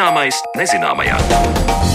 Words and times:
Zināmais 0.00 0.38
nezināmajā. 0.56 1.89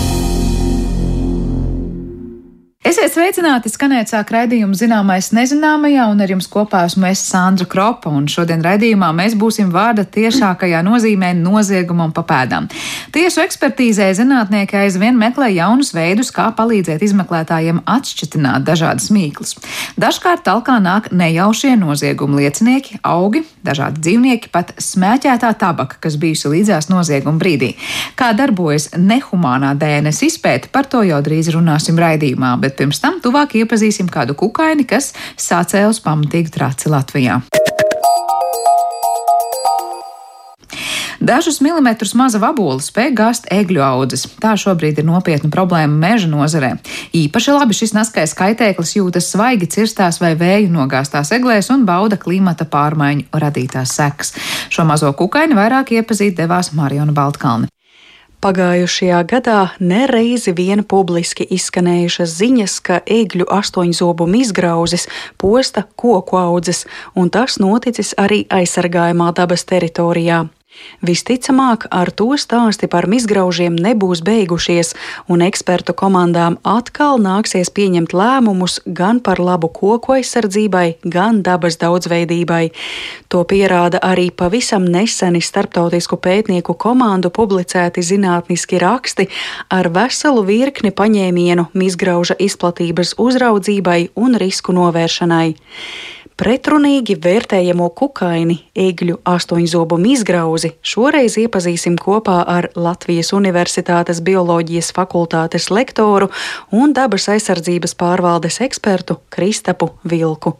Esiet 3.06 3.20
sveicināti, 3.20 3.70
skanēt 3.70 4.10
sāk 4.10 4.32
raidījumu 4.34 4.74
zināmais 4.74 5.28
nezināmajā, 5.36 6.08
un 6.10 6.24
ar 6.26 6.32
jums 6.32 6.48
kopā 6.50 6.80
esmu 6.88 7.06
es 7.12 7.20
Sandra 7.22 7.68
Kropa, 7.70 8.10
un 8.10 8.26
šodien 8.26 8.64
raidījumā 8.66 9.12
mēs 9.14 9.36
būsim 9.38 9.70
vārda 9.70 10.08
tiešākajā 10.10 10.80
nozīmē 10.82 11.30
noziegumam 11.38 12.10
pa 12.16 12.24
pēdām. 12.26 12.66
Tiesu 13.14 13.44
ekspertīzē 13.44 14.08
zinātnieki 14.18 14.80
aizvien 14.80 15.20
meklē 15.22 15.52
jaunus 15.54 15.94
veidus, 15.94 16.32
kā 16.34 16.48
palīdzēt 16.58 17.04
izmeklētājiem 17.06 17.84
atšķitināt 17.86 18.66
dažādas 18.66 19.12
mīklas. 19.14 19.54
Dažkārt 20.02 20.42
talkā 20.48 20.80
nāk 20.82 21.12
nejaušie 21.14 21.76
noziegumu 21.78 22.42
liecinieki, 22.42 23.04
augi, 23.06 23.44
dažādi 23.62 24.02
dzīvnieki, 24.02 24.50
pat 24.50 24.74
smēķētā 24.82 25.54
tabaka, 25.62 26.02
kas 26.08 26.18
bijusi 26.18 26.56
līdzās 26.56 26.90
nozieguma 26.90 27.38
brīdī. 27.38 27.76
Kā 28.18 28.34
darbojas 28.34 28.96
nehumānā 28.98 29.76
DNS 29.78 30.26
izpēte, 30.32 30.74
par 30.74 30.90
to 30.90 31.06
jau 31.06 31.22
drīz 31.22 31.54
runāsim 31.54 32.02
raidījumā, 32.02 32.56
bet 32.66 32.76
bet 32.76 32.82
pirms 32.96 33.04
tam 33.04 33.20
tuvāk 33.20 33.56
iepazīsim 33.60 34.08
kādu 34.08 34.36
kukaini, 34.36 34.86
kas 34.88 35.14
sācēlus 35.38 36.02
pamatīgu 36.04 36.52
traci 36.52 36.90
Latvijā. 36.90 37.42
Dažus 41.20 41.58
milimetrus 41.64 42.14
maza 42.14 42.38
vabola 42.38 42.78
spēj 42.84 43.14
gāzt 43.16 43.48
egļu 43.50 43.82
audzes. 43.82 44.28
Tā 44.40 44.54
šobrīd 44.60 45.00
ir 45.00 45.08
nopietna 45.08 45.50
problēma 45.50 45.96
meža 45.96 46.28
nozarē. 46.30 46.76
Īpaši 47.18 47.56
labi 47.56 47.74
šis 47.74 47.96
naskais 47.96 48.36
kaitēklis 48.38 48.98
jūtas 49.00 49.32
svaigi 49.34 49.66
cirstās 49.66 50.22
vai 50.22 50.36
vēju 50.38 50.70
nogāztās 50.76 51.34
eglēs 51.34 51.72
un 51.74 51.88
bauda 51.88 52.20
klimata 52.22 52.68
pārmaiņu 52.70 53.32
radītās 53.34 53.96
sekas. 53.98 54.36
Šo 54.70 54.86
mazo 54.86 55.10
kukaini 55.18 55.58
vairāk 55.58 55.96
iepazīt 55.98 56.38
devās 56.38 56.76
Mariona 56.78 57.16
Baltkalni. 57.16 57.72
Pagājušajā 58.46 59.20
gadā 59.26 59.62
nereizi 59.82 60.52
vien 60.54 60.84
publiski 60.86 61.48
izskanējušas 61.56 62.34
ziņas, 62.38 62.76
ka 62.86 63.00
egļu 63.10 63.48
astoņzobumu 63.50 64.38
izgrauzis 64.44 65.08
posta 65.42 65.88
koku 65.98 66.38
audzes, 66.38 66.84
un 67.18 67.32
tas 67.34 67.58
noticis 67.58 68.14
arī 68.22 68.44
aizsargājumā 68.54 69.32
dabas 69.34 69.66
teritorijā. 69.66 70.44
Visticamāk, 71.06 71.86
ar 71.92 72.10
to 72.12 72.34
stāsti 72.40 72.88
par 72.90 73.06
mizgraužiem 73.12 73.76
nebūs 73.76 74.22
beigušies, 74.26 74.94
un 75.30 75.44
ekspertu 75.46 75.94
komandām 75.98 76.58
atkal 76.64 77.20
nāksies 77.22 77.70
pieņemt 77.76 78.16
lēmumus 78.16 78.80
gan 78.86 79.20
par 79.20 79.42
labu 79.44 79.70
koku 79.70 80.16
aizsardzībai, 80.18 81.02
gan 81.04 81.42
dabas 81.46 81.78
daudzveidībai. 81.82 82.72
To 83.30 83.44
pierāda 83.44 84.02
arī 84.02 84.30
pavisam 84.32 84.88
neseni 84.88 85.44
starptautisku 85.44 86.18
pētnieku 86.18 86.78
komandu 86.80 87.30
publicēti 87.30 88.04
zinātniski 88.06 88.80
raksti 88.82 89.28
ar 89.70 89.92
veselu 89.94 90.46
virkni 90.48 90.94
paņēmienu 90.96 91.70
mizgrauža 91.74 92.40
izplatības 92.40 93.16
uzraudzībai 93.22 94.02
un 94.16 94.40
risku 94.40 94.74
novēršanai. 94.76 95.56
Pretrunīgi 96.36 97.14
vērtējamo 97.24 97.86
kukaini, 97.96 98.58
egļu 98.76 99.22
astoņzobumu 99.32 100.10
izgrauzi 100.18 100.74
šoreiz 100.84 101.38
iepazīsim 101.40 101.96
kopā 101.96 102.42
ar 102.52 102.68
Latvijas 102.76 103.32
Universitātes 103.38 104.20
bioloģijas 104.20 104.92
fakultātes 104.98 105.70
lektoru 105.72 106.28
un 106.76 106.92
dabas 106.98 107.30
aizsardzības 107.32 107.96
pārvaldes 107.96 108.60
ekspertu 108.68 109.22
Kristapu 109.32 109.94
Vilku. 110.04 110.58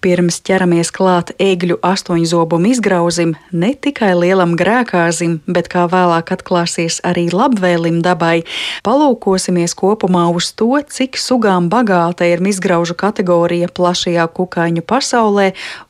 Pirms 0.00 0.38
ķeramies 0.46 0.88
klāt 0.96 1.34
egļu 1.42 1.80
astoņzobumu 1.84 2.70
izgrauzim, 2.70 3.34
ne 3.52 3.74
tikai 3.74 4.14
lielam 4.16 4.54
grēkāzim, 4.56 5.40
bet 5.44 5.68
kā 5.74 5.88
vēlāk 5.90 6.30
atklāsies 6.38 7.02
arī 7.04 7.26
labvēlim 7.34 7.98
dabai, 8.06 8.46
palūkosimies 8.86 9.74
kopumā 9.76 10.22
uz 10.32 10.54
to, 10.56 10.70
cik 10.86 11.18
sugām 11.20 11.68
bagāta 11.68 12.30
ir 12.30 12.40
izgraužu 12.48 12.96
kategorija 12.96 13.68
plašajā 13.74 14.24
kukaiņu 14.38 14.86
pasaulē 14.86 14.99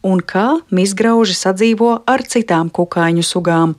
un 0.07 0.23
kā 0.23 0.61
izgrauži 0.71 1.37
sadzīvo 1.39 2.01
ar 2.07 2.25
citām 2.27 2.71
kukaiņu 2.71 3.27
sugām. 3.27 3.75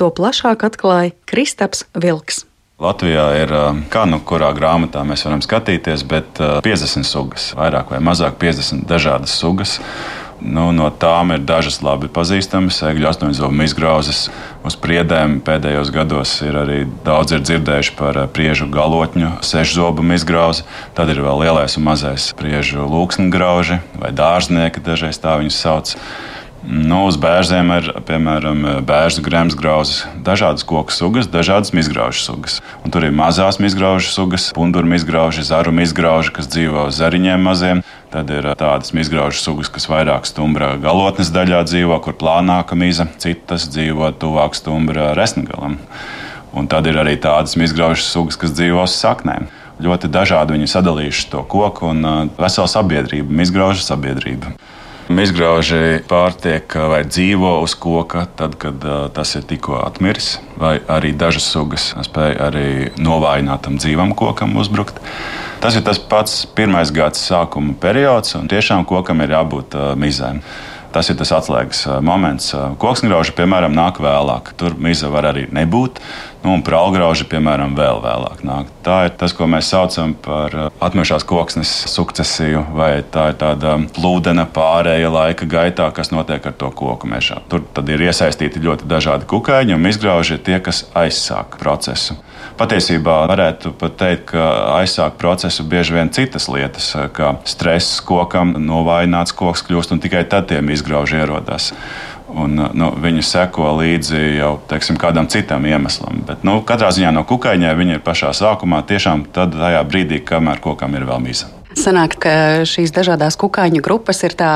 To 0.00 0.10
plašāk 0.10 0.66
atklāja 0.66 1.14
Kristaps 1.30 1.86
Vilks. 1.94 2.44
Latvijā 2.82 3.24
ir, 3.38 3.52
kā 3.86 4.02
nu 4.10 4.18
kurā 4.26 4.48
grāmatā 4.56 5.04
mēs 5.06 5.22
varam 5.28 5.42
skatīties, 5.44 6.02
bet 6.10 6.40
50 6.66 7.06
sugas, 7.06 7.52
vairāk 7.54 7.92
vai 7.94 8.00
mazāk 8.02 8.34
50 8.40 8.82
dažādas 8.90 9.36
sugas. 9.38 9.78
Nu, 10.44 10.66
no 10.76 10.90
tām 10.92 11.32
ir 11.32 11.40
dažas 11.48 11.78
labi 11.80 12.10
pazīstamas. 12.12 12.82
Egļu 12.84 13.08
astoņzobu 13.08 13.64
izgrauzes 13.64 14.26
uz 14.66 14.76
priedēm 14.76 15.38
pēdējos 15.44 15.88
gados 15.94 16.34
ir 16.44 16.58
arī 16.60 16.82
daudz 17.06 17.32
ir 17.32 17.40
dzirdējuši 17.46 17.94
par 17.96 18.20
priežu 18.34 18.68
galotņu, 18.72 19.38
sešzobu 19.40 20.04
izgrauzi. 20.12 20.66
Tad 20.96 21.14
ir 21.14 21.22
vēl 21.24 21.46
lielais 21.46 21.78
un 21.80 21.88
mazais 21.88 22.28
priežu 22.36 22.84
lūksņu 22.84 23.30
grauži 23.32 23.80
vai 23.96 24.12
dārznieki, 24.12 24.84
dažreiz 24.84 25.22
tā 25.22 25.38
viņus 25.40 25.62
sauc. 25.64 25.96
Nu, 26.64 27.02
uz 27.04 27.18
bērziem 27.20 27.68
ir 27.74 27.88
piemēram 28.08 28.62
bērnu 28.88 29.22
grēmas 29.26 29.56
grauzes, 29.58 30.04
dažādas 30.24 30.64
koku 30.64 30.94
sugas, 30.96 31.28
dažādas 31.28 31.74
izgraužu 31.76 32.22
sugas. 32.24 32.54
Un 32.80 32.94
tur 32.94 33.04
ir 33.04 33.12
mazās 33.12 33.58
izgraužu 33.60 34.08
sugas, 34.08 34.46
punduru 34.56 34.88
izgrauži, 34.96 35.44
zaru 35.44 35.74
izgrauži, 35.84 36.32
kas 36.32 36.48
dzīvo 36.48 36.86
uz 36.88 36.96
zariņiem 36.96 37.44
maziem. 37.44 37.82
Tad 38.14 38.30
ir 38.32 38.48
tādas 38.56 38.94
izgraužu 38.96 39.42
sugas, 39.42 39.68
kas 39.68 39.88
vairāk 39.90 40.24
stumbra 40.24 40.76
galotnes 40.80 41.28
daļā 41.34 41.64
dzīvo, 41.68 41.98
kur 42.00 42.16
plānāka 42.16 42.78
miza, 42.78 43.10
citas 43.20 43.68
dzīvo 43.68 44.14
tuvāk 44.16 44.56
stumbra 44.56 45.12
resnagalam. 45.18 45.76
Un 46.54 46.70
tad 46.70 46.88
ir 46.88 46.96
arī 46.96 47.18
tādas 47.20 47.58
izgraužu 47.60 48.06
sugas, 48.06 48.40
kas 48.40 48.56
dzīvo 48.56 48.86
uz 48.88 48.96
saknēm 48.96 49.50
ļoti 49.84 50.08
dažādi 50.12 50.54
viņi 50.54 50.68
sadalījuši 50.70 51.30
to 51.32 51.42
koku 51.50 51.90
un 51.90 52.30
veselu 52.38 52.70
sabiedrību, 52.70 53.40
izgraužu 53.42 53.82
sabiedrību. 53.82 54.54
Izgrauži 55.04 56.00
pārtiek 56.08 56.74
vai 56.88 57.02
dzīvo 57.04 57.58
uz 57.60 57.74
koka, 57.76 58.24
tad, 58.38 58.54
kad 58.60 58.84
uh, 58.88 59.06
tas 59.12 59.34
ir 59.36 59.44
tikko 59.44 59.76
atmiris, 59.84 60.38
vai 60.56 60.78
arī 60.88 61.12
dažas 61.12 61.44
sugas 61.52 61.90
spēj 62.06 62.36
arī 62.40 62.68
novājināt 62.96 63.66
tam 63.66 63.76
dzīvam 63.76 64.14
kokam 64.16 64.56
uzbrukt. 64.56 65.02
Tas 65.60 65.76
ir 65.76 65.84
tas 65.84 66.00
pats 66.00 66.46
pirmais 66.56 66.92
gads 66.92 67.20
sākuma 67.20 67.76
periods, 67.80 68.32
un 68.38 68.48
tiešām 68.48 68.86
kokam 68.88 69.20
ir 69.20 69.36
jābūt 69.36 69.76
uh, 69.76 69.92
mizēm. 69.92 70.40
Tas 70.94 71.08
ir 71.10 71.18
tas 71.18 71.32
atslēgas 71.34 71.80
moments. 72.06 72.52
Koksngrauži, 72.78 73.32
piemēram, 73.34 73.72
nāk 73.74 73.98
vēlāk. 73.98 74.52
Tur 74.54 74.76
miza 74.78 75.08
var 75.10 75.26
arī 75.32 75.48
nebūt. 75.50 75.98
Nu, 76.44 76.52
un 76.52 76.60
prālgrauži, 76.60 77.24
piemēram, 77.24 77.72
vēl 77.72 78.02
vēlāk 78.04 78.42
nāk. 78.44 78.68
Tā 78.84 78.98
ir 79.06 79.14
tas, 79.16 79.32
ko 79.32 79.46
mēs 79.48 79.70
saucam 79.72 80.12
par 80.26 80.52
atmiešās 80.84 81.24
koksnes 81.24 81.70
sukcesiju, 81.88 82.66
vai 82.76 82.98
tā 83.00 83.30
ir 83.32 83.38
tāda 83.40 83.78
plūdena 83.96 84.44
pārēja 84.52 85.08
laika 85.08 85.48
gaitā, 85.48 85.88
kas 85.96 86.12
notiek 86.12 86.44
ar 86.44 86.56
to 86.60 86.68
koku 86.76 87.08
mežā. 87.08 87.40
Tur 87.48 87.64
ir 87.88 88.04
iesaistīti 88.10 88.60
ļoti 88.60 88.84
dažādi 88.90 89.24
kukaiņi, 89.30 89.72
un 89.78 89.88
izgrauži 89.88 90.36
ir 90.36 90.44
tie, 90.44 90.60
kas 90.60 90.84
aizsāk 90.92 91.56
procesu. 91.62 92.18
Patiesībā 92.60 93.22
varētu 93.32 93.72
pat 93.80 93.96
teikt, 93.98 94.28
ka 94.34 94.44
aizsāk 94.76 95.16
procesu 95.16 95.64
bieži 95.64 95.96
vien 95.96 96.12
citas 96.12 96.50
lietas, 96.52 96.92
kā 97.16 97.38
stress 97.48 98.02
kokam, 98.04 98.52
novājināts 98.60 99.32
koks 99.32 99.64
kļūst, 99.64 99.96
un 99.96 100.04
tikai 100.04 100.26
tad 100.28 100.52
tiem 100.52 100.68
izgrauži 100.76 101.22
ierodas. 101.24 101.72
Un, 102.34 102.58
nu, 102.74 102.90
viņi 102.98 103.22
seko 103.22 103.76
līdzi 103.78 104.20
jau 104.40 104.54
teiksim, 104.70 104.98
kādam 105.00 105.28
citam 105.30 105.66
iemeslam. 105.68 106.24
Bet, 106.26 106.42
nu, 106.46 106.58
katrā 106.66 106.90
ziņā 106.94 107.12
no 107.14 107.22
kukaiņiem 107.28 107.78
viņi 107.78 107.98
ir 107.98 108.02
pašā 108.06 108.32
sākumā, 108.34 108.82
tiešām 108.88 109.28
tajā 109.34 109.84
brīdī, 109.86 110.18
kamēr 110.26 110.62
kokam 110.64 110.96
ir 110.98 111.06
vēl 111.06 111.22
mīza. 111.22 111.52
Sanāk, 111.78 112.18
ka 112.22 112.34
šīs 112.68 112.92
dažādas 112.94 113.36
kukaiņu 113.38 113.82
grupas 113.82 114.22
ir 114.26 114.36
tā 114.38 114.50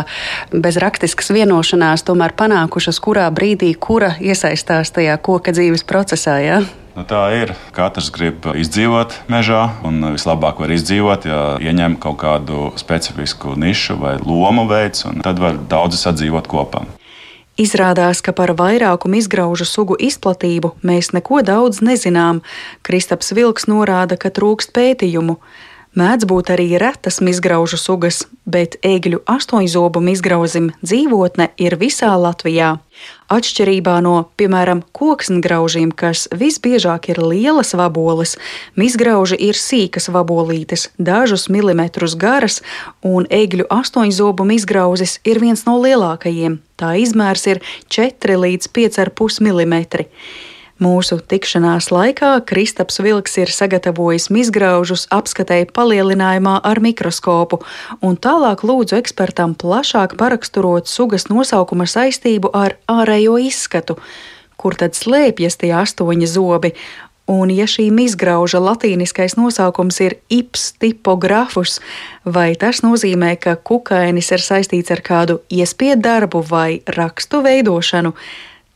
bez 0.53 0.79
rakstiskas 0.79 1.33
vienošanās, 1.35 2.07
tomēr 2.07 2.35
panākušas, 2.39 3.01
kurā 3.03 3.27
brīdī 3.35 3.73
kura 3.75 4.15
iesaistās 4.23 4.95
tajā 4.95 5.19
koka 5.23 5.55
dzīves 5.55 5.83
procesā. 5.89 6.39
Ja? 6.43 6.61
Nu, 6.99 7.05
tā 7.07 7.21
ir. 7.31 7.53
Katrs 7.75 8.09
grib 8.15 8.47
izdzīvot 8.59 9.21
mežā, 9.31 9.69
un 9.87 10.03
vislabāk 10.17 10.59
var 10.63 10.73
izdzīvot, 10.75 11.29
ja 11.31 11.43
ieņem 11.63 11.95
kaut 12.03 12.19
kādu 12.25 12.73
specifisku 12.81 13.55
nišu 13.55 13.99
vai 14.01 14.17
lomu 14.19 14.67
veids, 14.71 15.05
un 15.07 15.23
tad 15.23 15.39
var 15.43 15.61
daudzi 15.71 16.01
sadzīvot 16.01 16.51
kopā. 16.51 16.83
Izrādās, 17.59 18.21
ka 18.23 18.31
par 18.31 18.53
vairākumu 18.55 19.19
izgraužu 19.19 19.65
sugu 19.67 19.97
izplatību 19.99 20.77
mēs 20.87 21.11
neko 21.11 21.41
daudz 21.43 21.81
nezinām. 21.83 22.39
Kristaps 22.87 23.33
Vilks 23.35 23.67
norāda, 23.67 24.15
ka 24.15 24.31
trūkst 24.31 24.71
pētījumu. 24.77 25.41
Mēdz 25.97 26.27
būt 26.29 26.51
arī 26.53 26.67
retas 26.77 27.17
izgraužu 27.25 27.79
sugas, 27.81 28.27
bet 28.45 28.77
egļu 28.85 29.23
astoņzobu 29.25 30.03
izgrauzim 30.13 30.69
dzīvotne 30.83 31.49
ir 31.57 31.77
visā 31.81 32.11
Latvijā. 32.13 32.77
Atšķirībā 33.33 33.95
no, 34.05 34.29
piemēram, 34.37 34.83
koksngraužiem, 34.93 35.93
kas 35.93 36.27
visbiežāk 36.29 37.09
ir 37.13 37.23
lielas 37.23 37.73
vaboles, 37.79 38.37
izgrauži 38.77 39.39
ir 39.49 39.57
sīkas 39.57 40.11
vabolītes, 40.13 40.91
dažus 40.99 41.49
milimetrus 41.49 42.17
garas, 42.21 42.61
un 43.01 43.25
egļu 43.31 43.69
astoņzobu 43.73 44.49
izgrauzis 44.59 45.19
ir 45.25 45.41
viens 45.41 45.65
no 45.65 45.79
lielākajiem. 45.81 46.61
Tā 46.77 46.95
izmērs 47.01 47.47
ir 47.49 47.65
4 47.89 48.37
līdz 48.45 48.71
5,5 48.77 49.41
mm. 49.41 50.07
Mūsu 50.79 51.17
tikšanās 51.19 51.89
laikā 51.91 52.37
Kristaps 52.47 53.01
Vilks 53.03 53.33
ir 53.43 53.51
sagatavojis 53.51 54.29
mizgraužus 54.31 55.09
apskatēji 55.11 55.73
palielinājumā 55.75 56.53
ar 56.63 56.79
mikroskopu, 56.79 57.59
un 57.99 58.15
tālāk 58.15 58.63
lūdzu 58.63 59.01
ekspertam 59.01 59.57
plašāk 59.59 60.15
paraksturot 60.21 60.87
sugas 60.87 61.27
nosaukuma 61.33 61.89
saistību 61.91 62.53
ar 62.55 62.77
ārējo 62.87 63.41
izskatu. 63.43 63.99
Kur 64.55 64.79
tad 64.79 64.95
slēpjas 64.95 65.59
tie 65.59 65.73
astoņi 65.83 66.31
zobi? 66.31 66.73
Un, 67.27 67.51
ja 67.51 67.67
šī 67.67 67.91
mizgrauža 67.93 68.63
latīniskais 68.63 69.35
nosaukums 69.37 69.99
ir 70.01 70.17
ips 70.31 70.71
tipografus, 70.79 71.81
vai 72.25 72.53
tas 72.55 72.85
nozīmē, 72.87 73.35
ka 73.43 73.59
kukainis 73.59 74.31
ir 74.31 74.47
saistīts 74.47 74.95
ar 74.95 75.03
kādu 75.03 75.43
iespiedu 75.51 76.07
darbu 76.07 76.47
vai 76.47 76.81
rakstu 76.87 77.43
veidošanu? 77.43 78.15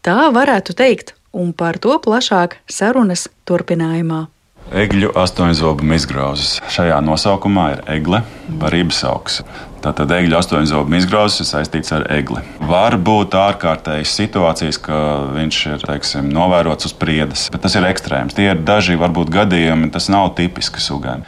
Tā 0.03 0.29
varētu 0.35 0.75
teikt, 0.77 1.15
un 1.33 1.53
par 1.57 1.81
to 1.83 1.97
plašāk 2.03 2.61
sarunas 2.71 3.29
turpinājumā. 3.49 4.27
Egļu 4.73 5.11
astoņzobu 5.19 5.85
izgrauzes. 5.97 6.61
Šajā 6.73 7.01
nosaukumā 7.05 7.65
ir 7.75 7.81
egle, 7.97 8.23
barības 8.63 9.03
augs. 9.09 9.41
Tātad 9.83 10.13
egļu 10.15 10.37
astoņzobu 10.39 10.95
izgrauzes 10.97 11.43
ir 11.43 11.49
saistīts 11.49 11.91
ar 11.93 12.07
egli. 12.15 12.39
Var 12.71 12.95
būt 13.03 13.35
ārkārtējas 13.35 14.15
situācijas, 14.21 14.79
ka 14.85 15.01
viņš 15.35 15.59
ir 15.73 15.83
teiksim, 15.89 16.31
novērots 16.33 16.87
uz 16.87 16.95
priedes, 16.95 17.49
bet 17.53 17.65
tas 17.67 17.75
ir 17.77 17.89
ekstrēms. 17.89 18.39
Tie 18.39 18.47
ir 18.53 18.63
daži 18.63 18.95
varbūt 19.01 19.35
gadījumi, 19.35 19.91
tas 19.93 20.07
nav 20.13 20.31
tipiski 20.39 20.81
sugaini. 20.81 21.27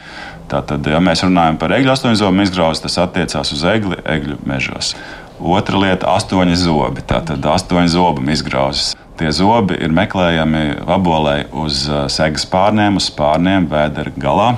Tātad, 0.49 0.87
ja 0.87 1.01
mēs 1.03 1.25
runājam 1.25 1.59
par 1.59 1.73
egļu 1.75 1.91
astoņzobu 1.91 2.45
izgrauzi, 2.45 2.85
tas 2.85 2.99
attiecās 3.03 3.51
uz 3.51 3.63
egli, 3.67 3.99
egļu 4.05 4.39
mežos. 4.47 4.93
Otra 5.39 5.77
lieta- 5.81 6.13
astoņi 6.17 6.55
zobi. 6.55 7.03
Tātad 7.03 7.43
astoņi 7.43 7.91
zobu 7.91 8.23
izgrauzes. 8.31 8.95
Tie 9.15 9.29
zobi 9.31 9.77
ir 9.79 9.93
meklējami 9.95 10.83
vabolē 10.83 11.35
uz 11.55 11.85
segas 12.11 12.43
pārniem, 12.51 12.97
uz 12.99 13.07
spārniem, 13.07 13.69
vēdera 13.71 14.11
galā. 14.19 14.49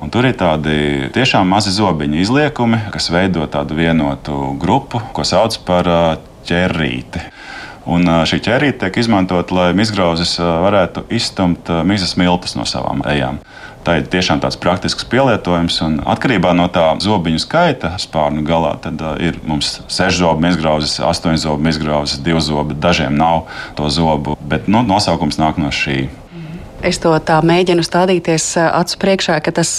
Un 0.00 0.12
tur 0.12 0.24
ir 0.24 0.38
tādi 0.40 1.10
tiešām 1.12 1.48
mazi 1.52 1.74
zobiņu 1.76 2.22
izliekumi, 2.24 2.80
kas 2.94 3.10
veido 3.12 3.44
tādu 3.52 3.76
vienotu 3.76 4.54
grupu, 4.60 5.02
ko 5.12 5.24
sauc 5.26 5.58
par 5.68 5.90
ķerīti. 6.48 7.26
Un 7.86 8.08
šī 8.26 8.40
ķerīte 8.42 8.80
tiek 8.82 8.96
izmantota, 8.98 9.54
lai 9.54 9.68
izgrauzes 9.84 10.36
varētu 10.40 11.04
izstumt 11.14 11.70
mizas 11.86 12.16
miltus 12.18 12.56
no 12.58 12.66
savām 12.66 13.04
ejām. 13.06 13.38
Tā 13.86 14.00
ir 14.00 14.08
tiešām 14.10 14.40
tāds 14.42 14.58
praktisks 14.58 15.06
pielietojums. 15.06 15.78
Un 15.86 16.00
atkarībā 16.02 16.50
no 16.58 16.66
tā 16.74 16.88
zobiņu 16.98 17.38
skaita 17.44 17.92
spārnu 18.02 18.42
galā, 18.46 18.72
tad 18.82 19.02
ir 19.22 19.38
mums 19.46 19.76
sešu 19.86 20.24
zobu 20.24 20.50
izgrauzes, 20.50 20.98
astoņu 20.98 21.38
zobu 21.44 21.70
izgrauzes, 21.70 22.18
divu 22.26 22.42
zobu. 22.42 22.74
Dažiem 22.74 23.14
nav 23.14 23.44
to 23.78 23.86
zobu, 23.86 24.34
bet 24.42 24.66
nu, 24.66 24.82
nosaukums 24.82 25.38
nāk 25.38 25.62
no 25.62 25.70
šī. 25.70 26.08
Es 26.86 26.98
to 27.02 27.14
tā 27.22 27.38
mēģinu 27.46 27.84
stādīties 27.86 28.48
acu 28.66 28.98
priekšā, 29.00 29.38
ka 29.42 29.54
tas 29.54 29.70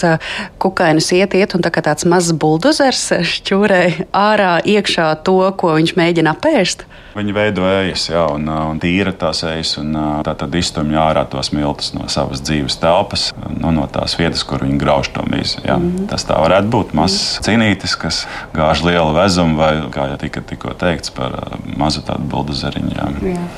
kukainis 0.64 1.12
iet, 1.20 1.36
iet 1.36 1.54
un 1.60 1.66
tā 1.66 1.70
kā 1.76 1.84
tāds 1.84 2.08
mazs 2.08 2.32
buldozers 2.32 3.04
šķūrē 3.36 3.82
ārā 4.16 4.56
iekšā 4.64 5.12
to, 5.28 5.38
ko 5.60 5.76
viņš 5.76 5.94
mēģina 6.00 6.34
apēst. 6.34 6.88
Viņi 7.18 7.34
veido 7.34 7.64
ejas, 7.66 8.04
jā, 8.12 8.22
un, 8.30 8.46
un 8.46 8.78
tīra 8.82 9.10
tās 9.18 9.40
ejas, 9.48 9.72
un 9.82 9.96
tā 10.26 10.36
tad 10.38 10.54
iztumj 10.54 11.00
ārā 11.02 11.24
tos 11.30 11.50
miltus 11.50 11.90
no 11.96 12.06
savas 12.14 12.44
dzīves 12.46 12.76
telpas, 12.78 13.32
no, 13.58 13.72
no 13.74 13.88
tās 13.90 14.14
vietas, 14.20 14.44
kur 14.46 14.62
viņi 14.62 14.78
grauž 14.82 15.10
to 15.16 15.24
mīzu. 15.26 15.64
Jā. 15.66 15.80
Mm. 15.82 16.06
Tas 16.12 16.28
tā 16.30 16.38
varētu 16.38 16.70
būt 16.76 16.94
mazs 16.98 17.40
cīnītis, 17.46 17.96
kas 17.98 18.20
gāž 18.54 18.84
lielu 18.86 19.16
vezumu, 19.18 19.58
vai, 19.58 19.72
kā 19.94 20.06
jau 20.12 20.20
tika 20.22 20.44
tikko 20.46 20.76
teikts, 20.78 21.10
par 21.16 21.34
mazu 21.80 22.04
tādu 22.06 22.28
buldozeriņu. 22.30 23.08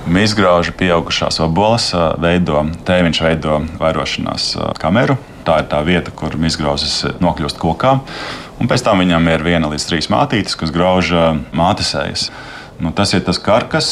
Mīzgrauži 0.08 0.76
pieaugušās 0.80 1.42
vabolas 1.44 1.90
veido, 2.22 2.64
tēviņš 2.88 3.24
veido 3.26 3.58
vairošanās 3.82 4.54
kameru. 4.80 5.18
Tā 5.44 5.64
ir 5.64 5.68
tā 5.72 5.82
vieta, 5.84 6.14
kur 6.16 6.36
izgrauzes 6.48 7.02
nokļūst 7.20 7.60
kokā. 7.60 7.98
Un 8.60 8.72
pēc 8.72 8.84
tam 8.88 9.04
viņam 9.04 9.28
ir 9.34 9.44
viena 9.44 9.72
līdz 9.72 9.90
trīs 9.90 10.10
mātītes, 10.12 10.56
kas 10.60 10.72
grauž 10.76 11.12
mātesējas. 11.56 12.30
Nu, 12.80 12.94
tas 12.96 13.12
ir 13.12 13.26
tas 13.28 13.36
karkas, 13.44 13.88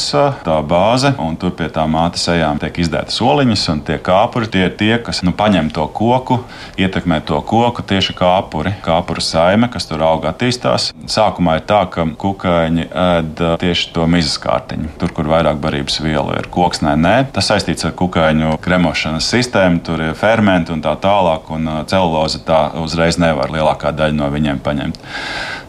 tā 0.47 0.53
bāze, 0.63 1.09
un 1.19 1.33
tur 1.35 1.51
pie 1.59 1.65
tā 1.75 1.83
mātes 1.91 2.21
ejām 2.31 2.55
tiek 2.61 2.77
izdētas 2.79 3.17
soliņas, 3.19 3.65
un 3.73 3.81
tie 3.83 3.97
kāpuri 3.99 4.47
tie 4.47 4.61
ir 4.69 4.77
tie, 4.79 4.93
kas 5.03 5.19
nu, 5.27 5.33
paņem 5.35 5.67
to 5.75 5.83
koku, 5.91 6.37
ietekmē 6.79 7.17
to 7.27 7.41
koku 7.43 7.83
tieši 7.83 8.15
kāpuri, 8.15 8.71
kāpuru 8.85 9.19
saime, 9.19 9.67
kas 9.73 9.89
tur 9.89 10.05
aug 10.07 10.23
attīstās. 10.31 10.93
Sākumā 11.03 11.57
ir 11.59 11.65
tā, 11.67 11.81
ka 11.91 12.05
kukaiņi 12.15 12.87
ēd 13.03 13.43
tieši 13.59 13.91
to 13.97 14.07
mizas 14.07 14.39
kārtiņu, 14.45 14.93
tur, 15.03 15.11
kur 15.11 15.27
vairāk 15.33 15.59
barības 15.67 15.99
vielu 16.05 16.39
ir. 16.39 16.47
Koksnē 16.47 16.95
nē, 16.95 17.15
tas 17.35 17.51
saistīts 17.51 17.89
ar 17.89 17.95
kukaiņu 17.99 18.55
kremošanas 18.63 19.27
sistēmu, 19.35 19.83
tur 19.83 20.05
ir 20.07 20.15
fermenti 20.15 20.71
un 20.71 20.85
tā 20.85 20.95
tālāk, 21.03 21.51
un 21.51 21.83
celuloze 21.91 22.39
tā 22.47 22.69
uzreiz 22.79 23.19
nevar 23.19 23.51
lielākā 23.51 23.91
daļa 23.99 24.15
no 24.15 24.31
viņiem 24.31 24.63
paņemt. 24.63 25.03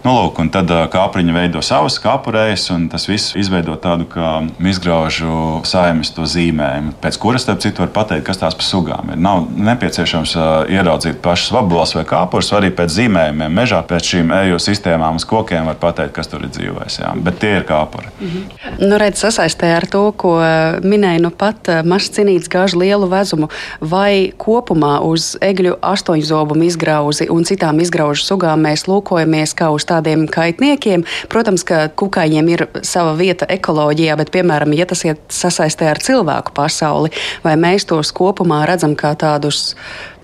Nu, 0.06 0.14
lūk, 0.14 0.38
un 0.38 0.48
tad 0.54 0.70
kāpriņi 0.92 1.34
veido 1.34 1.60
savas 1.64 1.98
kāpurējas, 1.98 2.68
un 2.70 2.86
tas 2.92 3.07
viss 3.08 3.34
izveido 3.38 3.76
tādu 3.80 4.06
kā 4.10 4.30
izgraužu 4.70 5.60
saimes 5.68 6.10
to 6.14 6.26
zīmējumu, 6.28 6.94
pēc 7.02 7.18
kuras, 7.20 7.44
starp 7.46 7.62
citu, 7.64 7.82
var 7.84 7.92
pateikt, 7.94 8.26
kas 8.28 8.40
tās 8.42 8.56
par 8.58 8.66
sugām 8.66 9.12
ir. 9.12 9.20
Nav 9.22 9.46
nepieciešams 9.68 10.34
uh, 10.36 10.46
ieraudzīt 10.72 11.20
pašas 11.24 11.52
vaboles 11.54 11.94
vai 11.96 12.04
kāpurus, 12.08 12.52
arī 12.56 12.70
pēc 12.74 12.94
zīmējumiem 12.98 13.58
mežā, 13.60 13.82
pēc 13.88 14.12
šīm 14.12 14.32
eju 14.42 14.60
sistēmām 14.62 15.18
uz 15.20 15.26
kokiem 15.28 15.68
var 15.70 15.78
pateikt, 15.80 16.14
kas 16.16 16.30
tur 16.30 16.44
ir 16.46 16.52
dzīvojis. 16.54 17.00
Jā. 17.02 17.12
Bet 17.24 17.40
tie 17.42 17.54
ir 17.58 17.66
kāpuri. 17.68 18.10
-hmm. 18.20 18.78
nu, 18.88 18.98
redz, 18.98 19.20
sasaistē 19.24 19.72
ar 19.76 19.86
to, 19.86 20.04
ko 20.12 20.36
minēja 20.82 21.22
nu 21.22 21.30
pat 21.30 21.70
mazs 21.84 22.12
cinīts 22.16 22.50
gāž 22.50 22.76
lielu 22.78 23.08
vezumu, 23.08 23.48
vai 23.80 24.32
kopumā 24.38 24.98
uz 25.06 25.36
egļu 25.40 25.76
astoņzobumu 25.82 26.68
izgrauzi 26.68 27.28
un 27.30 27.44
citām 27.44 27.80
izgraužu 27.80 28.24
sugām 28.24 28.64
mēs 28.66 28.86
lūkojamies 28.90 29.54
kā 29.58 29.70
uz 29.74 29.86
tādiem 29.88 30.26
kaitniekiem. 30.30 31.04
Protams, 31.28 31.64
ka 31.64 31.88
kukaiņiem 31.88 32.48
ir 32.48 32.66
sava 32.98 33.14
vieta 33.18 33.46
ekoloģijā, 33.50 34.16
bet, 34.18 34.32
piemēram, 34.34 34.74
ja 34.78 34.86
tas 34.88 35.04
iet 35.06 35.22
sasaistē 35.32 35.92
ar 35.92 36.02
cilvēku 36.02 36.54
pasauli, 36.56 37.12
vai 37.44 37.54
mēs 37.60 37.86
tos 37.88 38.10
kopumā 38.16 38.64
redzam 38.68 38.96
kā 38.98 39.14
tādus 39.18 39.76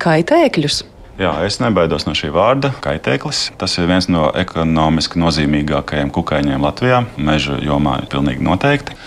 kaitēkļus? 0.02 0.82
Jā, 1.14 1.30
es 1.46 1.60
nebaidos 1.62 2.08
no 2.08 2.12
šī 2.18 2.32
vārda- 2.34 2.72
kaitēklis. 2.86 3.52
Tas 3.58 3.78
ir 3.78 3.86
viens 3.86 4.08
no 4.10 4.32
ekonomiski 4.34 5.20
nozīmīgākajiem 5.22 6.10
kukaiņiem 6.10 6.64
Latvijā. 6.66 7.04
Meža 7.16 7.60
jomā 7.62 8.00
pilnīgi 8.10 8.42
noteikti. 8.42 8.98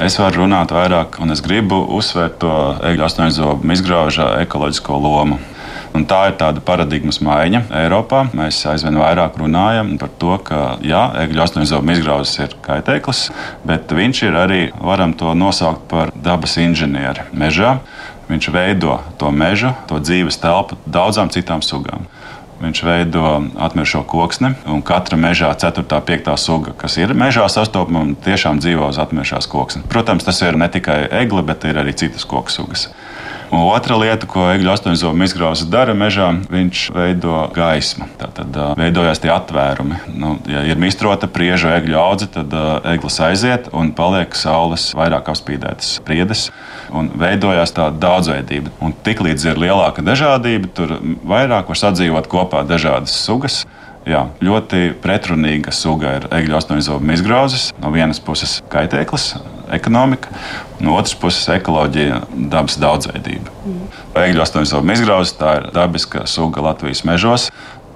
Es 0.00 0.18
varu 0.18 0.42
runāt 0.42 0.74
vairāk, 0.74 1.20
un 1.22 1.30
es 1.30 1.40
gribu 1.40 1.78
uzsvērt 1.96 2.40
to 2.42 2.50
eļļu 2.82 3.06
astoņzobu 3.06 3.70
izgraužā 3.72 4.42
ekoloģisko 4.42 4.98
lomu. 5.00 5.38
Un 5.96 6.04
tā 6.08 6.20
ir 6.30 6.36
tāda 6.40 6.60
paradigmas 6.64 7.20
maiņa 7.24 7.64
Eiropā. 7.80 8.26
Mēs 8.36 8.60
aizvien 8.70 8.98
vairāk 9.00 9.38
runājam 9.40 9.94
par 10.00 10.12
to, 10.20 10.34
ka 10.44 10.60
jā, 10.84 11.04
egļu 11.24 11.44
astoņzobu 11.46 11.94
izgrauzes 11.94 12.36
ir 12.44 12.54
kaitēklis, 12.64 13.28
bet 13.68 13.94
viņš 13.96 14.22
ir 14.28 14.38
arī, 14.38 14.60
varam 14.78 15.16
to 15.16 15.32
nosaukt 15.38 15.88
par 15.90 16.12
dabas 16.14 16.58
inženieri 16.60 17.26
mežā. 17.32 17.78
Viņš 18.28 18.50
veido 18.52 18.98
to 19.16 19.30
mežu, 19.32 19.72
to 19.88 19.96
dzīves 20.04 20.36
telpu 20.42 20.76
daudzām 20.84 21.32
citām 21.32 21.64
sugām. 21.64 22.04
Viņš 22.58 22.80
veido 22.82 23.22
atmiršo 23.62 24.02
koksni, 24.10 24.50
un 24.66 24.82
katra 24.82 25.16
mežā 25.16 25.52
4. 25.54 25.84
un 25.86 26.02
5. 26.08 26.32
suga, 26.42 26.72
kas 26.76 26.96
ir 26.98 27.14
mežā 27.14 27.46
sastopama, 27.46 28.16
tiešām 28.24 28.58
dzīvo 28.58 28.88
uz 28.90 28.98
atmiršās 28.98 29.46
koksnes. 29.46 29.86
Protams, 29.88 30.26
tas 30.26 30.42
ir 30.42 30.58
ne 30.58 30.66
tikai 30.66 31.04
egle, 31.20 31.44
bet 31.46 31.64
ir 31.70 31.78
arī 31.78 31.94
citas 31.94 32.26
koku 32.26 32.50
sugas. 32.50 32.88
Otra 33.48 33.96
lieta, 33.96 34.26
ko 34.28 34.44
egļu 34.52 34.70
astoņzobu 34.74 35.24
izgrauzes 35.24 35.68
dara 35.72 35.94
mežā, 35.96 36.28
viņš 36.52 36.82
veido 36.92 37.46
gaismu. 37.56 38.08
Tad 38.20 38.58
veidojās 38.76 39.22
tie 39.22 39.32
atvērumi. 39.32 40.02
Nu, 40.20 40.34
ja 40.48 40.64
ir 40.68 40.80
mistrota 40.80 41.30
priežu 41.32 41.70
egļu 41.72 41.96
audze, 42.00 42.28
tad 42.34 42.52
eglis 42.92 43.18
aiziet 43.24 43.70
un 43.72 43.94
paliek 43.96 44.36
saules 44.36 44.90
vairāk 44.98 45.32
apspīdētas 45.32 45.96
priedes. 46.04 46.48
Un 46.92 47.10
veidojās 47.20 47.72
tāda 47.76 47.96
daudzveidība. 48.04 48.74
Un 48.84 48.94
tiklīdz 49.06 49.48
ir 49.50 49.60
lielāka 49.64 50.04
dažādība, 50.04 50.70
tur 50.76 50.98
vairāk 51.24 51.72
var 51.72 51.82
sadzīvot 51.86 52.28
kopā 52.30 52.64
dažādas 52.68 53.16
sugas. 53.24 53.62
Jā, 54.08 54.26
ļoti 54.44 54.94
pretrunīga 55.02 55.72
suga 55.74 56.14
ir 56.16 56.28
egļu 56.32 56.56
astoņzobu 56.60 57.12
izgrauzes. 57.16 57.70
No 57.82 57.92
vienas 57.92 58.20
puses 58.24 58.60
kaitēklis, 58.72 59.34
ekonomika, 59.74 60.32
no 60.80 60.96
otras 60.96 61.14
puses 61.18 61.48
ekoloģija, 61.52 62.22
dabas 62.52 62.78
daudzveidība. 62.80 63.54
Mm. 63.64 63.88
Egļu 64.24 64.44
astoņzobu 64.44 64.94
izgrauzes 64.94 65.36
tā 65.38 65.56
ir 65.60 65.68
dabiska 65.74 66.26
suga 66.30 66.64
Latvijas 66.70 67.04
mežos. 67.08 67.48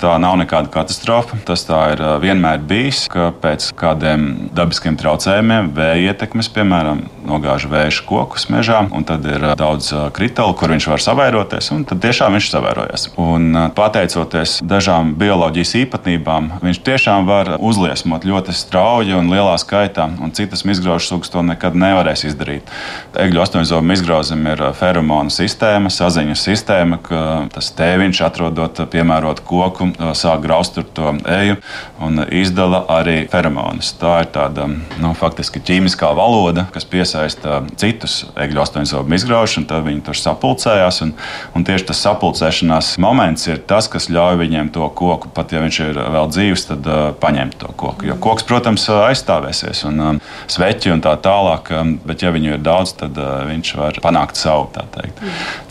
Tā 0.03 0.17
nav 0.19 0.35
nekāda 0.35 0.67
katastrofa. 0.67 1.37
Tas 1.47 1.63
tā 1.63 1.79
ir 1.93 2.01
vienmēr 2.25 2.59
bijis, 2.67 3.05
ka 3.13 3.29
pēc 3.39 3.69
kādiem 3.79 4.49
dabiskiem 4.51 4.97
traucējumiem, 4.99 5.69
vēja 5.77 6.11
ietekmes, 6.11 6.49
piemēram, 6.51 7.05
nogāž 7.23 7.69
vējš 7.71 8.01
kokus 8.09 8.49
mežā, 8.51 8.81
un 8.91 9.07
tad 9.07 9.23
ir 9.31 9.45
daudz 9.55 9.93
kritalu, 10.17 10.57
kur 10.59 10.75
viņš 10.75 10.89
var 10.91 11.05
savairoties, 11.05 11.69
un 11.71 11.85
tad 11.87 12.03
tiešām 12.03 12.35
viņš 12.35 12.49
savairojas. 12.51 13.05
Un 13.15 13.71
pateicoties 13.77 14.57
dažām 14.67 15.13
bioloģijas 15.21 15.77
īpatnībām, 15.85 16.51
viņš 16.67 16.83
tiešām 16.83 17.31
var 17.31 17.53
uzliesmot 17.63 18.27
ļoti 18.27 18.57
strauji 18.59 19.15
un 19.15 19.31
lielā 19.31 19.55
skaitā, 19.63 20.09
un 20.19 20.35
citas 20.35 20.67
izgraužu 20.67 21.13
sugas 21.13 21.31
to 21.31 21.47
nekad 21.47 21.79
nevarēs 21.79 22.27
izdarīt. 22.27 22.75
Egļu 23.23 23.45
astoņzobu 23.47 23.95
izgrauzim 23.95 24.51
ir 24.51 24.67
feromonu 24.83 25.31
sistēma, 25.31 25.95
saziņas 25.95 26.45
sistēma, 26.51 26.99
ka 27.07 27.25
tas 27.55 27.71
tēviņš 27.79 28.25
atrodot 28.27 28.83
piemērotu 28.91 29.47
koku 29.47 29.92
sāk 30.19 30.43
graust 30.45 30.79
to 30.95 31.15
eju 31.29 31.57
un 32.03 32.23
izdala 32.33 32.83
arī 32.91 33.23
feromonus. 33.31 33.93
Tā 34.01 34.23
ir 34.25 34.31
tāda 34.35 34.67
nu, 35.03 35.13
faktiski 35.19 35.63
ķīmiskā 35.63 36.11
valoda, 36.17 36.67
kas 36.75 36.87
piesaista 36.89 37.61
citus 37.81 38.23
egļu 38.41 38.63
astoņzobu 38.65 39.17
izgraužus, 39.17 39.61
un 39.61 39.69
tad 39.71 39.87
viņi 39.87 40.05
tur 40.07 40.19
sapulcējās. 40.19 41.03
Un, 41.07 41.15
un 41.57 41.67
tieši 41.67 41.89
tas 41.91 42.03
sapulcēšanās 42.07 42.95
moments 43.03 43.47
ir 43.51 43.63
tas, 43.69 43.89
kas 43.93 44.11
ļauj 44.13 44.41
viņiem 44.43 44.73
to 44.75 44.89
koku, 44.99 45.31
pat 45.35 45.55
ja 45.55 45.63
viņš 45.65 45.81
ir 45.87 46.01
vēl 46.17 46.33
dzīves, 46.33 46.67
tad 46.71 46.89
uh, 46.91 47.03
paņemt 47.23 47.59
to 47.63 47.73
koku. 47.79 48.09
Jo 48.11 48.19
koks, 48.23 48.47
protams, 48.49 48.89
aizstāvēsies 48.93 49.85
un 49.91 50.03
um, 50.03 50.23
sveķi 50.51 50.95
un 50.95 51.05
tā 51.05 51.15
tālāk, 51.23 51.73
um, 51.77 51.95
bet 52.07 52.25
ja 52.25 52.33
viņu 52.35 52.57
ir 52.57 52.65
daudz, 52.65 52.97
tad 53.03 53.19
uh, 53.21 53.43
viņš 53.51 53.75
var 53.79 54.03
panākt 54.05 54.41
savu. 54.41 54.71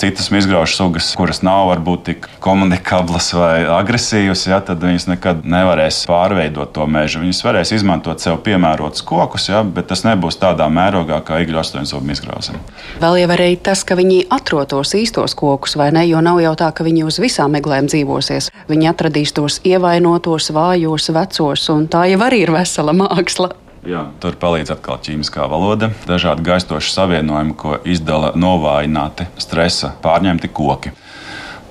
Citas 0.01 0.29
izgraužu 0.41 0.75
sugas, 0.75 1.11
kuras 1.17 1.41
nav 1.45 1.69
varbūt 1.69 2.03
tik 2.09 2.27
komunikablas 2.43 3.31
vai 3.37 3.63
agresīvas, 3.65 4.10
ja, 4.13 4.59
tad 4.65 4.81
viņas 4.83 5.07
nekad 5.09 5.45
nevarēs 5.47 6.01
pārveidot 6.09 6.73
to 6.75 6.85
mežu. 6.89 7.21
Viņas 7.23 7.41
varēs 7.45 7.71
izmantot 7.75 8.23
sev 8.23 8.39
piemērotus 8.45 9.05
kokus, 9.07 9.47
ja, 9.49 9.63
bet 9.63 9.89
tas 9.91 10.03
nebūs 10.07 10.39
tādā 10.41 10.67
mērogā 10.71 11.21
kā 11.27 11.41
igļu 11.43 11.61
astoņzobu 11.61 12.13
izgrauzam. 12.15 12.59
Vēl 13.01 13.21
jau 13.23 13.31
arī 13.37 13.49
tas, 13.61 13.85
ka 13.87 13.97
viņi 13.99 14.25
atrod 14.33 14.71
tos 14.73 14.93
īstos 14.97 15.35
kokus, 15.37 15.77
vai 15.79 15.91
ne? 15.95 16.05
Jo 16.09 16.21
nav 16.25 16.41
jau 16.43 16.53
tā, 16.59 16.71
ka 16.75 16.85
viņi 16.87 17.05
uz 17.07 17.21
visām 17.23 17.55
meglēm 17.55 17.89
dzīvosies. 17.91 18.51
Viņi 18.71 18.91
atradīs 18.91 19.35
tos 19.37 19.61
ievainotos, 19.67 20.51
vājos, 20.55 21.11
vecos, 21.15 21.67
un 21.73 21.89
tā 21.91 22.07
jau 22.11 22.21
arī 22.27 22.45
ir 22.45 22.55
vesela 22.55 22.95
māksla. 22.95 23.53
Jā. 23.87 24.03
Tur 24.21 24.35
palīdz 24.37 24.75
atkal 24.75 24.99
ķīmiskā 25.01 25.47
valoda, 25.49 25.89
dažādi 26.05 26.45
gaistoši 26.45 26.91
savienojumi, 26.93 27.55
ko 27.57 27.79
izdala 27.89 28.35
novājināti 28.37 29.25
stresa 29.41 29.95
pārņemti 30.03 30.51
koki. 30.53 30.93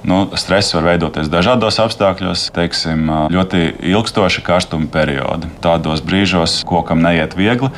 Nu, 0.05 0.23
stress 0.35 0.73
var 0.75 0.87
veidoties 0.89 1.29
dažādos 1.29 1.77
apstākļos, 1.83 2.47
teiksim, 2.57 3.05
ļoti 3.33 3.63
ilgstoši 3.93 4.43
karstuma 4.45 4.89
periodi. 4.93 5.51
Tādos 5.61 6.01
brīžos 6.05 6.61
kokam 6.69 7.03
neiet 7.05 7.37
viegli. 7.37 7.69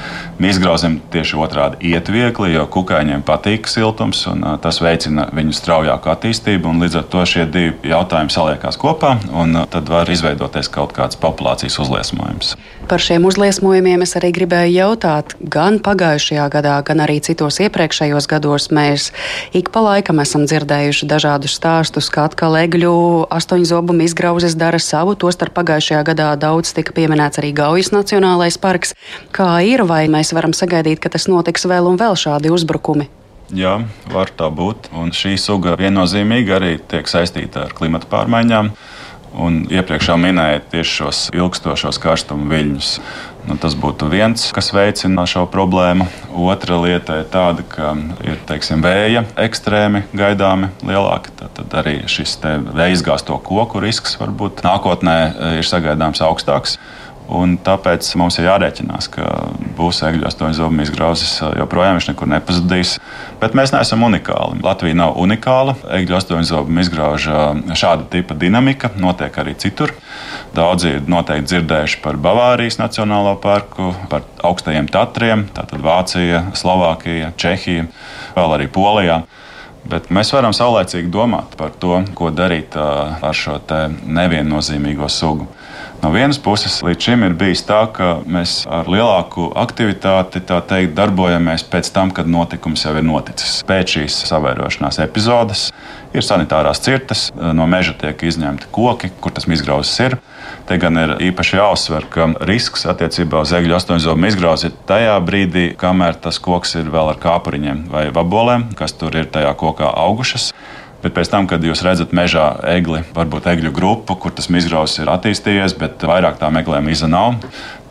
Izgrauzim 0.53 0.99
tieši 1.13 1.39
otrādi 1.41 1.93
iet 1.93 2.11
viegli, 2.13 2.53
jo 2.55 2.67
kukaiņiem 2.71 3.25
patīk 3.27 3.67
siltums, 3.71 4.23
un 4.31 4.45
tas 4.63 4.79
veicina 4.85 5.27
viņu 5.35 5.57
straujāku 5.57 6.13
attīstību. 6.13 6.75
Līdz 6.83 7.01
ar 7.01 7.09
to 7.11 7.25
šie 7.29 7.47
divi 7.51 7.91
jautājumi 7.91 8.35
saliekās 8.35 8.79
kopā, 8.81 9.17
un 9.35 9.65
tad 9.73 9.91
var 9.91 10.11
izveidoties 10.11 10.71
kaut 10.73 10.95
kāds 10.97 11.19
populācijas 11.19 11.79
uzliesmojums. 11.83 12.55
Par 12.91 13.03
šiem 13.03 13.25
uzliesmojumiem 13.27 14.03
es 14.05 14.15
arī 14.19 14.33
gribēju 14.37 14.75
jautāt. 14.77 15.35
Gan 15.41 15.79
pagājušajā 15.83 16.47
gadā, 16.53 16.77
gan 16.87 17.03
arī 17.05 17.21
citos 17.25 17.61
iepriekšējos 17.63 18.29
gados 18.31 18.69
mēs 18.75 19.11
ik 19.57 19.71
pa 19.73 19.85
laikam 19.87 20.21
esam 20.23 20.47
dzirdējuši 20.51 21.09
dažādus 21.09 21.57
stāstus 21.57 22.12
ka 22.13 22.27
atkal 22.29 22.59
egļu 22.61 22.93
astoņzobumu 23.33 24.05
izgrauzes 24.07 24.57
dara 24.61 24.81
savu. 24.83 25.17
Tostarp 25.17 25.57
pagājušajā 25.57 26.03
gadā 26.13 26.29
daudz 26.41 26.75
tika 26.77 26.95
pieminēts 26.97 27.41
arī 27.41 27.55
Gaujas 27.57 27.93
Nacionālais 27.95 28.61
parks. 28.61 28.95
Kā 29.35 29.49
ir, 29.65 29.87
vai 29.89 30.05
mēs 30.13 30.35
varam 30.37 30.55
sagaidīt, 30.57 31.01
ka 31.03 31.13
tas 31.13 31.29
notiks 31.33 31.67
vēl 31.69 31.89
un 31.89 32.01
vēl 32.01 32.19
šādi 32.19 32.53
uzbrukumi? 32.53 33.09
Jā, 33.53 33.83
var 34.13 34.33
tā 34.33 34.49
būt. 34.49 34.93
Un 34.97 35.13
šī 35.17 35.35
suga 35.41 35.75
viennozīmīgi 35.81 36.55
arī 36.57 36.77
tiek 36.89 37.09
saistīta 37.09 37.67
ar 37.67 37.75
klimata 37.77 38.09
pārmaiņām. 38.13 38.73
Un 39.43 39.63
iepriekš 39.73 40.11
jau 40.11 40.19
minēju 40.21 40.63
tieši 40.73 40.97
šos 40.99 41.21
ilgstošos 41.33 41.99
karstuma 42.01 42.51
viļņus. 42.53 42.91
Nu, 43.43 43.57
tas 43.59 43.75
būtu 43.75 44.07
viens, 44.07 44.45
kas 44.55 44.71
veicina 44.71 45.25
šo 45.27 45.49
problēmu. 45.51 46.07
Otra 46.47 46.77
lieta 46.79 47.19
ir 47.23 47.29
tāda, 47.33 47.65
ka 47.67 47.91
ir 48.23 48.39
teiksim, 48.47 48.85
vēja 48.85 49.25
ekstrēmi 49.43 50.05
gaidāmi 50.15 50.71
lielāki. 50.87 51.35
Tad, 51.41 51.63
arī 51.83 51.97
šis 52.11 52.37
vēja 52.43 52.93
izgāzto 52.95 53.41
koku 53.43 53.83
risks 53.83 54.15
varbūt 54.21 54.63
nākotnē 54.63 55.17
e, 55.19 55.51
ir 55.59 55.67
sagaidāms 55.67 56.23
augstāks. 56.23 56.79
Un 57.33 57.55
tāpēc 57.65 58.11
mums 58.21 58.37
ir 58.37 58.49
jārēķinās, 58.51 59.07
ka 59.15 59.27
būs 59.79 60.03
egļu 60.05 60.27
astoņu 60.29 60.57
zobu 60.59 60.83
izgrauzis, 60.85 61.39
joprojām 61.57 61.97
viņš 61.97 62.09
nekur 62.11 62.29
nepazudīs. 62.29 62.99
Bet 63.41 63.57
mēs 63.57 63.73
neesam 63.73 64.05
unikāli. 64.05 64.61
Latvija 64.65 64.99
nav 64.99 65.17
unikāla. 65.23 65.77
Egļu 65.97 66.19
astoņu 66.19 66.49
zobu 66.51 66.77
izgrauža 66.83 67.53
šāda 67.79 68.05
tipa 68.13 68.37
dinamika 68.37 68.93
notiek 69.01 69.39
arī 69.41 69.57
citur. 69.57 69.95
Daudzi 70.53 70.99
ir 70.99 71.09
noteikti 71.09 71.55
dzirdējuši 71.55 72.03
par 72.05 72.21
Bavārijas 72.21 72.77
Nacionālo 72.83 73.39
parku, 73.41 73.95
par 74.13 74.27
augstajiem 74.45 74.91
tatriem, 74.93 75.47
tātad 75.57 75.81
Vācija, 75.85 76.51
Slovākija, 76.59 77.33
Čehija, 77.41 77.89
vēl 78.37 78.59
arī 78.59 78.69
Polijā. 78.73 79.23
Bet 79.89 80.13
mēs 80.15 80.31
varam 80.35 80.53
saulēcīgi 80.55 81.11
domāt 81.11 81.57
par 81.59 81.73
to, 81.81 81.97
ko 82.15 82.29
darīt 82.31 82.77
ar 82.77 83.35
šo 83.35 83.57
neviennozīmīgo 84.05 85.09
sugu. 85.11 85.49
No 86.03 86.11
vienas 86.11 86.41
puses, 86.43 86.81
līdz 86.83 87.05
šim 87.07 87.21
ir 87.23 87.35
bijis 87.39 87.61
tā, 87.63 87.85
ka 87.95 88.17
mēs 88.27 88.65
ar 88.67 88.89
lielāku 88.91 89.53
aktivitāti 89.55 90.41
teikt, 90.43 90.97
darbojamies 90.97 91.63
pēc 91.71 91.93
tam, 91.95 92.11
kad 92.11 92.27
notikums 92.27 92.83
jau 92.83 92.97
ir 92.99 93.07
noticis. 93.07 93.61
Pēc 93.69 93.95
šīs 93.95 94.17
savairošanās 94.27 94.99
epizodes 95.05 95.69
ir 96.11 96.27
sanitārās 96.27 96.83
cirtas, 96.83 97.29
no 97.39 97.69
meža 97.71 97.95
tiek 98.03 98.19
izņemti 98.19 98.73
koki, 98.75 99.13
kur 99.23 99.31
tas 99.37 99.47
izgrauzis 99.47 99.95
ir. 100.03 100.19
Te 100.67 100.75
gan 100.83 100.99
ir 100.99 101.15
īpaši 101.31 101.61
jāuzsver, 101.61 102.11
ka 102.11 102.33
risks 102.51 102.83
attiecībā 102.91 103.47
uz 103.47 103.55
egļu 103.55 103.79
astoņzobu 103.79 104.27
izgrauzi 104.27 104.73
ir 104.73 104.77
tajā 104.91 105.15
brīdī, 105.23 105.69
kamēr 105.79 106.19
tas 106.19 106.43
koks 106.43 106.81
ir 106.83 106.91
vēl 106.91 107.15
ar 107.15 107.23
kāpuriņiem 107.23 107.87
vai 107.95 108.09
vabolēm, 108.11 108.73
kas 108.75 108.99
tur 108.99 109.15
ir 109.23 109.31
tajā 109.31 109.55
kokā 109.55 109.95
augušas. 110.03 110.51
Bet 111.03 111.17
pēc 111.17 111.33
tam, 111.33 111.49
kad 111.51 111.65
jūs 111.67 111.83
redzat 111.83 112.13
mežā 112.15 112.47
egli, 112.71 113.03
varbūt 113.17 113.49
egļu 113.51 113.73
grupu, 113.75 114.15
kur 114.15 114.35
tas 114.35 114.47
izraus 114.47 114.95
ir 115.03 115.11
attīstījies, 115.11 115.75
bet 115.79 116.03
vairāk 116.07 116.39
tā 116.39 116.51
meklējuma 116.55 116.93
iza 116.95 117.09
nav, 117.11 117.41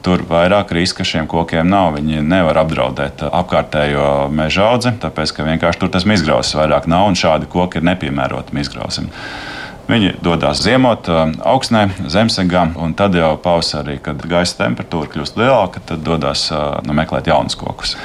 tur 0.01 0.23
vairāk 0.29 0.71
riska 0.71 1.03
šiem 1.03 1.27
kokiem 1.27 1.67
nav. 1.67 1.97
Viņi 1.97 2.23
nevar 2.23 2.61
apdraudēt 2.63 3.25
apkārtējo 3.27 4.29
meža 4.31 4.69
audzi, 4.71 4.95
tāpēc 5.01 5.35
ka 5.35 5.47
vienkārši 5.47 5.83
tur 5.83 5.91
tas 5.93 6.07
izgrausis 6.07 6.55
vairāk 6.57 6.87
nav 6.91 7.09
un 7.09 7.19
šādi 7.19 7.51
koki 7.51 7.81
ir 7.81 7.89
nepiemēroti 7.91 8.57
izgrausim. 8.63 9.11
Viņi 9.91 10.13
dodas 10.23 10.61
ziemot 10.63 11.09
augstnē, 11.11 11.87
zemesegā, 12.07 12.69
un 12.79 12.93
tad 12.95 13.17
jau 13.17 13.33
pavasarī, 13.43 13.97
kad 13.99 14.23
gaisa 14.23 14.61
temperatūra 14.61 15.09
kļūst 15.11 15.39
lielāka, 15.41 15.81
tad 15.89 16.05
dodas 16.05 16.47
nu, 16.85 16.95
meklēt 16.95 17.27
jaunus 17.27 17.59
kokus. 17.59 17.97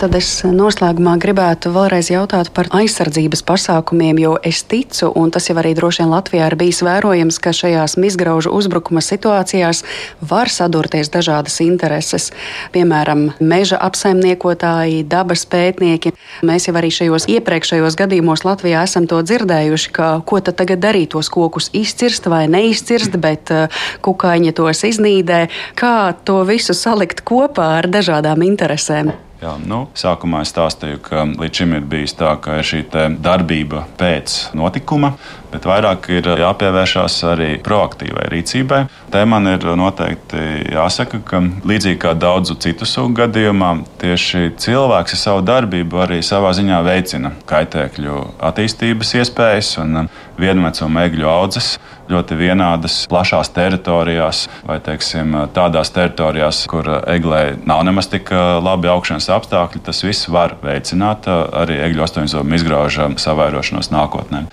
Tad 0.00 0.14
es 0.16 0.28
noslēgumā 0.48 1.18
gribētu 1.20 1.74
vēlreiz 1.74 2.08
jautāt 2.08 2.48
par 2.56 2.70
aizsardzības 2.72 3.42
pasākumiem, 3.44 4.16
jo 4.22 4.30
es 4.48 4.62
ticu, 4.64 5.10
un 5.12 5.28
tas 5.28 5.50
jau 5.50 5.58
arī 5.60 5.74
droši 5.76 6.00
vien 6.00 6.08
Latvijā 6.14 6.46
ir 6.48 6.56
bijis 6.56 6.80
vērojams, 6.86 7.36
ka 7.44 7.52
šajās 7.52 7.98
izgraužu 8.08 8.48
uzbrukuma 8.56 9.02
situācijās 9.04 9.84
var 10.24 10.48
sadurties 10.48 11.12
dažādas 11.12 11.60
intereses. 11.60 12.30
Piemēram, 12.72 13.34
meža 13.44 13.76
apsaimniekotāji, 13.90 15.04
dabas 15.04 15.44
pētnieki. 15.44 16.16
Mēs 16.48 16.70
jau 16.70 16.78
arī 16.80 16.88
šajos 16.96 17.28
iepriekšējos 17.36 18.00
gadījumos 18.00 18.48
Latvijā 18.48 18.88
esam 18.88 19.04
to 19.04 19.20
dzirdējuši, 19.20 19.96
ka 20.00 20.12
ko 20.24 20.40
tad 20.40 20.62
tagad 20.64 20.80
darīt, 20.80 21.12
tos 21.12 21.28
kokus 21.28 21.68
izcirst 21.76 22.32
vai 22.32 22.46
neizcirst, 22.48 23.20
bet 23.20 23.52
uh, 23.52 23.82
kukaiņi 24.00 24.56
tos 24.56 24.80
iznīdē. 24.94 25.50
Kā 25.76 26.14
to 26.24 26.40
visu 26.48 26.72
salikt 26.72 27.20
kopā 27.20 27.74
ar 27.82 27.96
dažādām 28.00 28.48
interesēm? 28.48 29.12
Jā, 29.40 29.54
nu, 29.56 29.86
sākumā 29.96 30.42
es 30.44 30.50
stāstīju, 30.52 30.98
ka 31.00 31.22
līdz 31.24 31.62
šim 31.62 31.70
ir 31.78 31.84
bijis 31.88 32.12
tā, 32.18 32.34
ka 32.44 32.58
ir 32.60 32.66
šī 32.68 32.82
darbība 33.24 33.86
pēc 33.96 34.34
notikuma, 34.52 35.14
bet 35.48 35.64
vairāk 35.64 36.10
ir 36.12 36.28
jāpievēršās 36.42 37.16
arī 37.30 37.48
proaktīvai 37.64 38.26
rīcībai. 38.34 38.82
Te 39.08 39.22
man 39.24 39.48
ir 39.48 39.64
noteikti 39.80 40.42
jāsaka, 40.74 41.22
ka 41.24 41.40
līdzīgi 41.40 42.02
kā 42.02 42.12
daudzu 42.20 42.58
citu 42.60 42.84
sugu 42.84 43.16
gadījumā, 43.22 43.72
tieši 44.02 44.52
cilvēks 44.60 45.16
ar 45.16 45.22
savu 45.24 45.46
darbību 45.48 46.04
arī 46.04 46.20
savā 46.20 46.52
ziņā 46.60 46.82
veicina 46.84 47.32
kaitēkļu 47.48 48.20
attīstības 48.50 49.16
iespējas 49.22 49.72
un 49.80 50.04
vienvecuma 50.40 51.06
egļu 51.08 51.28
audzes 51.30 51.74
ļoti 52.10 52.36
vienādas, 52.38 53.04
plašās 53.10 53.52
teritorijās, 53.54 54.44
vai 54.66 54.78
teiksim, 54.82 55.36
tādās 55.54 55.92
teritorijās, 55.94 56.64
kur 56.70 56.88
eglē 57.10 57.42
nav 57.68 57.84
nemaz 57.86 58.10
tik 58.10 58.32
labi 58.64 58.90
augšanas 58.90 59.30
apstākļi. 59.36 59.82
Tas 59.86 60.02
viss 60.04 60.30
var 60.32 60.56
veicināt 60.64 61.28
arī 61.30 61.78
egļu 61.86 62.04
astoņzobu 62.06 62.58
izgraužu 62.58 63.10
savairošanos 63.22 63.92
nākotnē. 63.94 64.44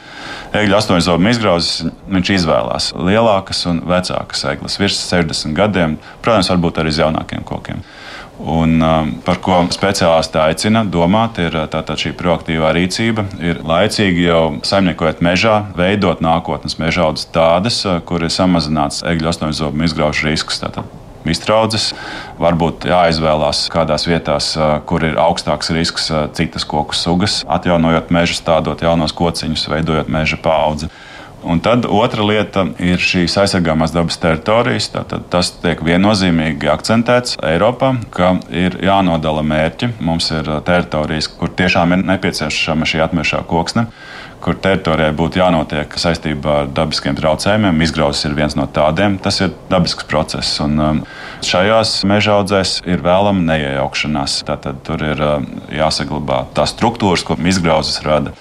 Egļu 0.58 0.77
astoņzobu 0.77 1.32
izgrauzis 1.34 1.88
viņš 2.13 2.34
izvēlās 2.38 2.91
lielākas 2.96 3.65
un 3.70 3.82
vecākas 3.89 4.46
eglis, 4.53 4.77
virs 4.82 5.01
60 5.10 5.58
gadiem, 5.58 5.98
protams, 6.22 6.51
varbūt 6.53 6.82
arī 6.82 6.94
uz 6.94 7.01
jaunākiem 7.01 7.46
kokiem. 7.48 7.82
Un, 8.38 8.75
um, 8.86 9.10
par 9.25 9.39
ko 9.41 9.63
speciālisti 9.74 10.38
aicina 10.38 10.84
domāt, 10.86 11.39
ir 11.41 11.56
tātad 11.74 11.98
šī 11.98 12.13
proaktīvā 12.20 12.70
rīcība. 12.77 13.25
Ir 13.41 13.63
laicīgi 13.65 14.27
jau 14.27 14.44
saimniekojot 14.67 15.24
mežā, 15.25 15.58
veidot 15.77 16.22
nākotnes 16.22 16.77
meža 16.77 17.08
audzes 17.08 17.32
tādas, 17.34 17.82
kur 18.06 18.22
ir 18.22 18.34
samazināts 18.34 19.01
egļu 19.10 19.34
astoņzobu 19.34 19.89
izgraužu 19.89 20.29
risks. 20.29 20.62
Tātad 20.62 20.86
iztraudzes. 21.32 21.91
Varbūt 22.41 22.88
jāizvēlās 22.88 23.65
kādās 23.74 24.08
vietās, 24.08 24.53
kur 24.89 25.06
ir 25.08 25.20
augstāks 25.22 25.72
risks 25.75 26.12
citas 26.38 26.67
koku 26.67 26.96
sugas, 26.98 27.41
atjaunojot 27.50 28.13
mežus, 28.13 28.41
stādot 28.44 28.84
jaunos 28.86 29.15
kociņus, 29.17 29.67
veidojot 29.74 30.12
meža 30.13 30.39
paudzi. 30.41 30.91
Un 31.47 31.61
tad 31.63 31.87
otra 31.87 32.25
lieta 32.27 32.65
ir 32.83 32.99
šīs 32.99 33.37
aizsargāmās 33.41 33.93
dabas 33.95 34.19
teritorijas. 34.21 34.89
Tātad 34.93 35.27
tas 35.31 35.53
tiek 35.63 35.81
viennozīmīgi 35.85 36.69
akcentēts 36.73 37.37
Eiropā, 37.47 37.93
ka 38.11 38.35
ir 38.51 38.79
jānodala 38.83 39.45
mērķi. 39.47 39.93
Mums 40.03 40.31
ir 40.35 40.49
teritorijas, 40.67 41.31
kur 41.39 41.53
tiešām 41.55 41.95
ir 41.95 42.05
nepieciešama 42.11 42.89
šī 42.89 43.03
atmešā 43.07 43.43
koksne 43.47 43.87
kur 44.43 44.57
teritorijai 44.61 45.13
būtu 45.17 45.41
jānotiek 45.41 45.95
saistībā 45.99 46.57
ar 46.61 46.69
dabiskiem 46.71 47.17
traucējumiem. 47.17 47.81
Izgrauzes 47.83 48.27
ir 48.29 48.35
viens 48.37 48.55
no 48.57 48.67
tādiem. 48.69 49.17
Tas 49.21 49.41
ir 49.41 49.53
dabisks 49.71 50.07
process. 50.09 50.59
Un, 50.63 51.03
šajās 51.45 51.99
meža 52.07 52.37
audzēs 52.37 52.77
ir 52.87 53.03
vēlama 53.05 53.43
neiejaukšanās. 53.49 54.39
Tātad 54.47 54.83
tur 54.87 55.03
ir 55.05 55.23
jāsaglabā 55.73 56.45
tās 56.57 56.75
struktūras, 56.75 57.25
ko 57.27 57.37
izgrauzes 57.41 58.03
rada. 58.05 58.35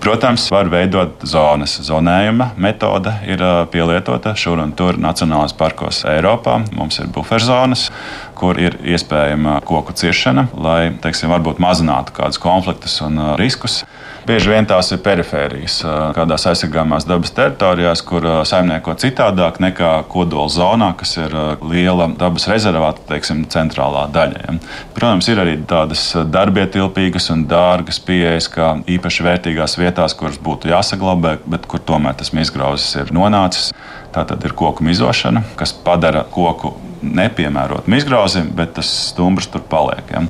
Protams, 0.00 0.46
var 0.48 0.70
veidot 0.72 1.20
zonas. 1.28 1.74
Zonējuma 1.84 2.54
metode 2.56 3.12
ir 3.28 3.42
pielietota 3.68 4.32
šur 4.32 4.62
un 4.62 4.72
tur 4.72 4.96
Nacionālajos 4.96 5.52
parkos 5.58 5.98
Eiropā. 6.08 6.54
Mums 6.72 7.02
ir 7.02 7.10
buferzonas, 7.12 7.90
kur 8.38 8.56
ir 8.56 8.78
iespējama 8.80 9.58
koku 9.68 9.92
ciršana, 9.92 10.46
lai 10.56 10.94
teiksim, 11.04 11.34
mazinātu 11.60 12.16
kādus 12.16 12.40
konfliktus 12.40 12.96
un 13.04 13.20
riskus. 13.36 13.82
Bieži 14.26 14.50
vien 14.52 14.66
tās 14.68 14.90
ir 14.92 15.00
perifērijas, 15.04 15.78
kādās 16.16 16.44
aizsargājumās 16.50 17.06
dabas 17.08 17.32
teritorijās, 17.36 18.02
kur 18.06 18.26
saimnieko 18.48 18.92
citādāk 19.00 19.60
nekā 19.64 19.92
kodola 20.12 20.50
zonā, 20.52 20.90
kas 20.98 21.16
ir 21.20 21.34
liela 21.64 22.10
dabas 22.20 22.48
rezervāta, 22.50 23.04
teiksim, 23.08 23.46
centrālā 23.52 24.04
daļa. 24.12 24.42
Ja. 24.44 24.56
Protams, 24.96 25.30
ir 25.32 25.40
arī 25.40 25.56
tādas 25.70 26.04
darbietilpīgas 26.28 27.30
un 27.34 27.46
dārgas 27.50 28.02
pieejas, 28.04 28.50
kā 28.52 28.74
īpaši 28.98 29.26
vērtīgās 29.30 29.78
vietās, 29.80 30.16
kuras 30.18 30.36
būtu 30.42 30.72
jāsaglabā, 30.74 31.38
bet 31.48 31.66
kur 31.70 31.80
tomēr 31.80 32.18
tas 32.20 32.34
izgrauzis 32.34 33.00
ir 33.00 33.16
nonācis. 33.16 33.72
Tā 34.10 34.24
tad 34.26 34.42
ir 34.42 34.56
koku 34.58 34.82
mizošana, 34.82 35.44
kas 35.54 35.70
padara 35.86 36.24
koku 36.34 36.72
nepiemērotam 37.00 37.94
izgrauzim, 37.94 38.48
bet 38.56 38.74
tas 38.74 38.88
stumbrs 39.10 39.46
tur 39.52 39.62
paliek. 39.70 40.02
Ja. 40.10 40.24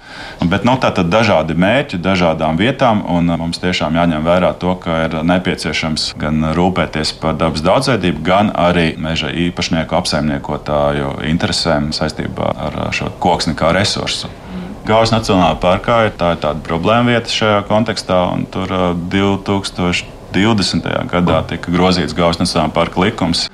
Bet 0.44 0.66
nu, 0.68 0.75
tā 0.80 0.90
tad 0.94 1.09
dažādi 1.09 1.56
mērķi 1.56 2.00
dažādām 2.04 2.61
vietām, 2.61 3.00
un 3.09 3.32
mums 3.40 3.61
tiešām 3.62 3.79
jāņem 3.88 4.26
vērā 4.26 4.50
to, 4.60 4.75
ka 4.82 4.99
ir 5.06 5.16
nepieciešams 5.26 6.10
gan 6.20 6.50
rūpēties 6.56 7.14
par 7.22 7.38
dabas 7.40 7.64
daudzveidību, 7.64 8.22
gan 8.26 8.52
arī 8.52 8.92
meža 9.00 9.32
īpašnieku 9.46 9.96
apsaimniekotāju 9.96 11.16
interesēm 11.30 11.90
saistībā 11.96 12.52
ar 12.66 12.78
šo 12.96 13.10
koksni 13.22 13.56
kā 13.58 13.72
resursu. 13.76 14.28
Gaujas 14.87 15.12
Nacionālajā 15.14 15.58
parkā 15.62 15.99
ir 16.08 16.14
tā 16.18 16.34
ir 16.34 16.42
tāda 16.42 16.60
problēma 16.66 17.14
vieta 17.14 17.32
šajā 17.32 17.60
kontekstā, 17.68 18.22
un 18.34 18.46
tur 18.50 18.68
2020. 19.12 20.90
gadā 21.12 21.42
tika 21.52 21.72
grozīts 21.72 22.16
Gaujas 22.16 22.40
Nacionālajā 22.42 22.76
parka 22.76 23.04
likums 23.04 23.49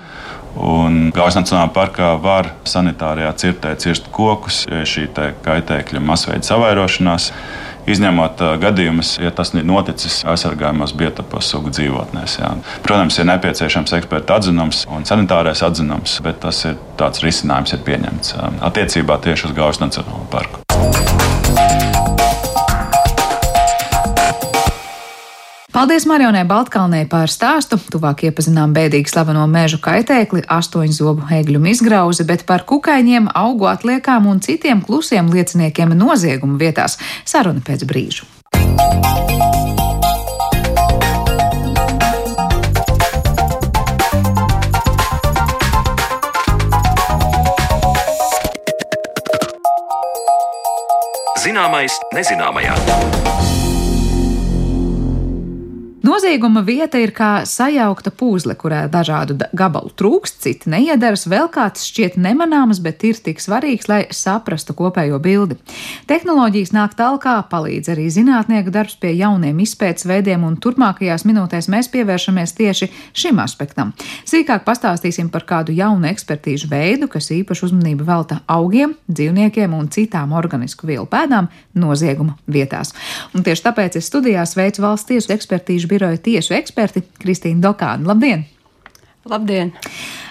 Un 0.56 1.11
Gaujas 1.12 1.37
Nacionālajā 1.37 1.73
parkā 1.75 2.11
var 2.21 2.49
sanitārijā 2.64 3.28
cirtē 3.37 3.75
cirst 3.80 4.09
kokus, 4.12 4.62
ja 4.64 4.80
ir 4.80 4.88
šī 4.88 5.04
kaitēkļa 5.45 6.00
masveida 6.00 6.49
savairošanās. 6.49 7.28
Izņemot 7.87 8.43
uh, 8.43 8.55
gadījumus, 8.62 9.16
ja 9.23 9.31
tas 9.35 9.52
ir 9.55 9.66
noticis 9.66 10.21
aizsargājumos 10.26 10.95
biotopos 10.99 11.50
sugu 11.52 11.71
dzīvotnēs. 11.75 12.38
Jā. 12.40 12.52
Protams, 12.87 13.21
ir 13.21 13.28
nepieciešams 13.31 13.95
eksperta 14.00 14.40
atzinums 14.40 14.85
un 14.90 15.07
sanitārais 15.09 15.62
atzinums, 15.66 16.19
bet 16.26 16.43
tas 16.43 16.64
ir 16.66 16.81
tāds 16.99 17.23
risinājums, 17.25 17.76
ir 17.76 17.87
pieņemts 17.87 18.34
uh, 18.39 18.50
attiecībā 18.71 19.21
tieši 19.28 19.50
uz 19.50 19.56
Gaujas 19.56 19.82
Nacionālo 19.84 20.26
parku. 20.34 21.25
Paldies 25.76 26.06
Marionai 26.08 26.47
Baltkalnē 26.49 27.02
par 27.04 27.28
stāstu. 27.28 27.76
Tuvāk 27.93 28.23
iepazinām 28.25 28.73
bēdīgi 28.73 29.10
slaveno 29.12 29.43
mežu 29.45 29.76
kaitēkli, 29.84 30.47
astoņu 30.49 30.95
zobu 30.97 31.26
egļu 31.36 31.60
izgrauzi, 31.69 32.25
bet 32.25 32.47
par 32.49 32.65
kukaiņiem, 32.65 33.28
augu 33.36 33.69
atliekām 33.69 34.25
un 34.25 34.41
citiem 34.41 34.80
klusiem 34.80 35.28
lieciniekiem 35.28 35.93
noziegumu 35.93 36.56
vietās 36.56 36.97
saruna 37.28 37.60
pēc 37.60 37.84
brīža. 37.84 38.25
Zināmais 51.45 52.00
nezināmajā. 52.17 53.66
Nozieguma 56.06 56.60
vieta 56.62 57.00
ir 57.02 57.10
kā 57.10 57.40
sajaukta 57.49 58.12
puzle, 58.14 58.54
kurā 58.54 58.84
dažādu 58.90 59.34
gabalu 59.56 59.90
trūkst, 59.99 60.36
citi 60.45 60.71
neiedaras, 60.71 61.25
vēl 61.26 61.49
kāds 61.50 61.82
šķiet 61.88 62.14
nemanāms, 62.21 62.78
bet 62.84 63.02
ir 63.08 63.19
tik 63.19 63.40
svarīgs, 63.42 63.88
lai 63.90 64.04
saprastu 64.14 64.76
kopējo 64.78 65.19
bildi. 65.25 65.56
Tehnoloģijas 66.06 66.71
nāk 66.76 66.95
tālāk, 66.99 67.26
palīdz 67.50 67.90
arī 67.97 68.04
zinātnieku 68.12 68.71
darbs 68.71 68.95
pie 69.02 69.16
jauniem 69.16 69.58
izpētes 69.64 70.06
veidiem, 70.06 70.45
un 70.47 70.54
turpmākajās 70.62 71.25
minūtēs 71.26 71.66
mēs 71.73 71.90
pievēršamies 71.90 72.54
tieši 72.60 72.90
šim 73.10 73.42
aspektam. 73.42 73.90
Sīkāk 74.28 74.62
pastāstīsim 74.69 75.32
par 75.34 75.49
kādu 75.49 75.75
jaunu 75.75 76.06
ekspertīžu 76.12 76.71
veidu, 76.71 77.10
kas 77.10 77.32
īpašu 77.34 77.73
uzmanību 77.73 78.06
velta 78.06 78.42
augiem, 78.47 78.95
dzīvniekiem 79.10 79.75
un 79.75 79.90
citām 79.90 80.36
organisku 80.38 80.86
vielu 80.86 81.08
pēdām 81.10 81.50
nozieguma 81.75 82.38
vietās. 82.47 82.95
Un 83.34 83.42
tieši 83.42 83.66
tāpēc 83.66 83.99
es 83.99 84.12
studijā 84.12 84.47
sveicu 84.47 84.86
valsts 84.86 85.10
tiesu 85.10 85.34
ekspertīžu 85.34 85.96
biroja 85.97 86.21
tiesu 86.23 86.54
eksperti 86.56 87.02
Kristīnu 87.23 87.65
Dokānu. 87.65 88.09
Labdien! 88.13 88.45
Labdien! 89.26 89.73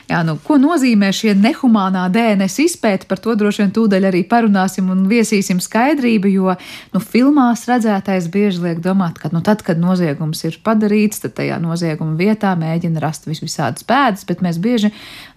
Jā, 0.06 0.20
nu, 0.22 0.36
ko 0.46 0.60
nozīmē 0.62 1.08
šie 1.16 1.32
nehumānā 1.34 2.04
DNS 2.14 2.60
izpēta? 2.62 3.08
Par 3.10 3.18
to 3.22 3.34
droši 3.40 3.64
vien 3.64 3.72
tūdaļ 3.74 4.04
arī 4.12 4.22
parunāsim 4.30 4.92
un 4.94 5.06
viesīsim 5.10 5.58
skaidrību, 5.64 6.30
jo 6.30 6.54
nu, 6.94 7.02
filmās 7.02 7.64
redzētais 7.66 8.28
bieži 8.34 8.62
liek 8.68 8.84
domāt, 8.86 9.18
ka 9.22 9.32
nu, 9.34 9.42
tad, 9.46 9.64
kad 9.66 9.82
noziegums 9.82 10.44
ir 10.46 10.60
padarīts, 10.66 11.24
tad 11.24 11.34
tajā 11.40 11.58
nozieguma 11.64 12.14
vietā 12.20 12.52
mēģina 12.60 13.02
rast 13.02 13.26
vis 13.26 13.42
visādas 13.42 13.88
pēdas, 13.88 14.28
bet 14.30 14.44
mēs 14.46 14.60
bieži 14.62 14.92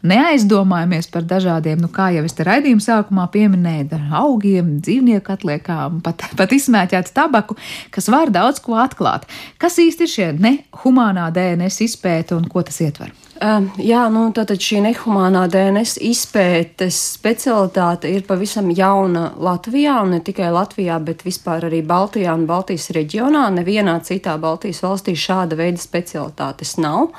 neaizdomājamies 0.05 1.09
par 1.15 1.25
dažādiem, 1.31 1.81
nu, 1.81 1.89
kā 1.89 2.11
jau 2.13 2.27
es 2.29 2.37
te 2.37 2.45
raidījuma 2.45 2.85
sākumā 2.85 3.25
pieminēju, 3.33 4.03
augiem, 4.21 4.75
dzīvnieku 4.85 5.33
atliekām, 5.33 6.03
pat, 6.05 6.27
pat 6.37 6.53
izsmēķētu 6.53 7.15
tabaku, 7.17 7.57
kas 7.95 8.11
var 8.13 8.35
daudz 8.35 8.61
ko 8.61 8.77
atklāt. 8.83 9.25
Kas 9.57 9.81
īsti 9.81 10.05
ir 10.05 10.13
šie 10.13 10.29
nehumānā 10.37 11.31
DNS 11.33 11.87
izpēta 11.89 12.37
un 12.37 12.45
ko 12.53 12.67
tas 12.69 12.83
ietver? 12.85 13.17
Jā, 13.39 14.01
nu, 14.11 14.25
tātad 14.35 14.59
šī 14.59 14.81
nehumānā 14.83 15.45
DNS 15.53 16.01
izpētes 16.09 16.97
specialitāte 17.15 18.11
ir 18.11 18.25
pavisam 18.27 18.73
jauna 18.75 19.29
Latvijā, 19.39 20.01
un 20.03 20.17
ne 20.17 20.19
tikai 20.27 20.49
Latvijā, 20.51 20.97
bet 21.07 21.23
vispār 21.27 21.69
arī 21.69 21.85
Baltijā 21.87 22.35
un 22.35 22.49
Baltijas 22.51 22.89
reģionā. 22.97 23.45
Nevienā 23.55 24.01
citā 24.03 24.35
Baltijas 24.43 24.83
valstī 24.83 25.15
šāda 25.15 25.59
veida 25.61 25.79
specialitātes 25.79 26.75
nav. 26.83 27.13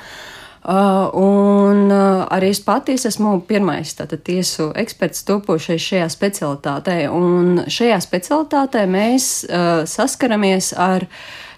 Uh, 0.60 1.08
un 1.16 1.86
uh, 1.88 2.26
arī 2.28 2.50
es 2.52 2.60
pati 2.60 2.92
esmu 2.92 3.38
pirmais 3.48 3.94
tātad, 3.96 4.20
tiesu 4.20 4.66
eksperts 4.76 5.24
topošais 5.24 5.80
šajā 5.80 6.10
specialitātē. 6.12 6.98
Un 7.08 7.62
šajā 7.64 7.96
specialitātē 8.04 8.84
mēs 8.84 9.30
uh, 9.48 9.86
saskaramies 9.88 10.74
ar 10.76 11.08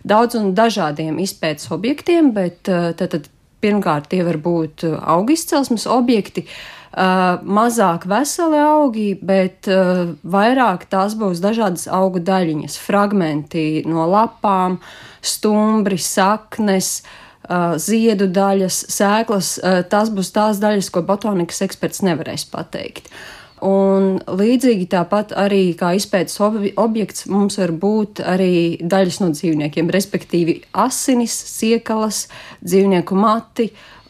daudz 0.06 0.38
un 0.38 0.52
dažādiem 0.54 1.18
izpētes 1.18 1.72
objektiem, 1.74 2.30
bet 2.36 2.70
uh, 2.70 2.92
tātad 2.94 3.26
Pirmkārt, 3.62 4.10
tie 4.10 4.24
var 4.26 4.38
būt 4.42 4.86
uh, 4.88 4.98
augu 5.14 5.36
izcelsmes 5.36 5.86
objekti, 5.90 6.44
uh, 6.46 7.38
mazāk 7.42 8.08
veseli 8.10 8.60
augi, 8.62 9.08
bet 9.22 9.70
uh, 9.70 10.14
vairāk 10.22 10.88
tās 10.92 11.14
būs 11.18 11.42
dažādas 11.44 11.86
augu 11.86 12.22
daļiņas, 12.26 12.78
fragmenti 12.82 13.66
no 13.86 14.08
lapām, 14.10 14.80
stumbri, 15.22 16.00
saknes. 16.00 17.00
Uh, 17.42 17.72
ziedu 17.74 18.28
daļas, 18.30 18.76
sēklas, 18.94 19.56
uh, 19.58 19.80
tās 19.90 20.12
būs 20.14 20.28
tās 20.30 20.60
daļas, 20.62 20.92
ko 20.94 21.02
botanikas 21.02 21.58
eksperts 21.66 21.98
nevarēs 22.06 22.44
pateikt. 22.46 23.10
Un 23.62 24.16
līdzīgi 24.26 24.88
tāpat 24.90 25.36
arī 25.38 25.76
kā 25.78 25.92
izpētes 25.94 26.40
objekts 26.42 27.28
mums 27.30 27.60
var 27.60 27.70
būt 27.70 28.22
arī 28.26 28.80
daļas 28.82 29.20
no 29.22 29.28
dzīvniekiem, 29.30 29.90
respektīvi 29.94 30.56
asinis, 30.82 31.36
siekalas, 31.52 32.24
dzīvnieku 32.64 33.14
mati, 33.14 33.68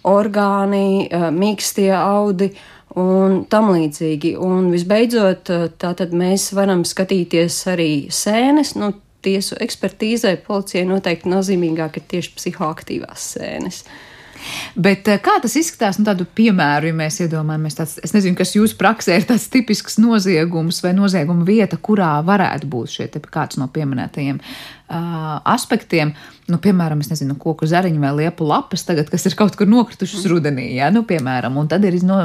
orgāni, 0.08 1.10
mīkstie 1.36 1.90
audi 1.92 2.48
un 2.96 3.42
tam 3.52 3.74
līdzīgi. 3.74 4.34
Un 4.40 4.70
visbeidzot, 4.72 5.52
tātad 5.80 6.16
mēs 6.16 6.48
varam 6.56 6.86
skatīties 6.88 7.60
arī 7.72 7.90
sēnes. 8.08 8.72
Nu, 8.80 8.94
tiesu 9.22 9.56
ekspertīzē 9.62 10.34
policijai 10.46 10.86
noteikti 10.88 11.30
nozīmīgāk 11.30 12.00
ir 12.00 12.08
tieši 12.16 12.32
psihoaktīvās 12.38 13.28
sēnes. 13.36 13.82
Bet 14.74 15.08
eh, 15.10 15.20
kā 15.22 15.36
tas 15.42 15.54
izskatās, 15.58 15.98
nu, 16.00 16.06
tādu 16.08 16.26
piemēru, 16.38 16.88
ja 16.90 16.96
mēs 16.96 17.20
iedomājamies, 17.24 17.76
tāds, 17.78 17.96
es 18.04 18.14
nezinu, 18.16 18.36
kas 18.38 18.54
jūsu 18.56 18.78
praksē 18.80 19.18
ir 19.18 19.26
tāds 19.28 19.48
tipisks 19.52 19.98
noziegums 20.02 20.80
vai 20.84 20.94
nozieguma 20.96 21.44
vieta, 21.48 21.76
kurā 21.76 22.14
varētu 22.26 22.70
būt 22.72 22.94
šie 22.96 23.08
kāds 23.32 23.58
no 23.60 23.68
pieminētajiem 23.72 24.38
uh, 24.40 25.34
aspektiem. 25.52 26.14
Nu, 26.50 26.58
piemēram, 26.62 27.02
es 27.04 27.10
nezinu, 27.12 27.36
koku 27.40 27.68
zariņu 27.68 28.00
vai 28.02 28.12
liepu 28.22 28.46
lapas, 28.48 28.84
tagad, 28.88 29.10
kas 29.12 29.28
ir 29.28 29.36
kaut 29.38 29.56
kur 29.56 29.68
nokritušas 29.70 30.24
rudenī, 30.30 30.70
ja, 30.78 30.90
nu, 30.94 31.04
piemēram, 31.08 31.56
un 31.60 31.68
tad 31.70 31.84
ir 31.88 31.98
no, 32.08 32.18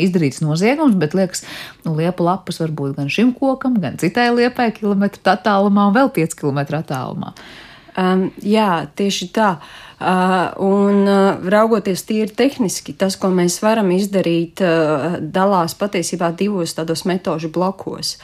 izdarīts 0.00 0.42
noziegums, 0.44 0.96
bet 1.00 1.16
liekas, 1.18 1.44
nu, 1.86 1.96
liepu 1.98 2.26
lapas 2.28 2.60
var 2.62 2.74
būt 2.76 2.98
gan 3.00 3.10
šim 3.12 3.32
kokam, 3.36 3.80
gan 3.82 3.98
citai 4.00 4.28
liepai 4.36 4.70
kilometru 4.76 5.24
attālumā 5.32 5.88
un 5.90 5.98
vēl 5.98 6.12
5 6.20 6.38
km 6.38 6.62
attālumā. 6.82 7.34
Um, 7.98 8.28
jā, 8.46 8.86
tieši 8.94 9.32
tā. 9.34 9.56
Uh, 9.58 9.87
un 9.98 11.08
uh, 11.10 11.40
raugoties 11.50 12.04
tīri 12.06 12.30
tehniski, 12.38 12.94
tas, 12.94 13.16
ko 13.18 13.32
mēs 13.34 13.56
varam 13.64 13.90
izdarīt, 13.90 14.62
uh, 14.62 15.16
dalās 15.18 15.74
patiesībā 15.78 16.30
divos 16.38 16.76
tādos 16.78 17.02
metožu 17.08 17.50
blokos. 17.50 18.16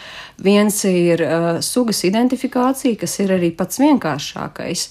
Viens 0.44 0.80
ir 0.86 1.22
sugas 1.62 2.04
identifikācija, 2.06 2.98
kas 2.98 3.18
ir 3.22 3.34
arī 3.36 3.52
pats 3.54 3.78
vienkāršākais. 3.82 4.88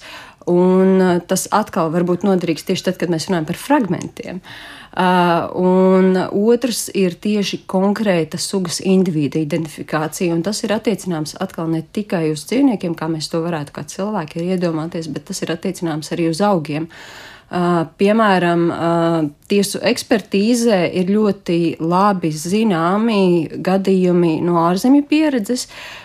Un 0.50 1.20
tas 1.28 1.46
atkal 1.56 1.88
var 1.94 2.04
būt 2.04 2.26
noderīgs 2.26 2.66
tieši 2.68 2.90
tad, 2.90 2.98
kad 3.00 3.12
mēs 3.12 3.30
runājam 3.30 3.46
par 3.48 3.60
fragmentiem. 3.60 4.42
Uh, 4.44 4.84
Uh, 4.94 5.48
un 5.58 6.14
otrs 6.30 6.84
ir 6.94 7.16
tieši 7.18 7.64
konkrēta 7.66 8.38
sugas 8.38 8.78
individu 8.78 9.40
identifikācija. 9.42 10.30
Un 10.30 10.44
tas 10.46 10.60
ir 10.62 10.70
attiecināms 10.70 11.34
atkal 11.42 11.66
ne 11.72 11.80
tikai 11.82 12.28
uz 12.30 12.44
dzīvniekiem, 12.46 12.94
kā 12.94 13.08
mēs 13.10 13.26
to 13.32 13.40
varētu 13.42 13.74
kā 13.74 13.82
cilvēki 13.90 14.46
iedomāties, 14.54 15.10
bet 15.10 15.26
tas 15.32 15.42
ir 15.42 15.50
attiecināms 15.56 16.14
arī 16.14 16.28
uz 16.30 16.38
augiem. 16.46 16.86
Uh, 17.54 17.82
piemēram, 17.98 18.62
uh, 18.70 19.18
tiesu 19.50 19.82
ekspertīzē 19.82 20.78
ir 21.02 21.10
ļoti 21.10 21.58
labi 21.82 22.30
zināmi 22.30 23.50
gadījumi 23.66 24.36
no 24.46 24.62
ārzemju 24.62 25.04
pieredzes, 25.10 25.66
eh, 25.66 26.03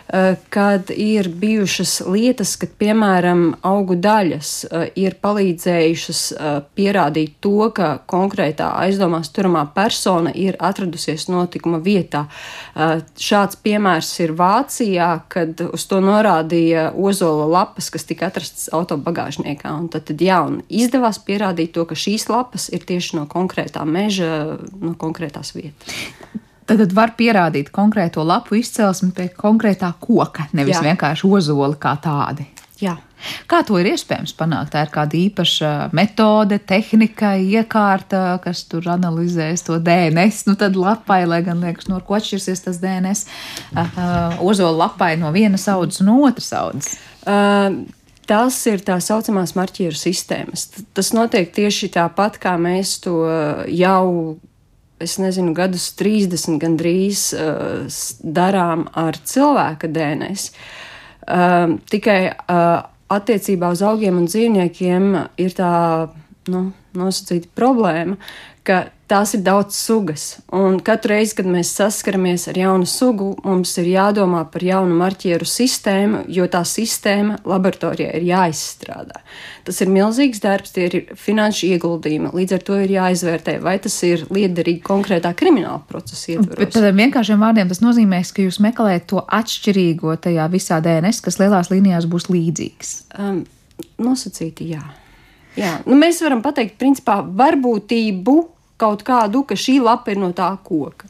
kad 0.49 0.89
ir 0.89 1.29
bijušas 1.29 1.99
lietas, 2.09 2.55
kad, 2.57 2.71
piemēram, 2.81 3.43
augu 3.61 3.93
daļas 3.99 4.51
eh, 4.65 4.85
ir 4.97 5.15
palīdzējušas 5.21 6.21
eh, 6.33 6.55
pierādīt 6.73 7.35
to, 7.45 7.69
ka 7.75 7.91
konkrētā 8.09 8.71
aizdomās 8.81 9.29
turamā 9.35 9.67
persona 9.75 10.33
ir 10.33 10.57
atradusies 10.59 11.27
notikuma 11.29 11.77
vietā. 11.83 12.25
Šāds 13.19 13.59
piemērs 13.61 14.09
ir 14.23 14.33
Vācijā, 14.37 15.09
kad 15.31 15.61
uz 15.67 15.85
to 15.89 15.99
norādīja 16.03 16.89
ozola 16.97 17.45
lapas, 17.49 17.89
kas 17.93 18.07
tika 18.09 18.29
atrastas 18.29 18.69
autobagāžniekā. 18.73 19.73
Un 19.77 19.89
tad, 19.93 20.07
tad 20.09 20.21
jā, 20.23 20.41
un 20.45 20.61
izdevās 20.69 21.21
pierādīt 21.25 21.75
to, 21.75 21.85
ka 21.89 21.97
šīs 21.97 22.29
lapas 22.31 22.69
ir 22.73 22.85
tieši 22.87 23.19
no 23.19 23.25
konkrētā 23.29 23.85
meža, 23.85 24.57
no 24.79 24.95
konkrētās 24.99 25.53
vietas. 25.57 25.99
Tad 26.69 26.93
var 26.93 27.15
pierādīt 27.17 27.71
konkrēto 27.73 28.23
lapu 28.25 28.59
izcelsmi 28.59 29.11
pie 29.15 29.29
konkrētā 29.33 29.91
koka, 30.01 30.49
nevis 30.53 30.77
Jā. 30.77 30.85
vienkārši 30.91 31.29
ozoli 31.29 31.79
kā 31.81 31.95
tādi. 32.03 32.45
Jā. 32.79 32.95
Kā 33.51 33.59
to 33.67 33.75
ir 33.81 33.89
iespējams 33.89 34.31
panākt? 34.37 34.71
Tā 34.71 34.85
ir 34.85 34.91
kāda 34.93 35.17
īpaša 35.19 35.71
metode, 35.97 36.61
tehnika, 36.63 37.33
iekārta, 37.35 38.37
kas 38.43 38.63
tur 38.71 38.87
analizēs 38.93 39.65
to 39.67 39.75
DNS. 39.83 40.45
Nu, 40.47 40.55
tad 40.59 40.79
lapai, 40.79 41.25
lai 41.27 41.41
gan 41.43 41.59
liekas, 41.65 41.89
no 41.91 41.99
ko 42.05 42.15
atšķirsies 42.15 42.63
tas 42.69 42.79
DNS, 42.79 43.25
uh, 43.73 44.39
ozola 44.39 44.85
lapai 44.85 45.15
no 45.19 45.33
vienas 45.35 45.67
audzes 45.71 46.05
un 46.05 46.13
otras 46.15 46.53
audzes. 46.55 46.99
Uh, 47.27 47.81
Tas 48.29 48.53
ir 48.69 48.83
tā 48.85 48.99
saucamās 49.01 49.55
marķieru 49.57 49.97
sistēmas. 49.97 50.67
Tas 50.93 51.07
notiek 51.17 51.49
tieši 51.49 51.87
tāpat, 51.95 52.35
kā 52.37 52.51
mēs 52.61 52.99
to 53.01 53.23
jau, 53.73 54.37
es 54.99 55.17
nezinu, 55.21 55.53
gadus 55.57 55.89
30 55.99 56.59
gandrīz 56.61 57.29
uh, 57.35 57.87
darām 58.21 58.87
ar 58.99 59.17
cilvēka 59.17 59.89
DNS. 59.95 60.51
Uh, 61.29 61.77
tikai 61.91 62.21
uh, 62.31 62.81
attiecībā 63.09 63.71
uz 63.73 63.83
augiem 63.85 64.17
un 64.21 64.29
dzīvniekiem 64.29 65.11
ir 65.41 65.57
tā 65.57 65.73
nu, 66.49 66.69
nosacīta 66.97 67.51
problēma, 67.57 68.17
ka 68.65 68.87
tās 69.09 69.33
ir 69.35 69.41
daudz 69.45 69.77
sugas. 69.77 70.25
Un 70.55 70.77
katru 70.85 71.15
reizi, 71.15 71.35
kad 71.39 71.47
mēs 71.49 71.71
saskaramies 71.77 72.47
ar 72.51 72.57
jaunu 72.59 72.87
sugu, 72.89 73.31
mums 73.45 73.73
ir 73.81 73.89
jādomā 73.89 74.43
par 74.51 74.63
jaunu 74.65 74.97
marķieru 74.99 75.47
sistēmu, 75.49 76.23
jo 76.31 76.45
tā 76.51 76.61
sistēma 76.67 77.39
laboratorijā 77.49 78.13
ir 78.19 78.27
jāizstrādā. 78.29 79.23
Tas 79.67 79.81
ir 79.83 79.91
milzīgs 79.93 80.41
darbs, 80.43 80.73
tie 80.75 80.87
ir 80.87 80.97
finanšu 81.19 81.71
ieguldījumi. 81.73 82.33
Līdz 82.37 82.57
ar 82.57 82.65
to 82.69 82.77
ir 82.83 82.93
jāizvērtē, 82.95 83.57
vai 83.65 83.75
tas 83.81 83.97
ir 84.07 84.25
liederīgi 84.33 84.83
konkrētā 84.85 85.33
krimināla 85.37 85.81
procesa 85.89 86.35
ietvaros. 86.35 86.61
Bet 86.61 86.75
tādiem 86.77 87.03
vienkāršiem 87.05 87.41
vārdiem 87.43 87.69
tas 87.71 87.83
nozīmē, 87.83 88.21
ka 88.33 88.45
jūs 88.45 88.61
meklējat 88.65 89.09
to 89.11 89.25
atšķirīgo 89.39 90.15
tajā 90.25 90.47
visā 90.53 90.79
DNS, 90.85 91.21
kas 91.25 91.41
lielās 91.41 91.73
līnijās 91.73 92.09
būs 92.09 92.29
līdzīgs. 92.33 92.95
Um, 93.17 93.43
nosacīti, 94.01 94.71
jā. 94.75 94.83
Jā, 95.57 95.79
nu 95.89 95.97
mēs 95.99 96.21
varam 96.23 96.43
pateikt, 96.45 96.77
principā, 96.79 97.19
varbūtību 97.23 98.37
kaut 98.79 99.05
kādu, 99.07 99.43
ka 99.47 99.57
šī 99.59 99.79
lapa 99.83 100.13
ir 100.13 100.21
no 100.21 100.33
tā 100.35 100.51
koka. 100.63 101.09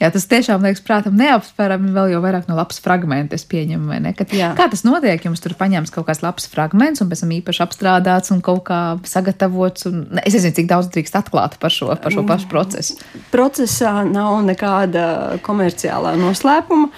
Jā, 0.00 0.08
tas 0.10 0.26
tiešām 0.30 0.64
liekas, 0.64 0.82
prātam, 0.84 1.14
neaptverami 1.20 1.92
vēl 1.94 2.14
jau 2.14 2.20
vairāk 2.24 2.48
no 2.50 2.56
lapas 2.58 2.80
fragmenta. 2.82 3.38
Es 3.38 3.46
pieņemu, 3.48 3.86
vai 3.90 4.00
ne? 4.02 4.12
Kad, 4.16 4.32
kā 4.58 4.66
tas 4.72 4.82
notiek? 4.86 5.22
Jums 5.26 5.42
tur 5.44 5.54
paņems 5.58 5.92
kaut 5.94 6.08
kāds 6.08 6.24
labs 6.24 6.48
fragments, 6.50 7.02
un 7.02 7.10
pēc 7.10 7.22
tam 7.24 7.34
īpaši 7.36 7.62
apstrādāts 7.64 8.34
un 8.34 8.42
kaut 8.44 8.64
kā 8.70 8.80
sagatavots. 9.06 9.86
Un, 9.90 10.02
ne, 10.10 10.24
es 10.26 10.36
nezinu, 10.36 10.56
cik 10.58 10.70
daudz 10.72 10.90
drīkst 10.94 11.18
atklāt 11.20 11.58
par 11.62 11.74
šo, 11.74 11.92
par 12.02 12.14
šo 12.14 12.26
pašu 12.28 12.50
procesu. 12.50 12.98
Procesā 13.34 14.00
nav 14.08 14.40
nekāda 14.48 15.06
komerciālā 15.46 16.16
noslēpuma. 16.20 16.90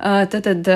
Tad, 0.00 0.38
tad 0.46 0.70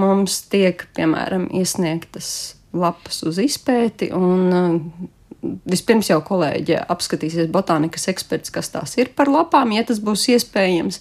mums 0.00 0.40
tiek, 0.52 0.86
piemēram, 0.96 1.50
iesniegtas 1.58 2.30
lapas 2.72 3.24
uz 3.26 3.40
izpēti. 3.42 4.12
Un, 4.16 5.10
vispirms 5.42 6.10
jau 6.10 6.20
kolēģi 6.24 6.78
apskatīsies 6.92 7.50
botānikas 7.52 8.08
eksperts, 8.12 8.52
kas 8.54 8.72
tās 8.72 8.96
ir 9.00 9.12
par 9.16 9.30
lapām, 9.32 9.72
ja 9.74 9.84
tas 9.86 10.02
būs 10.04 10.26
iespējams. 10.34 11.00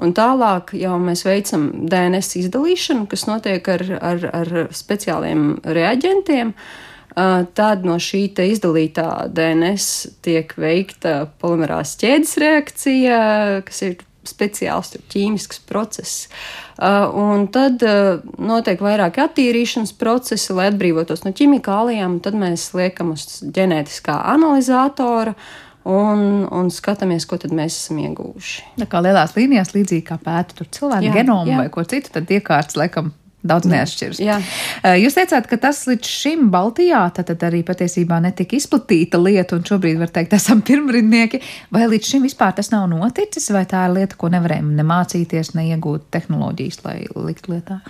Un 0.00 0.14
tālāk 0.16 0.72
jau 0.80 0.94
mēs 1.02 1.26
veicam 1.26 1.66
DNS 1.90 2.38
izdalīšanu, 2.44 3.08
kas 3.10 3.26
notiek 3.28 3.66
ar, 3.68 3.84
ar, 4.00 4.28
ar 4.42 4.52
speciāliem 4.72 5.58
reaģentiem. 5.64 6.54
Tad 7.58 7.82
no 7.84 7.98
šī 8.00 8.28
izdalītā 8.46 9.08
DNS 9.34 9.88
tiek 10.24 10.54
veikta 10.56 11.26
polimerās 11.42 11.96
ķēdes 12.00 12.36
reakcija, 12.40 13.18
kas 13.66 13.82
ir 13.88 13.98
speciāls 14.26 14.94
ķīmisks 15.12 15.62
process. 15.68 16.26
Uh, 16.80 17.08
un 17.16 17.46
tad 17.52 17.82
uh, 17.86 18.20
notiek 18.40 18.80
vairāki 18.82 19.22
attīrīšanas 19.24 19.94
procesi, 20.00 20.52
lai 20.56 20.70
atbrīvotos 20.70 21.24
no 21.26 21.34
ķimikālijām. 21.36 22.20
Tad 22.24 22.38
mēs 22.40 22.70
liekam 22.76 23.14
uz 23.16 23.40
ģenētiskā 23.44 24.16
analizatora 24.34 25.34
un, 25.88 26.44
un 26.52 26.72
skatāmies, 26.72 27.26
ko 27.28 27.38
mēs 27.48 27.78
esam 27.84 28.02
ieguvuši. 28.04 28.66
Tā 28.80 28.88
kā 28.90 29.00
lielās 29.04 29.36
līnijās, 29.38 29.72
līdzīgi 29.76 30.06
kā 30.10 30.20
pēta 30.20 30.66
cilvēku 30.66 31.14
genomu 31.16 31.56
vai 31.62 31.70
ko 31.72 31.84
citu, 31.88 32.12
tad 32.16 32.30
iekārts 32.32 32.76
laikam 32.80 33.14
Daudz 33.40 33.70
neatšķiras. 33.70 34.18
Jā. 34.20 34.36
Jūs 35.00 35.14
teicāt, 35.16 35.46
ka 35.48 35.56
tas 35.62 35.78
līdz 35.88 36.08
šim 36.12 36.50
Baltijā 36.52 37.00
tad 37.16 37.30
arī 37.46 37.62
patiesībā 37.64 38.18
netika 38.20 38.58
izplatīta 38.58 39.20
lieta, 39.20 39.56
un 39.56 39.64
šobrīd 39.64 39.96
var 40.02 40.12
teikt, 40.12 40.36
esam 40.36 40.60
pirmrindnieki. 40.68 41.40
Vai 41.72 41.86
līdz 41.88 42.12
šim 42.12 42.28
vispār 42.28 42.52
tas 42.58 42.68
nav 42.74 42.84
noticis, 42.92 43.48
vai 43.54 43.64
tā 43.70 43.86
ir 43.88 43.96
lieta, 43.96 44.18
ko 44.20 44.28
nevarējām 44.34 44.74
ne 44.76 44.84
mācīties, 44.84 45.54
ne 45.56 45.70
iegūt 45.72 46.10
tehnoloģijas, 46.12 46.82
lai 46.84 46.98
likt 47.16 47.48
lietā? 47.48 47.80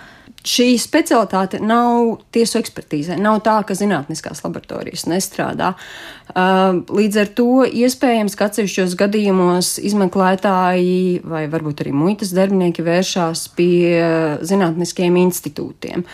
Šī 0.47 0.73
specialitāte 0.81 1.59
nav 1.61 2.21
tiesu 2.33 2.59
ekspertīzē. 2.61 3.19
Nav 3.21 3.43
tā, 3.45 3.59
ka 3.67 3.77
zinātniskās 3.77 4.43
laboratorijas 4.45 5.07
nestrādā. 5.11 5.75
Uh, 5.75 6.21
līdz 6.31 7.17
ar 7.21 7.29
to 7.35 7.63
iespējams, 7.67 8.35
ka 8.39 8.47
atsevišķos 8.47 8.95
gadījumos 8.99 9.73
izmeklētāji 9.83 11.21
vai 11.27 11.45
varbūt 11.51 11.83
arī 11.83 11.93
muitas 11.95 12.31
darbinieki 12.35 12.85
vēršās 12.85 13.47
pie 13.57 13.99
zinātniskiem 14.47 15.17
institūtiem. 15.25 16.05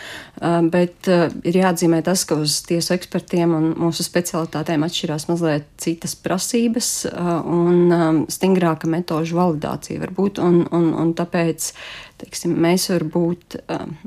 Bet 0.72 1.10
ir 1.10 1.56
jāatzīmē 1.58 2.04
tas, 2.06 2.22
ka 2.30 2.38
uz 2.38 2.60
tiesu 2.68 2.94
ekspertiem 2.94 3.56
un 3.58 3.70
mūsu 3.82 4.06
specialitātēm 4.06 4.86
atšķirās 4.86 5.26
mazliet 5.32 5.66
citas 5.82 6.14
prasības 6.14 6.92
un 7.10 8.28
stingrāka 8.30 8.90
metožu 8.90 9.40
validācija 9.40 10.04
var 10.04 10.14
būt. 10.18 10.42
Un, 10.44 10.62
un, 10.70 10.92
un 10.94 11.16
tāpēc 11.18 11.72
teiksim, 12.22 12.56
mēs 12.64 12.90
varbūt 12.94 13.60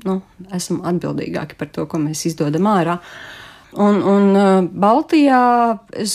nu, 0.06 0.16
esam 0.56 0.80
atbildīgāki 0.90 1.58
par 1.60 1.70
to, 1.74 1.86
ko 1.90 2.00
mēs 2.02 2.24
izdodam 2.30 2.68
ārā. 2.70 2.98
Un, 3.80 4.00
un 4.02 4.70
Baltijā 4.82 5.42
es 5.94 6.14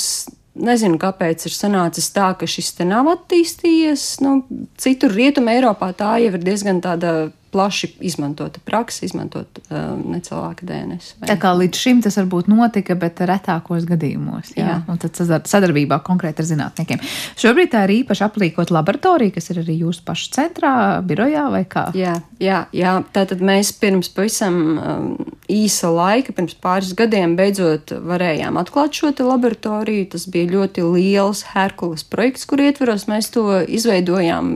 Nezinu, 0.56 0.96
kāpēc 1.02 1.48
ir 1.50 1.52
sanācis 1.56 2.08
tā, 2.15 2.30
ka 2.39 2.48
šis 2.48 2.78
te 2.78 2.88
nav 2.88 3.10
attīstījies. 3.12 4.06
Nu, 4.24 4.38
citur 4.80 5.12
rietumē 5.12 5.58
Eiropā 5.60 5.91
tā 5.98 6.15
jau 6.24 6.32
ir 6.32 6.46
diezgan 6.46 6.80
tāda 6.84 7.15
plaši 7.56 7.88
izmantota 8.04 8.60
praksa, 8.65 9.06
izmantot 9.08 9.60
uh, 9.70 9.94
necilvēka 10.12 10.65
DNS. 10.68 11.13
Vai? 11.22 11.30
Tā 11.30 11.38
kā 11.39 11.54
līdz 11.56 11.80
šim 11.80 12.02
tas 12.04 12.18
varbūt 12.20 12.50
notika, 12.52 12.98
bet 13.00 13.22
retākos 13.24 13.86
gadījumos. 13.88 14.52
Jā, 14.58 14.65
jā. 14.68 14.76
un 14.91 15.00
tad 15.00 15.15
sadarbībā 15.48 16.02
konkrēti 16.04 16.44
ar 16.44 16.50
zinātniekiem. 16.50 17.04
Šobrīd 17.39 17.72
tā 17.72 17.86
ir 17.88 17.94
īpaši 18.02 18.26
aplīkot 18.28 18.74
laboratorija, 18.76 19.38
kas 19.38 19.48
ir 19.54 19.62
arī 19.63 19.78
jūsu 19.86 20.04
pašu 20.04 20.34
centrā, 20.36 20.74
birojā 21.08 21.46
vai 21.54 21.63
kā? 21.72 21.86
Jā, 21.96 22.18
jā, 22.44 22.65
jā. 22.76 22.98
tātad 23.15 23.39
mēs 23.39 23.72
pirms 23.80 24.12
pavisam 24.12 24.60
um, 24.76 25.08
īsa 25.51 25.89
laika, 25.93 26.34
pirms 26.36 26.55
pāris 26.62 26.93
gadiem, 26.97 27.36
beidzot 27.38 27.93
varējām 28.05 28.58
atklāt 28.62 28.97
šo 28.97 29.12
laboratoriju. 29.13 30.10
Tas 30.13 30.27
bija 30.31 30.51
ļoti 30.51 30.86
liels 30.86 31.45
Herkules 31.53 32.05
projekts, 32.10 32.45
kur 32.49 32.63
ietveros 32.63 33.08
mēs 33.12 33.31
to 33.34 33.62
izveidojām, 33.63 34.53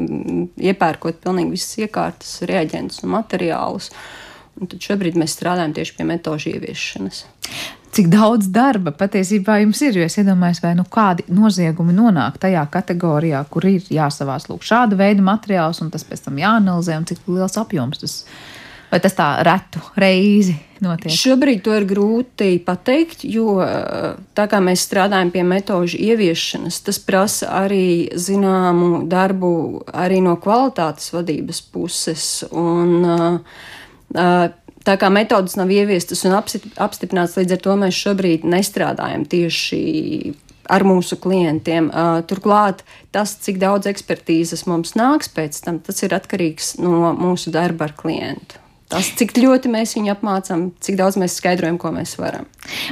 iepērkot 0.57 1.21
pilnīgi 1.23 1.55
visas 1.57 1.81
iekārtas, 1.85 2.39
reaģentus 2.49 3.03
un 3.05 3.13
materiālus. 3.17 3.91
Un 4.59 4.67
tad 4.67 4.81
šobrīd 4.83 5.15
mēs 5.19 5.37
strādājam 5.37 5.75
tieši 5.77 5.95
pie 5.95 6.07
metožu 6.09 6.51
ieviešanas. 6.51 7.23
Cik 7.95 8.09
daudz 8.11 8.49
darba 8.53 8.91
patiesībā 8.93 9.61
jums 9.63 9.79
ir? 9.81 9.95
Jo 9.97 10.05
es 10.05 10.19
iedomājos, 10.19 10.59
vai 10.61 10.75
nu 10.77 10.83
kādi 10.85 11.23
noziegumi 11.33 11.95
nonāk 11.95 12.37
tajā 12.43 12.65
kategorijā, 12.69 13.39
kur 13.49 13.65
ir 13.65 13.87
jāsavās 13.89 14.45
lūk 14.51 14.67
šāda 14.67 14.99
veida 14.99 15.25
materiāls, 15.25 15.79
un 15.81 15.89
tas 15.93 16.05
pēc 16.05 16.27
tam 16.27 16.37
jāanalizē, 16.37 16.99
un 16.99 17.07
cik 17.09 17.25
liels 17.31 17.57
apjoms 17.57 18.03
tas 18.03 18.19
ir 18.19 18.58
Vai 18.89 18.99
tas 19.03 19.13
tā 19.13 19.27
retu 19.45 19.81
reizi 20.01 20.55
notiek? 20.81 21.13
Šobrīd 21.13 21.61
to 21.65 21.75
ir 21.77 21.85
grūti 21.89 22.55
pateikt, 22.65 23.21
jo 23.27 23.59
tā 24.37 24.47
kā 24.49 24.61
mēs 24.65 24.87
strādājam 24.87 25.29
pie 25.33 25.43
metožu 25.45 25.99
ieviešanas, 26.01 26.79
tas 26.87 27.01
prasa 27.05 27.51
arī 27.61 28.09
zināmu 28.17 29.03
darbu 29.09 29.51
arī 29.93 30.23
no 30.25 30.39
kvalitātes 30.41 31.13
vadības 31.13 31.61
puses. 31.73 32.31
Un, 32.49 33.05
Tā 34.89 34.95
kā 34.95 35.09
metodas 35.11 35.57
nav 35.59 35.69
ieviestas 35.69 36.23
un 36.25 36.33
apstiprināts, 36.33 37.35
līdz 37.37 37.53
ar 37.53 37.59
to 37.61 37.73
mēs 37.81 37.97
šobrīd 37.99 38.45
nestrādājam 38.47 39.25
tieši 39.29 39.81
ar 40.71 40.85
mūsu 40.87 41.17
klientiem. 41.21 41.91
Turklāt 42.29 42.85
tas, 43.13 43.35
cik 43.43 43.59
daudz 43.61 43.89
ekspertīzes 43.91 44.65
mums 44.69 44.95
nāks 44.97 45.29
pēc 45.35 45.59
tam, 45.65 45.81
tas 45.83 45.99
ir 46.05 46.15
atkarīgs 46.15 46.77
no 46.81 47.11
mūsu 47.17 47.53
darba 47.53 47.89
ar 47.89 47.95
klientu. 47.99 48.61
Tas, 48.89 49.11
cik 49.19 49.35
ļoti 49.37 49.69
mēs 49.69 49.91
viņu 49.93 50.09
apmācām, 50.15 50.63
cik 50.81 50.95
daudz 50.97 51.19
mēs 51.21 51.35
skaidrojam, 51.37 51.75
ko 51.77 51.91
mēs 51.93 52.15
varam. 52.17 52.47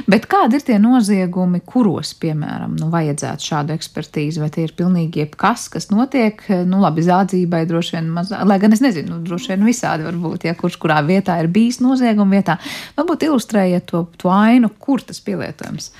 Bet 0.06 0.28
kādi 0.30 0.60
ir 0.60 0.62
tie 0.68 0.76
noziegumi, 0.78 1.58
kuros, 1.66 2.12
piemēram, 2.22 2.76
nu, 2.78 2.86
vajadzētu 2.92 3.48
šādu 3.50 3.74
ekspertīzi, 3.74 4.38
vai 4.38 4.46
tie 4.54 4.68
ir 4.68 4.76
pilnīgi 4.78 5.24
jebkas, 5.24 5.66
kas 5.72 5.90
notiek, 5.90 6.44
nu, 6.70 6.78
labi, 6.84 7.02
zādzībai 7.02 7.64
droši 7.66 7.96
vien 7.96 8.12
mazāk, 8.14 8.46
lai 8.46 8.60
gan 8.62 8.78
es 8.78 8.84
nezinu, 8.84 9.16
nu, 9.16 9.26
droši 9.26 9.56
vien 9.56 9.66
visādi 9.66 10.06
var 10.06 10.22
būt, 10.22 10.46
ja 10.46 10.54
kurš 10.58 10.78
kurā 10.84 11.00
vietā 11.02 11.40
ir 11.42 11.50
bijis 11.50 11.82
nozieguma 11.82 12.38
vietā. 12.38 12.60
Varbūt 12.94 13.26
ilustrējiet 13.26 13.90
to, 13.90 14.06
to 14.22 14.30
ainu, 14.30 14.70
kur 14.78 15.02
tas 15.02 15.18
pielietojams. 15.26 15.90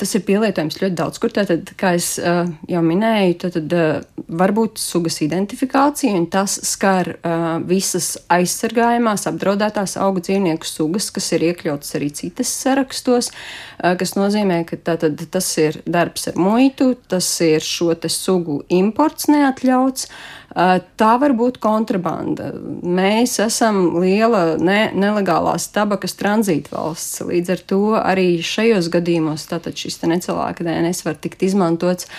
Tas 0.00 0.14
ir 0.16 0.24
pielietojams 0.26 0.78
ļoti 0.80 0.96
daudz, 0.98 1.18
kur 1.20 1.30
tātad, 1.36 1.68
kā 1.78 1.92
es 1.98 2.14
uh, 2.18 2.48
jau 2.70 2.80
minēju, 2.82 3.34
tad, 3.44 3.58
tad 3.58 3.74
uh, 3.76 4.24
var 4.40 4.54
būt 4.56 4.80
sugas 4.80 5.20
identifikācija, 5.22 6.14
un 6.16 6.26
tas 6.32 6.56
skar 6.66 7.12
uh, 7.14 7.44
visas 7.68 8.14
aizsargājumās, 8.32 9.28
apdraudētās 9.30 9.98
augu 10.02 10.24
dzīvnieku 10.24 10.66
sugas, 10.66 11.10
kas 11.14 11.28
ir 11.36 11.46
iekļautas 11.52 11.94
arī 12.00 12.08
citas 12.18 12.50
sarakstos, 12.64 13.30
uh, 13.30 13.92
kas 14.00 14.16
nozīmē, 14.18 14.62
ka 14.66 14.80
tātad, 14.90 15.22
tas 15.30 15.52
ir 15.60 15.82
darbs 15.84 16.26
ar 16.32 16.40
muitu, 16.40 16.94
tas 17.12 17.28
ir 17.44 17.62
šo 17.62 17.92
te 17.94 18.10
sugu 18.10 18.62
imports 18.72 19.28
neatļauts. 19.30 20.08
Uh, 20.08 20.41
Tā 20.52 21.12
var 21.16 21.32
būt 21.32 21.56
kontrabanda. 21.64 22.50
Mēs 22.84 23.38
esam 23.40 23.94
liela 24.02 24.58
ne, 24.60 24.90
nelegālās 24.92 25.70
tabakas 25.72 26.12
tranzīta 26.18 26.74
valsts. 26.74 27.22
Līdz 27.24 27.52
ar 27.54 27.62
to 27.72 27.80
arī 27.96 28.26
šajos 28.44 28.90
gadījumos 28.92 29.46
šis 29.48 30.02
necilvēka 30.04 30.66
DNS 30.66 31.06
var 31.06 31.16
tikt 31.16 31.46
izmantots. 31.48 32.10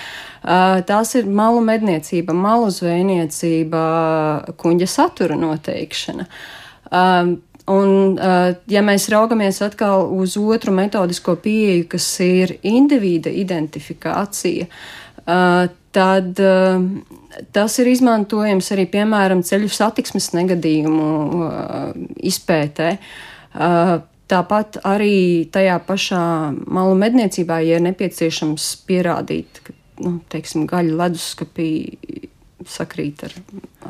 Tās 0.41 1.13
ir 1.19 1.30
malu 1.30 1.62
medniecība, 1.62 2.34
malu 2.34 2.72
zvejniecība, 2.74 3.84
kuģa 4.58 4.89
satura 4.89 5.38
noteikšana. 5.38 6.26
Un, 7.74 8.17
ja 8.67 8.82
mēs 8.84 9.08
raugamies 9.13 9.62
atkal 9.63 10.10
uz 10.17 10.34
otru 10.41 10.74
metodisko 10.76 11.38
pieeju, 11.46 11.86
kas 11.93 12.10
ir 12.26 12.58
individa 12.65 13.30
identifikācija, 13.30 14.67
tad 15.94 16.40
tas 17.56 17.78
ir 17.82 17.90
izmantojams 17.92 18.72
arī, 18.76 18.88
piemēram, 18.94 19.44
ceļu 19.46 19.70
satiksmes 19.74 20.32
negadījumu 20.36 21.08
izpētē. 22.30 22.90
Tāpat 24.34 24.80
arī 24.88 25.16
tajā 25.54 25.78
pašā 25.86 26.24
malu 26.74 26.96
medniecībā, 26.98 27.60
ja 27.66 27.78
ir 27.78 27.86
nepieciešams 27.86 28.70
pierādīt, 28.88 29.60
ka, 29.66 29.76
nu, 30.06 30.16
teiksim, 30.34 30.66
gaļa 30.70 30.96
leduskapī 31.04 31.70
sakrīt 32.69 33.23
ar 33.28 33.34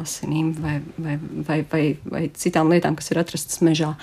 asinīm 0.01 0.53
vai, 0.61 0.77
vai, 0.97 1.17
vai, 1.47 1.59
vai, 1.71 1.83
vai 2.05 2.23
citām 2.37 2.71
lietām, 2.73 2.97
kas 2.99 3.11
ir 3.11 3.21
atrastas 3.21 3.61
mežā. 3.65 3.93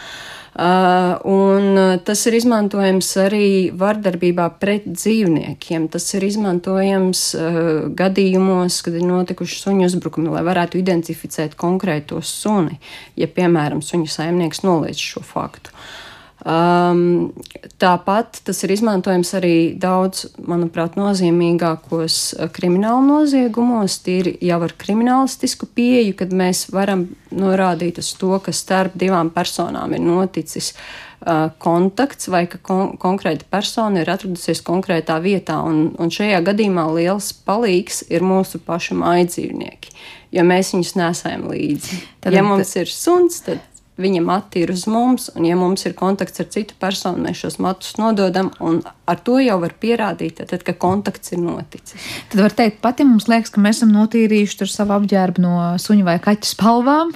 Uh, 0.51 1.15
un 1.31 1.79
tas 2.03 2.25
ir 2.27 2.35
izmantojams 2.41 3.09
arī 3.23 3.71
vardarbībā 3.79 4.49
pret 4.63 4.89
dzīvniekiem. 4.91 5.87
Tas 5.95 6.09
ir 6.19 6.27
izmantojams 6.27 7.23
uh, 7.39 7.71
gadījumos, 7.97 8.81
kad 8.87 8.99
ir 8.99 9.07
notikuši 9.07 9.63
suņu 9.63 9.87
uzbrukumi, 9.87 10.33
lai 10.35 10.45
varētu 10.47 10.81
identificēt 10.83 11.55
konkrēto 11.61 12.19
suni, 12.27 12.81
ja, 13.19 13.31
piemēram, 13.31 13.83
suņu 13.85 14.11
saimnieks 14.11 14.65
noliedz 14.67 15.03
šo 15.13 15.23
faktu. 15.27 15.71
Uh, 15.71 16.10
Um, 16.41 17.35
tāpat 17.77 18.39
tas 18.47 18.63
ir 18.65 18.73
izmantojams 18.73 19.35
arī 19.37 19.55
daudz, 19.77 20.25
manuprāt, 20.41 20.97
nozīmīgākos 20.97 22.17
uh, 22.39 22.47
krimināla 22.57 23.03
noziegumos, 23.05 23.99
tīri 24.07 24.39
jau 24.49 24.63
ar 24.65 24.73
kriminālistisku 24.81 25.69
pieeju, 25.77 26.15
kad 26.17 26.33
mēs 26.33 26.71
varam 26.73 27.11
norādīt 27.37 28.01
uz 28.01 28.15
to, 28.17 28.33
ka 28.41 28.57
starp 28.57 28.97
divām 28.97 29.29
personām 29.35 29.93
ir 29.93 30.01
noticis 30.01 30.73
uh, 30.73 31.51
kontakts 31.61 32.31
vai 32.33 32.47
ka 32.49 32.63
kon 32.65 32.97
konkrēta 33.01 33.45
persona 33.53 34.01
ir 34.01 34.09
atradusies 34.09 34.65
konkrētā 34.65 35.19
vietā. 35.21 35.61
Un, 35.61 35.91
un 36.01 36.09
šajā 36.09 36.41
gadījumā 36.49 36.87
liels 36.97 37.35
palīgs 37.45 38.07
ir 38.09 38.25
mūsu 38.25 38.63
pašu 38.65 38.97
mājdzīvnieki, 39.03 39.93
jo 40.41 40.49
mēs 40.49 40.73
viņus 40.73 40.97
nesējam 41.03 41.51
līdzi. 41.53 42.01
Tad, 42.25 42.33
ja 42.33 42.49
mums 42.49 42.73
ir 42.81 42.89
suns, 42.89 43.43
tad 43.45 43.61
viņa 44.03 44.23
mati 44.25 44.65
ir 44.65 44.73
uz 44.73 44.87
mums, 44.91 45.29
un 45.37 45.47
ja 45.49 45.57
mums 45.59 45.85
ir 45.89 45.95
kontakts 45.99 46.43
ar 46.43 46.49
citu 46.53 46.77
personu, 46.81 47.23
mēs 47.27 47.43
šos 47.45 47.59
matus 47.63 47.97
nododam, 48.01 48.51
un 48.65 48.81
ar 49.11 49.21
to 49.27 49.39
jau 49.43 49.59
var 49.63 49.77
pierādīt, 49.83 50.43
tad, 50.43 50.65
ka 50.67 50.75
kontakts 50.81 51.35
ir 51.35 51.43
noticis. 51.43 52.09
Tad 52.33 52.43
var 52.45 52.57
teikt, 52.57 52.81
pat 52.85 53.03
ja 53.03 53.07
mums 53.09 53.29
liekas, 53.31 53.53
ka 53.55 53.63
mēs 53.63 53.81
esam 53.81 53.95
notīrījuši 53.97 54.69
savu 54.71 54.97
apģērbu 54.99 55.45
no 55.45 55.55
suņa 55.81 56.09
vai 56.09 56.17
kaķa 56.23 56.51
spalvām, 56.51 57.15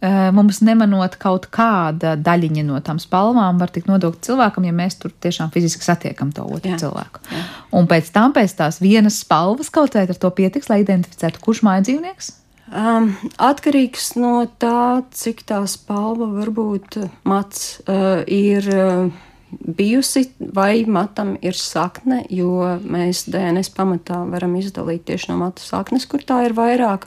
eh, 0.00 0.30
mums 0.36 0.62
nemanot 0.66 1.18
kaut 1.22 1.50
kāda 1.54 2.14
daļiņa 2.20 2.66
no 2.68 2.80
tām 2.84 3.02
spalvām 3.02 3.60
var 3.60 3.74
tikt 3.74 3.90
nodota 3.90 4.22
cilvēkam, 4.30 4.68
ja 4.68 4.76
mēs 4.76 5.00
tur 5.02 5.12
tiešām 5.12 5.52
fiziski 5.54 5.84
satiekam 5.84 6.32
to 6.36 6.46
otru 6.46 6.76
jā, 6.76 6.80
cilvēku. 6.84 7.24
Jā. 7.32 7.44
Un 7.76 7.90
pēc 7.90 8.12
tam, 8.14 8.36
pēc 8.36 8.56
tās 8.60 8.80
vienas 8.84 9.20
spalvas, 9.24 9.70
kaut 9.70 9.94
vai 9.98 10.08
ar 10.08 10.18
to 10.20 10.30
pietiks, 10.30 10.70
lai 10.72 10.82
identificētu, 10.84 11.42
kurš 11.42 11.64
māja 11.66 11.88
dzīvnieks? 11.88 12.34
Um, 12.66 13.12
atkarīgs 13.38 14.16
no 14.18 14.40
tā, 14.58 15.04
cik 15.14 15.44
tā 15.46 15.60
spalva 15.70 16.26
varbūt 16.40 16.98
mats 17.28 17.78
uh, 17.86 18.24
ir. 18.26 18.66
Uh, 18.74 19.22
bijusi, 19.62 20.30
vai 20.54 20.84
matam 20.84 21.36
ir 21.42 21.56
sakne, 21.56 22.24
jo 22.30 22.76
mēs 22.82 23.26
DNS 23.30 23.70
pamatā 23.76 24.24
varam 24.28 24.56
izdalīt 24.58 25.06
tieši 25.06 25.30
no 25.30 25.38
matu 25.44 25.64
saknes, 25.64 26.06
kur 26.10 26.24
tā 26.26 26.42
ir 26.48 26.56
vairāk. 26.56 27.06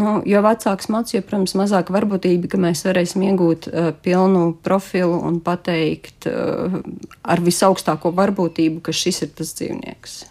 Nu, 0.00 0.16
jo 0.26 0.40
vecāks 0.42 0.88
mats, 0.90 1.12
jo, 1.14 1.20
protams, 1.22 1.54
mazāk 1.60 1.92
varbūtība, 1.94 2.48
ka 2.50 2.60
mēs 2.60 2.82
varēsim 2.86 3.26
iegūt 3.28 3.68
uh, 3.68 3.90
pilnu 4.02 4.54
profilu 4.64 5.20
un 5.28 5.38
pateikt 5.44 6.26
uh, 6.30 6.80
ar 7.22 7.42
visaugstāko 7.44 8.14
varbūtību, 8.16 8.80
ka 8.84 8.96
šis 8.96 9.26
ir 9.28 9.34
tas 9.38 9.52
dzīvnieks. 9.60 10.22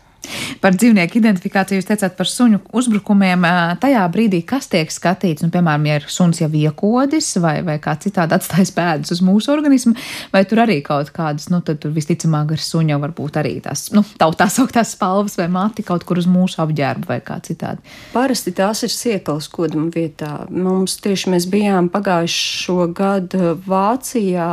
Par 0.63 0.75
dzīvnieku 0.77 1.19
identifikāciju, 1.19 1.81
jūs 1.81 1.89
teicāt 1.89 2.15
par 2.17 2.29
suņu 2.29 2.62
uzbrukumiem. 2.75 3.45
Tajā 3.83 4.03
brīdī, 4.13 4.43
kas 4.47 4.69
tiek 4.71 4.91
skatīts, 4.93 5.43
nu, 5.43 5.51
piemēram, 5.53 5.88
ja 5.89 5.99
ir 5.99 6.07
suns 6.12 6.41
jau 6.41 6.49
iekodis 6.49 7.33
vai, 7.43 7.57
vai 7.65 7.77
kā 7.83 7.95
citādi 7.99 8.38
atstājis 8.38 8.73
pēdas 8.75 9.13
uz 9.15 9.23
mūsu 9.25 9.51
organismu, 9.53 9.95
vai 10.33 10.43
tur 10.49 10.63
arī 10.63 10.79
kaut 10.86 11.12
kādas, 11.15 11.49
nu, 11.53 11.62
tad 11.65 11.81
tur 11.83 11.93
visticamāk 11.95 12.55
ar 12.55 12.63
suņu 12.63 12.99
varbūt 13.03 13.39
arī 13.41 13.55
tās, 13.63 13.89
nu, 13.95 14.05
tā 14.19 14.47
sauktās 14.51 14.93
spalvas 14.95 15.38
vai 15.39 15.49
mati 15.51 15.86
kaut 15.86 16.05
kur 16.07 16.21
uz 16.21 16.29
mūsu 16.29 16.62
apģērbu 16.63 17.09
vai 17.09 17.19
kā 17.25 17.39
citādi. 17.43 17.83
Parasti 18.13 18.53
tās 18.55 18.83
ir 18.86 18.93
sieklas 18.93 19.49
koduma 19.51 19.89
vietā. 19.93 20.45
Mums 20.53 20.97
tieši 21.03 21.33
mēs 21.33 21.47
bijām 21.51 21.89
pagājušo 21.93 22.88
gadu 22.95 23.53
Vācijā 23.67 24.49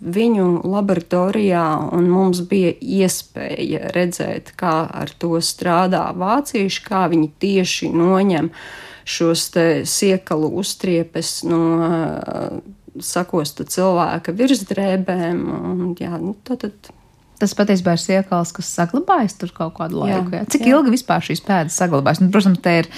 viņu 0.00 0.48
laboratorijā, 0.70 1.64
un 1.96 2.08
mums 2.10 2.42
bija 2.50 2.72
iespēja 2.80 3.92
redzēt, 3.94 4.54
kā 4.60 4.74
ar 5.02 5.12
to 5.20 5.40
strādā 5.44 6.04
vācieši, 6.16 6.84
kā 6.86 7.06
viņi 7.12 7.32
tieši 7.42 7.90
noņem 7.94 8.52
šos 9.10 9.48
siekalu 9.88 10.52
uztriepes 10.60 11.40
no 11.48 11.64
sakosta 13.00 13.64
cilvēka 13.64 14.34
virsdrēbēm. 14.36 15.44
Un, 15.56 15.84
jā, 15.98 16.14
nu, 16.20 16.36
tad, 16.46 16.66
tad 16.66 16.96
Tas 17.40 17.54
patiesībā 17.56 17.94
ir 17.96 18.00
siekals, 18.02 18.50
kas 18.52 18.68
saglabājas 18.76 19.32
tur 19.40 19.52
kaut 19.56 19.72
kādu 19.78 20.02
laiku. 20.02 20.28
Jā, 20.34 20.42
jā. 20.42 20.48
Cik 20.52 20.66
jā. 20.66 20.72
ilgi 20.74 20.92
vispār 20.92 21.24
šīs 21.24 21.40
pēdas 21.46 21.78
saglabājas? 21.80 22.20
Nu, 22.20 22.28
protams, 22.34 22.60
te 22.60 22.74
ir 22.82 22.88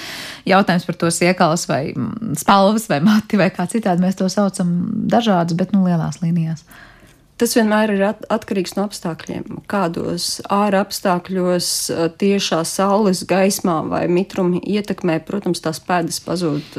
jautājums 0.49 0.87
par 0.89 0.97
to 0.99 1.11
siekalas 1.15 1.63
vai 1.69 1.83
mm, 1.93 2.33
spalvas 2.41 2.89
vai 2.91 2.99
mati 3.05 3.39
vai 3.39 3.47
kā 3.55 3.63
citādi. 3.71 4.03
Mēs 4.03 4.19
to 4.19 4.27
saucam 4.31 4.73
dažādas, 5.07 5.55
bet 5.55 5.71
nu 5.71 5.85
lielās 5.87 6.19
līnijās. 6.19 6.65
Tas 7.41 7.55
vienmēr 7.57 7.95
ir 7.95 8.03
atkarīgs 8.05 8.75
no 8.77 8.85
apstākļiem. 8.87 9.63
Kādos 9.71 10.37
ārā 10.53 10.83
apstākļos, 10.85 11.67
tiešā 12.21 12.61
saules 12.69 13.23
gaismā 13.29 13.79
vai 13.89 14.05
mitruma 14.11 14.61
ietekmē, 14.61 15.17
protams, 15.25 15.63
tās 15.63 15.81
pēdas 15.83 16.21
pazūd 16.23 16.77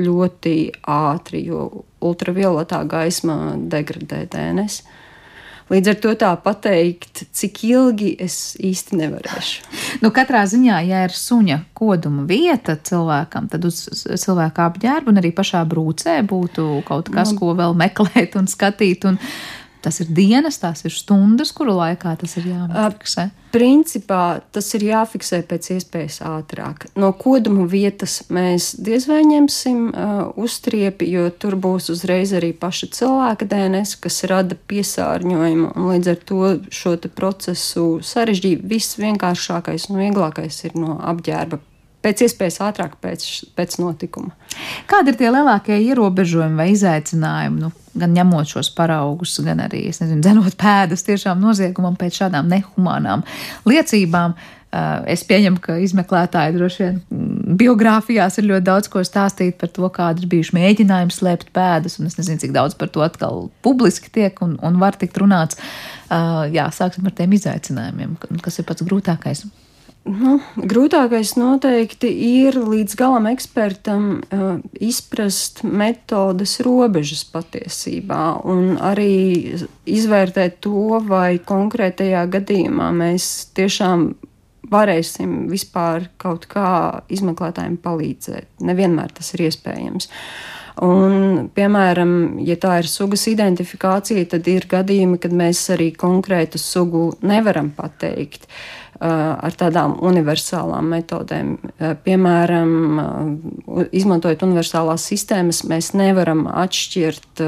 ļoti 0.00 0.56
ātri, 0.86 1.44
jo 1.48 1.84
ultravioletā 2.04 2.84
gaisma 2.88 3.56
degradē 3.72 4.26
DNS. 4.30 4.82
Līdz 5.70 5.90
ar 5.92 5.98
to 6.02 6.12
tā 6.18 6.28
pateikt, 6.42 7.20
cik 7.30 7.60
ilgi 7.68 8.08
es 8.18 8.56
īsti 8.58 8.96
nevarēšu. 8.98 9.68
Nu, 10.02 10.10
katrā 10.10 10.42
ziņā, 10.50 10.80
ja 10.82 11.04
ir 11.06 11.14
suņa 11.14 11.60
koduma 11.78 12.24
vieta 12.26 12.74
cilvēkam, 12.74 13.46
tad 13.52 13.68
uz 13.68 13.84
cilvēka 14.02 14.66
apģērba 14.66 15.12
un 15.12 15.20
arī 15.22 15.30
pašā 15.36 15.62
brūcē 15.70 16.16
būtu 16.26 16.66
kaut 16.88 17.12
kas, 17.14 17.36
nu, 17.36 17.38
ko 17.38 17.54
vēl 17.58 17.78
meklēt 17.78 18.34
un 18.40 18.50
skatīt. 18.50 19.06
Un 19.12 19.20
Tas 19.80 20.00
ir 20.02 20.10
dienas, 20.12 20.58
tās 20.60 20.84
ir 20.84 20.94
stundas, 20.94 21.52
kuru 21.56 21.74
laikā 21.78 22.14
tas 22.20 22.36
ir 22.40 22.50
jāfiksē. 22.52 23.30
Principā 23.50 24.40
tas 24.54 24.68
ir 24.78 24.84
jāfiksē 24.86 25.40
pēc 25.48 25.70
iespējas 25.74 26.20
ātrāk. 26.28 26.86
No 27.00 27.10
koduma 27.18 27.64
vietas 27.70 28.20
mēs 28.30 28.74
diez 28.78 29.08
vai 29.10 29.24
ņemsim 29.26 29.80
uh, 29.88 30.20
uztriepi, 30.38 31.08
jo 31.10 31.24
tur 31.34 31.56
būs 31.58 31.90
uzreiz 31.94 32.34
arī 32.36 32.52
paša 32.54 32.90
cilvēka 32.98 33.48
DNS, 33.50 33.96
kas 34.04 34.20
rada 34.30 34.58
piesārņojumu. 34.70 35.72
Līdz 35.90 36.12
ar 36.12 36.22
to 36.28 36.52
šo 36.70 36.94
procesu 37.16 37.88
sarežģīja. 38.04 38.62
Viss 38.70 39.00
vienkāršākais 39.00 39.88
un 39.90 40.02
vieglākais 40.04 40.62
ir 40.68 40.78
no 40.78 41.00
apģērba 41.10 41.58
pēc 42.04 42.24
iespējas 42.26 42.60
ātrāk 42.64 42.96
pēc, 43.02 43.26
pēc 43.56 43.76
notikuma. 43.80 44.32
Kādi 44.90 45.12
ir 45.12 45.18
tie 45.20 45.30
lielākie 45.32 45.76
ierobežojumi 45.90 46.58
vai 46.58 46.70
izaicinājumi, 46.74 47.64
nu, 47.64 47.72
gan 48.00 48.14
ņemot 48.16 48.54
šos 48.54 48.70
paraugus, 48.76 49.36
gan 49.44 49.62
arī, 49.66 49.86
nezinu, 49.90 50.22
dzenot 50.24 50.56
pēdas 50.60 51.04
tiešām 51.06 51.42
noziegumam 51.42 51.98
pēc 52.00 52.22
šādām 52.24 52.48
nehumānām 52.52 53.26
liecībām? 53.68 54.38
Uh, 54.70 55.00
es 55.10 55.24
pieņemu, 55.26 55.58
ka 55.58 55.80
izmeklētāji 55.82 56.52
droši 56.54 56.82
vien 56.84 56.98
mm, 57.02 57.56
biogrāfijās 57.58 58.38
ir 58.38 58.46
ļoti 58.52 58.64
daudz 58.68 58.90
ko 58.92 59.00
stāstīt 59.02 59.56
par 59.58 59.72
to, 59.74 59.88
kāda 59.90 60.22
ir 60.22 60.28
bijuši 60.30 60.54
mēģinājumi 60.54 61.16
slēpt 61.16 61.50
pēdas, 61.56 61.98
un 61.98 62.06
es 62.06 62.14
nezinu, 62.20 62.38
cik 62.38 62.52
daudz 62.54 62.76
par 62.78 62.92
to 62.94 63.02
atkal 63.02 63.48
publiski 63.66 64.12
tiek 64.14 64.38
un, 64.46 64.54
un 64.62 64.78
var 64.78 64.94
tikt 65.00 65.18
runāts. 65.18 65.58
Uh, 66.06 66.44
jā, 66.54 66.68
sāksim 66.70 67.10
ar 67.10 67.16
tiem 67.18 67.34
izaicinājumiem, 67.34 68.14
kas 68.46 68.62
ir 68.62 68.68
pats 68.70 68.86
grūtākais. 68.86 69.42
Nu, 70.08 70.38
grūtākais 70.56 71.34
noteikti 71.36 72.08
ir 72.08 72.56
līdz 72.56 72.94
galam 72.96 73.26
ekspertam 73.28 74.06
uh, 74.16 74.54
izprast 74.80 75.60
metodas 75.62 76.56
robežas 76.64 77.26
patiesībā 77.28 78.40
un 78.48 78.78
arī 78.80 79.58
izvērtēt 79.84 80.62
to, 80.64 81.02
vai 81.04 81.36
konkrētajā 81.44 82.24
gadījumā 82.32 82.88
mēs 82.96 83.28
tiešām 83.58 84.08
varēsim 84.72 85.50
vispār 85.52 86.08
kaut 86.20 86.48
kā 86.48 87.04
izmeklētājiem 87.12 87.76
palīdzēt. 87.84 88.48
Nevienmēr 88.64 89.12
tas 89.12 89.34
ir 89.36 89.44
iespējams. 89.50 90.08
Un, 90.80 91.50
piemēram, 91.52 92.40
ja 92.46 92.54
tā 92.56 92.78
ir 92.80 92.88
sugas 92.88 93.26
identifikācija, 93.28 94.24
tad 94.32 94.46
ir 94.48 94.64
gadījumi, 94.70 95.18
kad 95.20 95.34
mēs 95.36 95.66
arī 95.74 95.90
konkrētu 95.92 96.60
sugu 96.62 97.10
nevaram 97.26 97.68
pateikt. 97.76 98.46
Uh, 98.46 98.79
ar 99.00 99.54
tādām 99.56 99.96
universālām 100.04 100.90
metodēm. 100.94 101.52
Eh, 101.78 101.94
piemēram, 102.04 102.72
eh, 103.00 103.84
izmantojot 103.92 104.42
universālās 104.44 105.06
sistēmas, 105.08 105.62
mēs 105.64 105.94
nevaram 105.94 106.46
atšķirt 106.46 107.40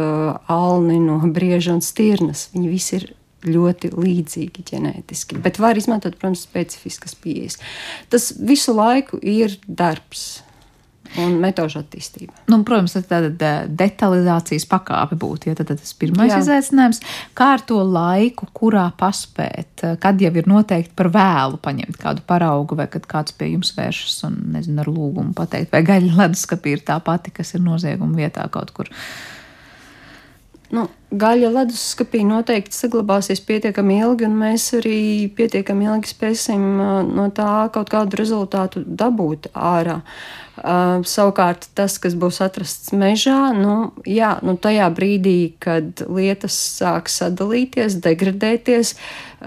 alni 0.48 1.00
no 1.00 1.18
brieža 1.20 1.74
un 1.74 1.80
stirnas. 1.80 2.48
Viņi 2.54 2.70
visi 2.70 2.96
ir 2.96 3.14
ļoti 3.42 3.90
līdzīgi 3.90 4.62
ģenētiski, 4.70 5.40
bet 5.42 5.58
var 5.58 5.76
izmantot, 5.76 6.16
protams, 6.16 6.46
specifiskas 6.46 7.14
pieejas. 7.14 7.58
Tas 8.08 8.32
visu 8.38 8.72
laiku 8.72 9.18
ir 9.22 9.58
darbs 9.66 10.42
un 11.20 11.34
metožu 11.42 11.80
attīstība. 11.82 12.34
Nu, 12.50 12.60
protams, 12.66 12.94
tāda 13.08 13.30
detalizācijas 13.68 14.66
pakāpe 14.70 15.18
būtu, 15.20 15.50
ja 15.50 15.58
tad, 15.58 15.72
tad 15.72 15.82
tas 15.82 15.92
pirmais 15.98 16.32
Jā. 16.32 16.40
izaicinājums. 16.44 17.02
Kā 17.38 17.52
ar 17.56 17.64
to 17.68 17.80
laiku, 17.84 18.48
kurā 18.56 18.86
paspēt, 18.98 19.84
kad 20.02 20.22
jau 20.22 20.32
ir 20.38 20.48
noteikti 20.50 20.94
par 20.98 21.10
vēlu 21.12 21.60
paņemt 21.62 22.00
kādu 22.00 22.24
paraugu, 22.28 22.78
vai 22.78 22.88
kad 22.92 23.06
kāds 23.10 23.36
pie 23.36 23.52
jums 23.52 23.74
vēršas 23.76 24.22
un, 24.28 24.40
nezinu, 24.56 24.80
ar 24.84 24.90
lūgumu 24.92 25.36
pateikt, 25.36 25.72
vai 25.74 25.84
gaļa 25.86 26.16
leduskapī 26.22 26.76
ir 26.78 26.86
tā 26.86 26.98
pati, 27.04 27.34
kas 27.34 27.54
ir 27.56 27.64
nozieguma 27.64 28.24
vietā 28.24 28.48
kaut 28.52 28.72
kur. 28.76 28.90
Nu, 30.72 30.86
gaļa 31.12 31.50
leduskapī 31.52 32.22
noteikti 32.24 32.72
saglabāsies 32.72 33.42
pietiekami 33.44 33.98
ilgi, 34.00 34.24
un 34.24 34.38
mēs 34.40 34.70
arī 34.78 35.28
pietiekami 35.36 35.84
ilgi 35.90 36.14
spēsim 36.14 36.62
no 37.12 37.26
tā 37.36 37.66
kaut 37.74 37.92
kādu 37.92 38.16
rezultātu 38.16 38.80
dabūt 38.86 39.50
ārā. 39.52 40.00
Uh, 40.52 41.04
savukārt, 41.08 41.68
tas, 41.76 41.98
kas 42.00 42.16
būs 42.16 42.40
atrasts 42.44 42.92
mežā, 42.96 43.52
nu, 43.56 43.92
jā, 44.08 44.34
nu, 44.44 44.56
tajā 44.60 44.88
brīdī, 44.96 45.54
kad 45.60 46.04
lietas 46.08 46.56
sāk 46.78 47.08
sadalīties, 47.12 47.96
degradēties, 48.04 48.96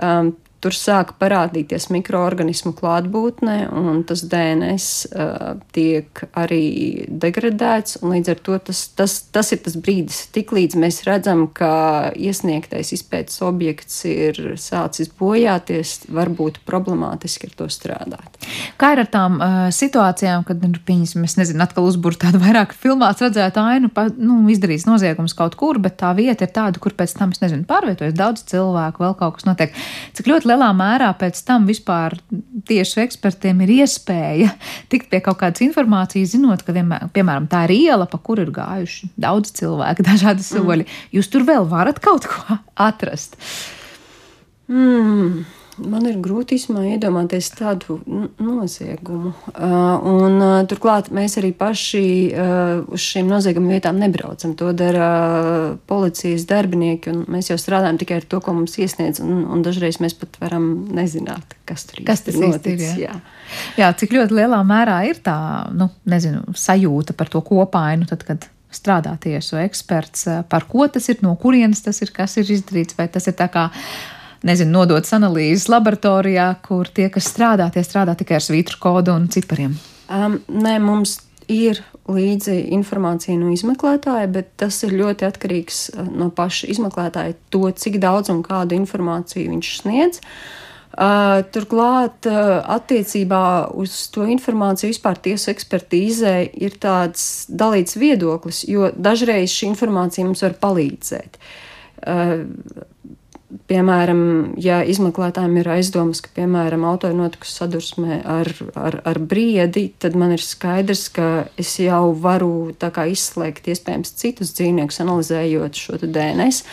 um, 0.02 0.34
tur 0.66 0.74
sāk 0.74 1.14
parādīties 1.22 1.92
mikroorganismu 1.94 2.74
klātbūtne, 2.78 3.58
un 3.70 4.02
tas 4.08 4.24
DNS 4.26 4.88
uh, 5.12 5.60
tiek 5.76 6.24
arī 6.34 7.06
degradēts. 7.06 8.00
Līdz 8.02 8.32
ar 8.34 8.42
to 8.48 8.58
tas, 8.70 8.82
tas, 8.98 9.18
tas 9.36 9.54
ir 9.54 9.62
tas 9.66 9.78
brīdis, 9.78 10.24
tiklīdz 10.34 10.80
mēs 10.82 11.04
redzam, 11.06 11.46
ka 11.54 12.10
iesniegtais 12.18 12.96
izpētes 12.98 13.38
objekts 13.46 14.02
ir 14.10 14.40
sācis 14.62 15.12
bojāties, 15.20 16.00
var 16.10 16.32
būt 16.34 16.64
problemātiski 16.66 17.52
ar 17.52 17.56
to 17.62 17.70
strādāt. 17.70 18.42
Kā 18.82 18.96
ir 18.96 19.04
ar 19.04 19.12
tām 19.14 19.38
uh, 19.38 19.60
situācijām, 19.76 20.48
kad, 20.50 20.66
nu, 20.66 20.82
pieņemsim, 20.88 21.28
es 21.30 21.38
nezinu, 21.38 21.62
atkal 21.66 21.86
uzbūrt 21.92 22.24
tādu 22.26 22.42
vairāk 22.42 22.74
filmāts 22.74 23.22
redzētu 23.22 23.62
ainu, 23.62 23.94
pa, 23.94 24.08
nu, 24.18 24.42
izdarījis 24.52 24.88
noziegums 24.90 25.38
kaut 25.38 25.60
kur, 25.60 25.78
bet 25.84 26.00
tā 26.02 26.16
vieta 26.18 26.48
ir 26.48 26.54
tāda, 26.56 26.82
kur 26.82 26.98
pēc 26.98 27.14
tam, 27.20 27.36
es 27.36 27.44
nezinu, 27.44 27.68
pārvietojas 27.70 28.18
daudz 28.18 28.46
cilvēku, 28.50 29.06
vēl 29.06 29.18
kaut 29.22 29.38
kas 29.38 29.50
notiek. 29.50 29.78
Cik 30.18 30.34
ļoti 30.34 30.50
lielā 30.56 30.72
mērā 30.76 31.10
pēc 31.20 31.42
tam 31.46 31.68
vispār 31.68 32.16
tiesu 32.68 33.02
ekspertiem 33.04 33.64
ir 33.66 33.74
iespēja 33.82 34.54
tikt 34.92 35.10
pie 35.12 35.22
kaut 35.24 35.40
kādas 35.42 35.64
informācijas, 35.66 36.34
zinot, 36.36 36.64
ka, 36.66 36.76
vienmēr, 36.76 37.10
piemēram, 37.16 37.50
tā 37.52 37.66
ir 37.68 37.76
iela, 37.76 38.08
pa 38.10 38.20
kuru 38.22 38.46
ir 38.48 38.54
gājuši 38.56 39.12
daudz 39.20 39.54
cilvēku, 39.60 40.06
dažādi 40.12 40.46
soļi. 40.46 40.88
Mm. 40.88 41.04
Jūs 41.18 41.32
tur 41.34 41.48
vēl 41.48 41.68
varat 41.72 42.00
kaut 42.04 42.30
ko 42.32 42.60
atrast. 42.88 43.38
Mm. 44.72 45.44
Man 45.76 46.06
ir 46.08 46.16
grūti 46.24 46.56
iedomāties 46.56 47.50
tādu 47.58 47.98
noziegumu. 48.40 49.34
Uh, 49.52 50.06
un, 50.08 50.38
uh, 50.40 50.54
turklāt 50.70 51.10
mēs 51.12 51.36
arī 51.42 51.52
paši 51.58 52.04
uh, 52.32 52.86
uz 52.96 53.04
šīm 53.04 53.28
nozieguma 53.28 53.76
vietām 53.76 54.00
nebraucam. 54.00 54.54
To 54.56 54.72
dara 54.78 55.10
uh, 55.10 55.68
policijas 55.90 56.48
darbinieki, 56.48 57.12
un 57.12 57.26
mēs 57.36 57.52
jau 57.52 57.60
strādājam 57.60 58.00
tikai 58.00 58.22
ar 58.22 58.30
to, 58.32 58.40
ko 58.46 58.56
mums 58.56 58.78
iesniedz. 58.80 59.20
Un, 59.26 59.44
un 59.52 59.66
dažreiz 59.66 60.00
mēs 60.04 60.16
pat 60.22 60.40
varam 60.40 60.70
nezināt, 60.96 61.58
kas 61.68 61.90
tur 61.90 62.06
kas 62.08 62.24
ir 62.32 62.40
noticis. 62.40 62.96
Ir, 62.96 63.06
jā. 63.10 63.20
jā, 63.84 63.92
cik 64.00 64.16
ļoti 64.16 64.40
lielā 64.40 64.64
mērā 64.68 65.02
ir 65.12 65.20
tā 65.26 65.38
nu, 65.76 65.92
nezinu, 66.08 66.56
sajūta 66.56 67.18
par 67.20 67.32
to 67.34 67.44
kopainu, 67.44 68.08
tad, 68.08 68.24
kad 68.28 68.48
strādā 68.76 69.14
tiesu 69.22 69.60
eksperts, 69.62 70.28
par 70.52 70.68
ko 70.72 70.88
tas 70.92 71.08
ir, 71.12 71.22
no 71.24 71.36
kurienes 71.40 71.84
tas 71.86 72.02
ir, 72.04 72.12
kas 72.16 72.36
ir 72.42 72.50
izdarīts, 72.58 72.98
vai 72.98 73.08
tas 73.12 73.28
ir 73.30 73.36
tā 73.38 73.48
kā 73.52 73.70
nezinu, 74.46 74.72
nodotas 74.80 75.14
analīzes 75.18 75.68
laboratorijā, 75.72 76.48
kur 76.66 76.90
tie, 76.94 77.10
kas 77.14 77.30
strādā, 77.32 77.68
tie 77.74 77.84
strādā 77.86 78.16
tikai 78.18 78.40
ar 78.40 78.46
svītru 78.46 78.80
kodu 78.82 79.16
un 79.16 79.30
cipariem? 79.34 79.76
Um, 80.06 80.40
nē, 80.48 80.78
mums 80.84 81.20
ir 81.52 81.82
līdzi 82.10 82.58
informācija 82.74 83.38
no 83.40 83.52
izmeklētāja, 83.54 84.30
bet 84.34 84.52
tas 84.62 84.78
ir 84.86 84.94
ļoti 84.98 85.26
atkarīgs 85.28 85.80
uh, 85.94 86.06
no 86.10 86.30
paša 86.34 86.70
izmeklētāja, 86.74 87.38
to, 87.54 87.66
cik 87.74 87.98
daudz 88.04 88.34
un 88.34 88.44
kādu 88.46 88.78
informāciju 88.78 89.56
viņš 89.56 89.74
sniedz. 89.82 90.22
Uh, 90.96 91.42
turklāt, 91.52 92.24
uh, 92.30 92.62
attiecībā 92.72 93.74
uz 93.76 93.98
to 94.16 94.24
informāciju 94.32 94.94
vispār 94.94 95.18
tiesu 95.20 95.50
ekspertīzē 95.52 96.38
ir 96.56 96.78
tāds 96.80 97.50
dalīts 97.52 97.98
viedoklis, 98.00 98.62
jo 98.70 98.94
dažreiz 98.96 99.52
šī 99.52 99.74
informācija 99.74 100.24
mums 100.24 100.46
var 100.46 100.56
palīdzēt. 100.62 101.42
Uh, 102.06 102.46
Piemēram, 103.70 104.20
ja 104.60 104.80
izmeklētājiem 104.86 105.60
ir 105.62 105.68
aizdomas, 105.76 106.20
ka, 106.24 106.32
piemēram, 106.36 106.84
auto 106.88 107.10
ir 107.10 107.16
notikusi 107.18 107.56
sadursmē 107.60 108.18
ar, 108.28 108.50
ar, 108.76 108.98
ar 109.08 109.20
briedi, 109.22 109.88
tad 110.02 110.18
man 110.20 110.34
ir 110.36 110.44
skaidrs, 110.44 111.08
ka 111.14 111.28
es 111.62 111.76
jau 111.80 112.10
varu 112.22 112.74
izslēgt 112.76 113.70
iespējams 113.72 114.14
citus 114.20 114.52
dzīvniekus, 114.58 115.00
analizējot 115.04 115.80
šo 115.80 116.00
DNS, 116.04 116.66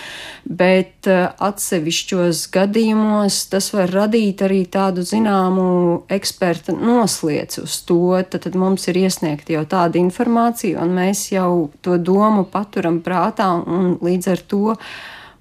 bet 0.49 1.09
uh, 1.11 1.31
atsevišķos 1.45 2.45
gadījumos 2.55 3.45
tas 3.53 3.71
var 3.77 3.93
radīt 3.93 4.43
arī 4.43 4.65
tādu 4.67 5.07
zināmu 5.07 6.03
eksperta 6.13 6.75
noslēdz 6.77 7.63
uz 7.63 7.79
to. 7.89 8.03
Tad, 8.29 8.43
tad 8.49 8.59
mums 8.59 8.89
ir 8.91 9.01
iesniegta 9.05 9.57
jau 9.57 9.65
tāda 9.69 10.01
informācija, 10.03 10.81
un 10.83 10.97
mēs 10.99 11.29
jau 11.35 11.71
to 11.85 11.99
domu 12.01 12.47
paturam 12.49 13.03
prātā, 13.05 13.53
un 13.63 13.99
līdz 14.03 14.33
ar 14.35 14.47
to 14.49 14.79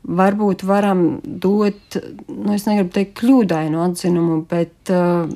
varbūt 0.08 0.66
varam 0.66 1.06
dot, 1.24 1.98
nu, 2.28 2.54
es 2.56 2.66
negribu 2.68 2.94
teikt, 2.96 3.16
kļūdainu 3.22 3.84
atzinumu, 3.86 4.42
bet 4.50 4.92
uh, 4.94 5.30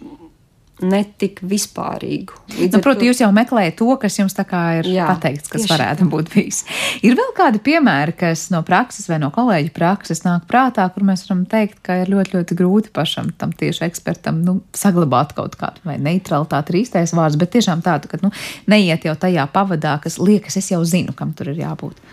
netik 0.84 1.39
vispārīgu. 1.45 2.36
Nu, 2.57 2.80
Protams, 2.84 3.05
jūs 3.07 3.22
jau 3.22 3.30
meklējat 3.36 3.78
to, 3.80 3.88
kas 3.99 4.18
jums 4.20 4.36
tā 4.36 4.43
kā 4.47 4.61
ir 4.82 4.89
jā, 4.91 5.05
pateikts, 5.07 5.47
kas 5.51 5.68
varētu 5.70 6.03
tā. 6.03 6.07
būt 6.11 6.32
bijis. 6.34 6.63
Ir 7.05 7.16
vēl 7.16 7.32
kādi 7.38 7.61
piemēri, 7.63 8.16
kas 8.20 8.49
no 8.51 8.59
prakses 8.68 9.07
vai 9.11 9.22
no 9.24 9.30
kolēģa 9.36 9.72
prakses 9.76 10.26
nāk 10.26 10.49
prātā, 10.51 10.88
kur 10.91 11.07
mēs 11.07 11.24
varam 11.30 11.45
teikt, 11.51 11.80
ka 11.86 12.01
ir 12.01 12.11
ļoti, 12.11 12.36
ļoti 12.36 12.59
grūti 12.59 12.91
pašam 12.95 13.32
tam 13.39 13.55
tieši 13.55 13.86
ekspertam 13.88 14.43
nu, 14.43 14.57
saglabāt 14.76 15.32
kaut 15.38 15.55
kādu 15.59 15.86
vai 15.88 15.95
neutralitāti 16.01 16.76
ir 16.76 16.82
īstais 16.84 17.16
vārds, 17.16 17.39
bet 17.39 17.55
tiešām 17.55 17.86
tādu, 17.86 18.11
ka 18.11 18.20
nu, 18.26 18.34
neiet 18.72 19.07
jau 19.07 19.16
tajā 19.20 19.47
pavadā, 19.55 19.95
kas 20.03 20.20
liekas, 20.20 20.59
es 20.59 20.74
jau 20.76 20.84
zinu, 20.84 21.16
kam 21.16 21.32
tur 21.38 21.53
ir 21.53 21.63
jābūt. 21.63 22.03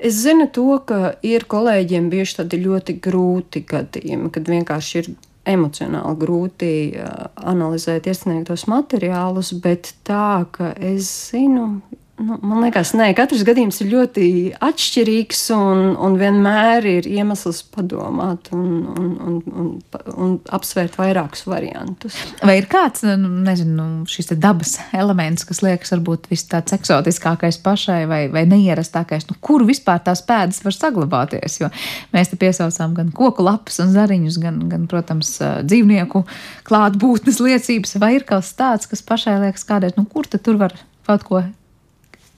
Es 0.00 0.22
zinu 0.24 0.46
to, 0.48 0.78
ka 0.88 1.14
ir 1.26 1.44
kolēģiem 1.50 2.08
bieži 2.12 2.38
tādi 2.38 2.62
ļoti 2.62 2.96
grūti 3.04 3.60
gadījumi, 3.68 4.30
kad 4.32 4.48
vienkārši 4.48 5.02
ir 5.02 5.10
emocionāli 5.50 6.16
grūti 6.20 6.70
uh, 6.96 7.26
analizēt 7.52 8.08
iesniegtos 8.08 8.64
materiālus, 8.70 9.52
bet 9.60 9.92
tā, 10.08 10.46
ka 10.56 10.72
es 10.76 11.08
zinu, 11.30 11.82
Nu, 12.20 12.36
man 12.44 12.60
liekas, 12.60 12.90
ka 12.92 13.12
katrs 13.22 13.42
gadījums 13.48 13.78
ir 13.80 13.88
ļoti 13.94 14.24
atšķirīgs 14.60 15.38
un, 15.56 15.78
un 15.96 16.16
vienmēr 16.20 16.84
ir 16.88 17.06
iemesls 17.08 17.62
padomāt 17.72 18.50
un, 18.52 18.66
un, 18.92 19.06
un, 19.24 19.38
un, 19.62 19.70
un 20.12 20.34
apsvērt 20.52 20.98
vairākus 21.00 21.46
variantus. 21.48 22.18
Vai 22.44 22.58
ir 22.60 22.68
kāds 22.68 23.06
nu, 23.06 23.30
nezinu, 23.46 23.86
šis 24.10 24.34
dabas 24.34 24.74
elements, 24.96 25.46
kas 25.48 25.62
liekas 25.64 25.94
varbūt 25.94 26.28
vis 26.32 26.44
tāds 26.50 26.76
eksotiskākais 26.76 27.60
pašai 27.64 28.02
vai, 28.10 28.20
vai 28.32 28.44
neierastākais, 28.50 29.24
nu, 29.30 29.38
kur 29.40 29.64
vispār 29.68 30.02
tās 30.04 30.20
pēdas 30.26 30.60
var 30.66 30.76
saglabāties? 30.76 31.56
Jo 31.62 31.70
mēs 32.12 32.32
te 32.32 32.40
piesaucām 32.40 32.98
gan 32.98 33.14
koku 33.16 33.46
lapas 33.46 33.80
un 33.80 33.94
zariņus, 33.96 34.36
gan, 34.44 34.60
gan 34.68 34.84
protams, 34.92 35.38
dzīvnieku 35.40 36.26
klātbūtnes 36.68 37.40
liecības, 37.46 37.96
vai 38.02 38.18
ir 38.18 38.28
kaut 38.28 38.44
kas 38.44 38.52
tāds, 38.56 38.90
kas 38.90 39.02
pašai 39.04 39.38
liekas 39.46 39.64
kādreiz, 39.68 39.96
nu, 39.96 40.04
kur 40.08 40.28
tad 40.28 40.44
tur 40.44 40.60
var 40.60 40.76
kaut 41.08 41.24
ko 41.26 41.40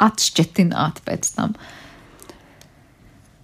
atšķetināt 0.02 1.02
pēc 1.06 1.30
tam? 1.36 1.54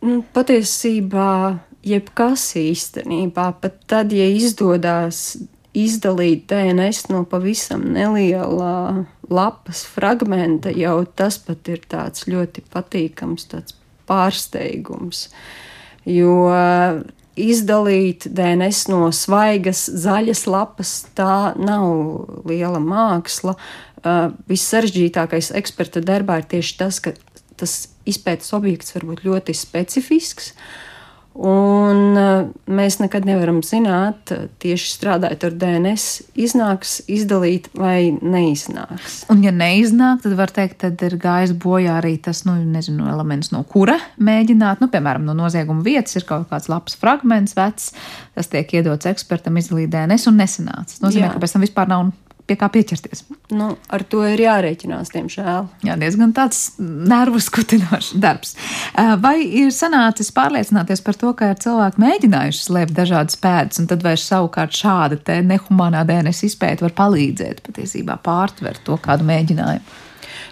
Nu, 0.05 0.21
patiesībā, 0.35 1.59
jebkas 1.87 2.53
īstenībā, 2.59 3.51
pat 3.63 3.81
tad, 3.91 4.15
ja 4.15 4.29
izdodas 4.31 5.39
izdalīt 5.79 6.47
DNS 6.51 7.09
no 7.13 7.25
pavisam 7.29 7.85
neliela 7.95 9.05
lapas 9.29 9.85
fragmenta, 9.87 10.73
jau 10.73 11.03
tas 11.19 11.39
pat 11.43 11.69
ir 11.71 11.83
tāds 11.91 12.27
ļoti 12.31 12.65
patīkams 12.73 13.51
tāds 13.53 13.77
pārsteigums. 14.09 15.29
Jo 16.09 16.49
izdalīt 17.39 18.27
DNS 18.35 18.87
no 18.91 19.11
svaigas, 19.15 19.85
zaļas 19.93 20.47
lapas, 20.51 20.95
tā 21.15 21.53
nav 21.59 22.47
liela 22.49 22.81
māksla. 22.83 23.55
Uh, 23.55 23.88
Vissaržģītākais 24.49 25.53
eksperta 25.59 26.03
darbā 26.05 26.41
ir 26.43 26.51
tieši 26.53 26.77
tas, 26.79 27.01
ka 27.03 27.15
tas 27.59 27.79
izpētes 28.09 28.55
objekts 28.55 28.95
var 28.95 29.09
būt 29.09 29.25
ļoti 29.27 29.57
specifisks. 29.57 30.53
Uh, 30.53 30.89
Un 31.39 32.17
uh, 32.19 32.49
mēs 32.67 32.97
nekad 32.99 33.23
nevaram 33.29 33.61
zināt, 33.63 34.33
uh, 34.35 34.49
tieši 34.59 34.89
strādājot 34.91 35.45
ar 35.47 35.55
DNS, 35.61 36.07
iznāks 36.35 36.97
izdalīt 37.07 37.69
vai 37.79 38.11
neiznāks. 38.11 39.21
Un, 39.31 39.45
ja 39.47 39.53
neiznāk, 39.55 40.25
tad 40.25 40.35
var 40.41 40.51
teikt, 40.51 40.81
tad 40.83 41.05
ir 41.07 41.15
gājis 41.23 41.55
bojā 41.63 41.95
arī 42.01 42.17
tas, 42.25 42.43
nu, 42.49 42.57
nezinu, 42.67 43.07
elements, 43.13 43.53
no 43.55 43.63
kura 43.71 44.01
mēģināt. 44.19 44.83
Nu, 44.83 44.91
piemēram, 44.91 45.29
no 45.29 45.37
nozieguma 45.39 45.87
vietas 45.87 46.19
ir 46.19 46.27
kaut 46.27 46.49
kāds 46.51 46.67
labs 46.73 46.99
fragments, 46.99 47.55
vecs, 47.59 47.93
tas 48.35 48.51
tiek 48.51 48.75
iedots 48.81 49.07
ekspertam 49.07 49.63
izdalīt 49.63 49.95
DNS 49.95 50.27
un 50.33 50.43
nesanāca. 50.43 50.91
Tas 50.91 51.05
nozīmē, 51.07 51.29
Jā. 51.29 51.37
ka 51.37 51.45
pēc 51.45 51.55
tam 51.55 51.69
vispār 51.69 51.93
nav 51.95 52.09
pie 52.49 52.57
kā 52.59 52.69
pieķerties. 52.73 53.25
Nu, 53.55 53.71
ar 53.93 54.05
to 54.09 54.23
ir 54.27 54.41
jārēķinās, 54.41 55.13
diemžēl. 55.13 55.69
Jā, 55.87 55.97
diezgan 56.01 56.33
tāds 56.37 56.63
nervu 56.79 57.41
skutinošs 57.43 58.15
darbs. 58.21 58.55
Vai 59.23 59.37
ir 59.45 59.73
sanācis 59.75 60.33
pārliecināties 60.37 61.05
par 61.05 61.19
to, 61.21 61.35
ka 61.37 61.53
ir 61.53 61.61
cilvēki 61.63 62.03
mēģinājuši 62.05 62.65
slēpt 62.65 62.97
dažādas 62.97 63.39
pēdas, 63.41 63.83
un 63.83 63.89
tad 63.91 64.05
vairs 64.07 64.27
savukārt 64.29 64.77
šāda 64.77 65.41
nehumānā 65.45 66.05
DNS 66.09 66.45
izpēta 66.49 66.89
var 66.89 66.97
palīdzēt 66.99 67.63
patiesībā 67.67 68.19
pārtvert 68.25 68.85
to 68.87 68.99
kādu 69.03 69.29
mēģinājumu? 69.29 70.05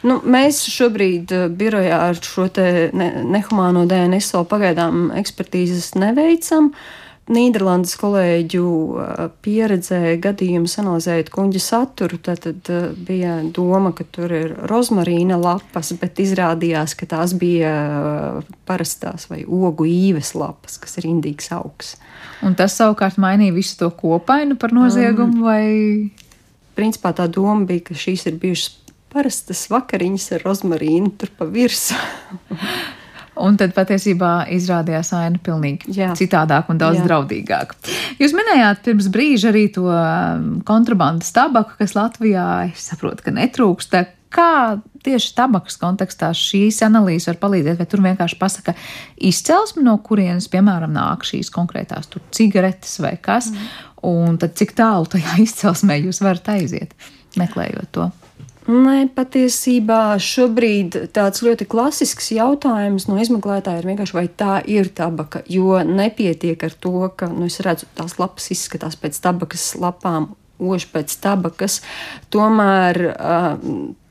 Nu, 0.06 0.18
mēs 0.28 0.60
šobrīd 0.70 1.32
birojā 1.56 1.96
ar 2.10 2.20
šo 2.22 2.46
ne, 2.94 3.08
nehumāno 3.32 3.86
DNS 3.88 4.36
vēl 4.36 4.46
pagaidām 4.50 5.08
ekspertīzes 5.18 5.94
neveicam. 5.98 6.70
Uh, 6.70 7.05
Nīderlandes 7.26 7.96
kolēģu 7.98 8.66
pieredzē 9.42 10.12
gadījumus 10.22 10.76
analizējot 10.78 11.30
kuģa 11.34 11.62
saturu, 11.62 12.20
tad, 12.22 12.44
tad 12.44 13.00
bija 13.08 13.40
doma, 13.54 13.90
ka 13.96 14.06
tur 14.14 14.30
ir 14.30 14.52
rozmarīna 14.70 15.34
lapas, 15.40 15.90
bet 15.98 16.20
izrādījās, 16.22 16.94
ka 16.94 17.08
tās 17.10 17.34
bija 17.34 17.72
parastās 18.68 19.26
vai 19.32 19.40
ogu 19.42 19.88
īves 19.90 20.36
lapas, 20.38 20.78
kas 20.78 21.00
ir 21.00 21.08
indīgs 21.10 21.50
augs. 21.56 21.96
Un 22.46 22.54
tas 22.54 22.76
savukārt 22.78 23.18
mainīja 23.18 23.56
visu 23.56 23.74
to 23.80 23.90
kopainu 23.90 24.54
par 24.60 24.74
noziegumu? 24.76 25.40
Um, 25.40 25.46
vai... 25.46 25.66
Principā 26.76 27.14
tā 27.16 27.24
doma 27.32 27.64
bija, 27.64 27.88
ka 27.88 27.96
šīs 27.96 28.26
ir 28.28 28.36
bijušas 28.38 28.74
parastas 29.10 29.64
vakariņas 29.72 30.28
ar 30.36 30.46
rozmarīnu 30.46 31.14
tur 31.18 31.32
pa 31.38 31.48
virsmu. 31.48 31.98
Un 33.36 33.58
tad 33.60 33.74
patiesībā 33.76 34.46
izrādījās 34.56 35.12
aina 35.16 35.40
pilnīgi 35.44 35.92
Jā. 35.98 36.12
citādāk 36.16 36.70
un 36.72 36.80
daudz 36.80 37.02
Jā. 37.02 37.06
draudīgāk. 37.08 37.74
Jūs 38.22 38.32
minējāt 38.36 38.84
pirms 38.86 39.10
brīža 39.12 39.50
arī 39.52 39.66
to 39.74 39.84
um, 39.92 40.46
kontrabandas 40.66 41.34
tabaku, 41.36 41.76
kas 41.80 41.96
Latvijā, 41.98 42.46
es 42.70 42.86
saprotu, 42.88 43.26
ka 43.26 43.34
netrūkst. 43.36 43.98
Kā 44.32 44.50
tieši 45.06 45.34
tabakas 45.36 45.78
kontekstā 45.80 46.32
šīs 46.36 46.80
analīzes 46.86 47.30
var 47.30 47.40
palīdzēt, 47.44 47.78
vai 47.80 47.88
tur 47.90 48.02
vienkārši 48.04 48.38
pasaka 48.40 48.74
izcelsme, 49.28 49.84
no 49.86 49.98
kurienes, 50.04 50.48
piemēram, 50.52 50.96
nāk 50.96 51.24
šīs 51.28 51.52
konkrētās 51.54 52.10
cigaretes 52.34 52.98
vai 53.04 53.14
kas, 53.22 53.52
mm. 53.52 53.72
un 54.10 54.40
tad 54.42 54.56
cik 54.58 54.74
tālu 54.80 55.08
tajā 55.12 55.38
izcelsmē 55.46 56.00
jūs 56.02 56.24
varat 56.24 56.56
aiziet, 56.56 56.96
meklējot 57.38 57.92
to? 57.96 58.10
Nē, 58.66 59.04
patiesībā 59.14 60.16
šobrīd 60.18 60.96
tāds 61.14 61.44
ļoti 61.46 61.68
klasisks 61.70 62.32
jautājums 62.34 63.04
no 63.06 63.14
izmeklētāja 63.22 63.78
ir 63.78 63.86
vienkārši, 63.92 64.16
vai 64.16 64.24
tā 64.26 64.56
ir 64.66 64.90
tabaka. 64.90 65.44
Jo 65.46 65.84
nepietiek 65.86 66.64
ar 66.66 66.74
to, 66.74 67.06
ka 67.14 67.28
nu, 67.30 67.46
es 67.46 67.60
redzu, 67.62 67.86
tās 67.94 68.16
lapas 68.18 68.50
izskatās 68.50 68.98
pēc 68.98 69.20
tabakas 69.22 69.68
lapām, 69.78 70.32
ož 70.58 70.88
pēc 70.90 71.14
tabakas. 71.22 71.78
Tomēr 72.34 72.98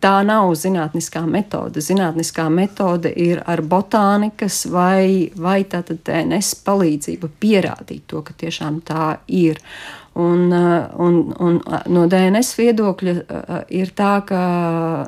tā 0.05 0.13
nav 0.23 0.53
zinātniskā 0.61 1.25
metode. 1.27 1.83
Zinātniskā 1.83 2.47
metode 2.53 3.11
ir 3.11 3.43
ar 3.43 3.59
botānikas 3.59 4.63
vai, 4.71 5.33
vai 5.35 5.63
tātad 5.67 5.99
DNS 6.07 6.55
palīdzību 6.63 7.31
pierādīt 7.43 8.07
to, 8.07 8.23
ka 8.23 8.39
tiešām 8.45 8.79
tā 8.87 9.17
ir. 9.27 9.59
Un, 10.15 10.51
uh, 10.51 10.85
un, 10.95 11.33
un 11.43 11.57
uh, 11.59 11.81
no 11.91 12.05
DNS 12.07 12.53
viedokļa 12.55 13.13
uh, 13.19 13.57
ir 13.67 13.89
tā, 13.97 14.13
ka 14.23 14.41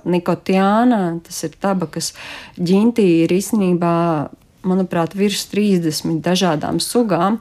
nikotiāna, 0.03 0.97
tas 1.23 1.37
ir 1.47 1.53
tabakas 1.63 2.09
ģintī, 2.59 3.05
ir 3.23 3.31
īstenībā, 3.31 3.93
manuprāt, 4.67 5.15
virs 5.15 5.45
30 5.53 6.19
dažādām 6.25 6.81
sugām. 6.83 7.39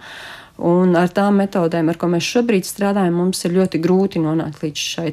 Un 0.62 0.94
ar 0.96 1.10
tām 1.10 1.40
metodēm, 1.42 1.90
ar 1.90 1.98
ko 1.98 2.08
mēs 2.12 2.28
šobrīd 2.36 2.68
strādājam, 2.68 3.18
mums 3.18 3.42
ir 3.44 3.56
ļoti 3.58 3.80
grūti 3.82 4.22
nonākt 4.22 4.62
līdz 4.62 4.84
šai 4.92 5.10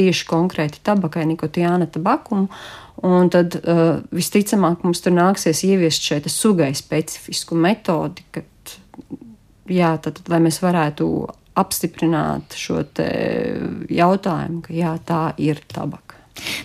tieši 0.00 0.24
konkrēti 0.30 0.80
tabakai, 0.86 1.26
nikotīna 1.28 1.84
tabakumu. 1.92 2.48
Un 3.04 3.28
tad 3.32 3.58
uh, 3.60 4.00
visticamāk 4.12 4.86
mums 4.88 5.04
tur 5.04 5.12
nāksies 5.16 5.60
ieviest 5.68 6.04
šeit 6.04 6.30
sugai 6.32 6.72
specifisku 6.76 7.60
metodi, 7.60 8.24
kad, 8.32 8.74
jā, 9.68 9.92
tad, 10.00 10.20
lai 10.32 10.40
mēs 10.48 10.60
varētu 10.64 11.10
apstiprināt 11.60 12.56
šo 12.58 12.82
jautājumu, 13.90 14.62
ka 14.66 14.74
jā, 14.74 14.94
tā 15.06 15.24
ir 15.40 15.60
tabaka. 15.70 16.18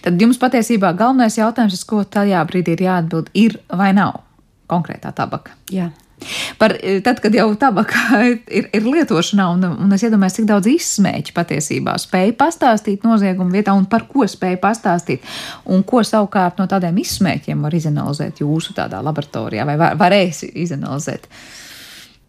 Tad 0.06 0.22
jums 0.22 0.40
patiesībā 0.40 0.94
galvenais 0.98 1.38
jautājums, 1.40 1.76
uz 1.76 1.84
ko 1.88 2.04
tajā 2.08 2.42
brīdī 2.48 2.78
ir 2.78 2.88
jāatbild, 2.88 3.30
ir 3.36 3.60
vai 3.70 3.92
nav 3.98 4.22
konkrētā 4.72 5.12
tabaka? 5.16 5.56
Jā. 5.74 5.92
Par, 6.58 6.72
tad, 7.04 7.20
kad 7.20 7.34
jau 7.36 7.50
tabaka 7.60 8.22
ir, 8.58 8.70
ir 8.72 8.88
lietošanā, 8.88 9.50
un, 9.58 9.66
un 9.84 9.98
es 9.98 10.06
iedomājos, 10.08 10.38
cik 10.40 10.48
daudz 10.50 10.70
izsmēķi 10.72 11.36
patiesībā 11.36 11.98
spēja 12.02 12.38
pastāstīt 12.40 13.04
noziegumu 13.06 13.52
vietā, 13.54 13.76
un 13.76 13.84
par 13.92 14.08
ko 14.10 14.24
spēja 14.32 14.62
pastāstīt, 14.64 15.28
un 15.68 15.84
ko 15.88 16.06
savukārt 16.08 16.62
no 16.62 16.70
tādiem 16.72 17.04
izsmēķiem 17.04 17.68
var 17.68 17.76
izanalizēt 17.76 18.42
jūsu 18.46 18.78
tādā 18.80 19.04
laboratorijā, 19.06 19.68
vai 19.68 19.78
var, 19.82 20.00
varēs 20.00 20.46
izanalizēt. 20.54 21.28
Uh, 21.28 21.65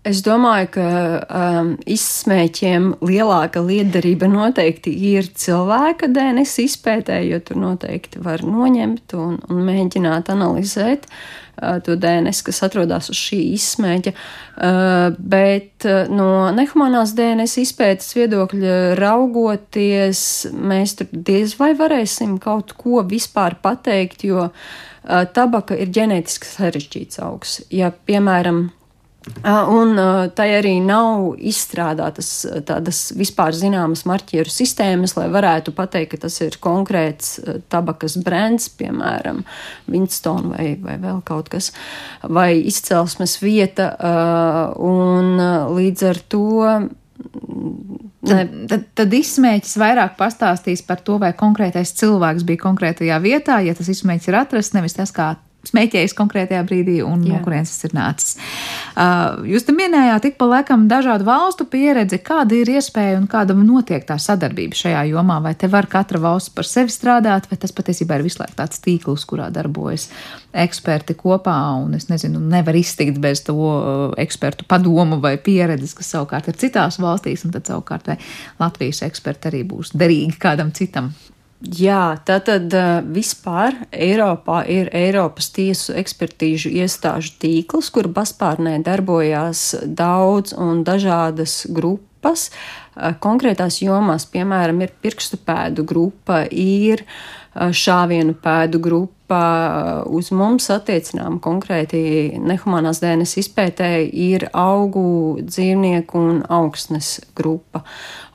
Es 0.06 0.20
domāju, 0.22 0.68
ka 0.76 0.88
um, 1.26 1.72
izsmēķiem 1.82 2.92
lielāka 3.02 3.58
liederība 3.64 4.28
noteikti 4.30 4.92
ir 5.08 5.26
cilvēka 5.34 6.06
DNS 6.14 6.52
izpētē, 6.62 7.16
jo 7.26 7.40
tur 7.42 7.58
noteikti 7.58 8.22
var 8.22 8.44
noņemt 8.46 9.16
un, 9.18 9.40
un 9.50 9.64
mēģināt 9.66 10.30
analizēt 10.30 11.08
uh, 11.10 11.80
to 11.82 11.96
DNS, 11.98 12.44
kas 12.46 12.62
atrodas 12.68 13.10
uz 13.10 13.18
šī 13.18 13.40
izsmēķa. 13.56 14.14
Uh, 14.14 15.18
bet 15.18 15.88
uh, 15.90 16.06
no 16.06 16.52
nehumanās 16.54 17.16
DNS 17.18 17.58
izpētes 17.64 18.14
viedokļa 18.14 18.78
raugoties, 19.02 20.22
mēs 20.54 21.00
tur 21.00 21.10
diez 21.10 21.58
vai 21.58 21.72
varēsim 21.74 22.38
kaut 22.46 22.76
ko 22.78 23.02
vispār 23.10 23.58
pateikt, 23.58 24.22
jo 24.30 24.46
uh, 24.52 25.26
tabaka 25.34 25.74
ir 25.74 25.90
ģenētiski 25.98 26.54
sarežģīts 26.54 27.24
augs. 27.26 27.58
Ja, 27.74 27.90
piemēram, 27.90 28.68
Un 29.46 29.98
tai 30.38 30.46
arī 30.54 30.76
nav 30.82 31.32
izstrādātas 31.42 32.28
tādas 32.66 33.00
vispār 33.18 33.54
zināmas 33.58 34.04
marķieru 34.06 34.50
sistēmas, 34.50 35.16
lai 35.18 35.26
varētu 35.34 35.74
pateikt, 35.74 36.12
ka 36.14 36.26
tas 36.26 36.38
ir 36.44 36.58
konkrēts 36.62 37.40
tabakas 37.72 38.16
brands, 38.22 38.68
piemēram, 38.78 39.42
Winston 39.90 40.52
vai, 40.54 40.68
vai 40.82 40.96
vēl 41.02 41.18
kaut 41.26 41.50
kas, 41.52 41.72
vai 42.22 42.52
izcelsmes 42.70 43.38
vieta. 43.42 43.90
Un 44.78 45.42
līdz 45.74 46.06
ar 46.12 46.22
to 46.30 46.46
Tad, 48.26 48.50
tad, 48.66 48.86
tad 48.98 49.12
izsmēķis 49.14 49.76
vairāk 49.78 50.16
pastāstīs 50.18 50.82
par 50.86 50.98
to, 51.06 51.14
vai 51.22 51.30
konkrētais 51.38 51.94
cilvēks 51.96 52.44
bija 52.48 52.64
konkrētajā 52.64 53.18
vietā, 53.22 53.60
ja 53.62 53.74
tas 53.76 53.88
izsmēķis 53.92 54.30
ir 54.32 54.38
atrasts, 54.40 54.74
nevis 54.74 54.96
tas, 54.98 55.12
kā 55.14 55.28
smēķējis 55.70 56.14
konkrētajā 56.16 56.62
brīdī 56.66 56.96
un 57.04 57.24
Jā. 57.24 57.34
no 57.34 57.42
kurienes 57.44 57.72
tas 57.72 57.88
ir 57.88 57.94
nācis. 57.96 58.36
Uh, 58.96 59.44
jūs 59.50 59.66
te 59.66 59.74
minējāt 59.76 60.30
ik 60.30 60.38
pa 60.40 60.48
laikam 60.50 60.86
dažādu 60.90 61.26
valstu 61.28 61.66
pieredzi, 61.70 62.20
kāda 62.24 62.56
ir 62.56 62.70
iespēja 62.76 63.18
un 63.20 63.28
kāda 63.30 63.56
notiek 63.58 64.06
tā 64.06 64.18
sadarbība 64.22 64.78
šajā 64.78 65.04
jomā, 65.10 65.38
vai 65.44 65.54
te 65.58 65.70
var 65.72 65.88
katra 65.90 66.20
valsts 66.22 66.54
par 66.54 66.68
sevi 66.68 66.94
strādāt, 66.94 67.50
vai 67.50 67.60
tas 67.60 67.74
patiesībā 67.76 68.18
ir 68.18 68.26
visu 68.26 68.42
laiku 68.42 68.58
tāds 68.58 68.82
tīkls, 68.84 69.26
kurā 69.28 69.50
darbojas 69.54 70.08
eksperti 70.56 71.16
kopā, 71.18 71.56
un 71.82 71.96
es 71.98 72.08
nezinu, 72.08 72.40
nevar 72.40 72.76
iztikt 72.78 73.20
bez 73.22 73.44
to 73.46 73.56
uh, 73.56 74.16
ekspertu 74.20 74.66
padomu 74.68 75.20
vai 75.22 75.36
pieredzes, 75.36 75.94
kas 75.98 76.14
savukārt 76.14 76.50
ir 76.50 76.60
citās 76.60 77.00
valstīs, 77.02 77.44
un 77.44 77.54
tad 77.56 77.68
savukārt 77.68 78.12
vai 78.12 78.20
Latvijas 78.62 79.04
eksperti 79.06 79.52
arī 79.52 79.64
būs 79.68 79.92
derīgi 79.96 80.38
kādam 80.40 80.72
citam 80.76 81.12
Jā, 81.64 82.18
tātad 82.28 82.74
vispār 83.16 83.78
Eiropā 83.88 84.58
ir 84.68 84.90
Eiropas 84.92 85.48
tiesu 85.56 85.94
ekspertīžu 85.96 86.68
iestāžu 86.82 87.32
tīkls, 87.40 87.88
kur 87.94 88.10
paspārnē 88.12 88.74
darbojās 88.84 89.70
daudz 89.88 90.52
un 90.52 90.84
dažādas 90.84 91.62
grupas. 91.72 92.50
Konkrētās 93.24 93.80
jomās, 93.80 94.28
piemēram, 94.28 94.84
ir 94.84 94.92
pirkstu 95.00 95.40
pēdu 95.48 95.86
grupa, 95.88 96.42
ir 96.52 97.06
šāvienu 97.56 98.34
pēdu 98.42 98.80
grupa, 98.82 100.02
uz 100.06 100.28
mums 100.30 100.68
attiecinām 100.70 101.40
konkrēti 101.42 102.36
nehumanās 102.38 103.00
DNS 103.02 103.40
izpētē 103.42 103.90
ir 104.06 104.46
augu, 104.52 105.40
dzīvnieku 105.42 106.20
un 106.20 106.38
augsnes 106.52 107.16
grupa. 107.36 107.82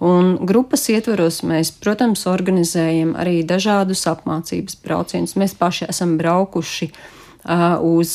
Un 0.03 0.36
grupas 0.47 0.88
ietvaros 0.91 1.41
mēs, 1.47 1.72
protams, 1.84 2.26
organizējam 2.28 3.15
arī 3.19 3.39
dažādus 3.47 4.03
apmācības 4.11 4.82
braucienus. 4.84 5.38
Mēs 5.39 5.55
paši 5.59 5.88
esam 5.93 6.17
braukuši 6.19 6.91
uh, 6.91 7.20
uz 7.42 8.12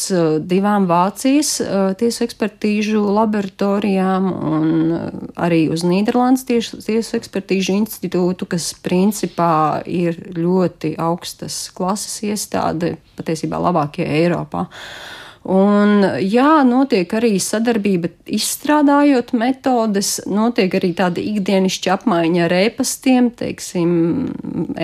divām 0.47 0.87
Vācijas 0.87 1.57
tiesu 1.99 2.25
ekspertīžu 2.27 3.03
laboratorijām 3.17 4.29
un 4.31 4.71
arī 5.35 5.67
uz 5.73 5.83
Nīderlandes 5.87 6.47
tiesu, 6.47 6.79
ekspertīžu 7.19 7.75
institūtu, 7.75 8.47
kas 8.47 8.71
principā 8.85 9.83
ir 9.87 10.21
ļoti 10.37 10.95
augstas 11.03 11.67
klases 11.75 12.23
iestāde, 12.23 12.97
patiesībā 13.19 13.59
labākie 13.59 14.07
Eiropā. 14.07 14.69
Un, 15.47 16.01
jā, 16.27 16.65
notiek 16.67 17.13
arī 17.15 17.37
sadarbība, 17.39 18.09
izstrādājot 18.35 19.31
metodes, 19.39 20.17
notiek 20.27 20.73
arī 20.75 20.91
tāda 20.99 21.23
ikdienišķa 21.23 21.93
apmaiņa 21.95 22.41
ar 22.49 22.55
ēpastiem, 22.57 23.29
teiksim, 23.39 23.93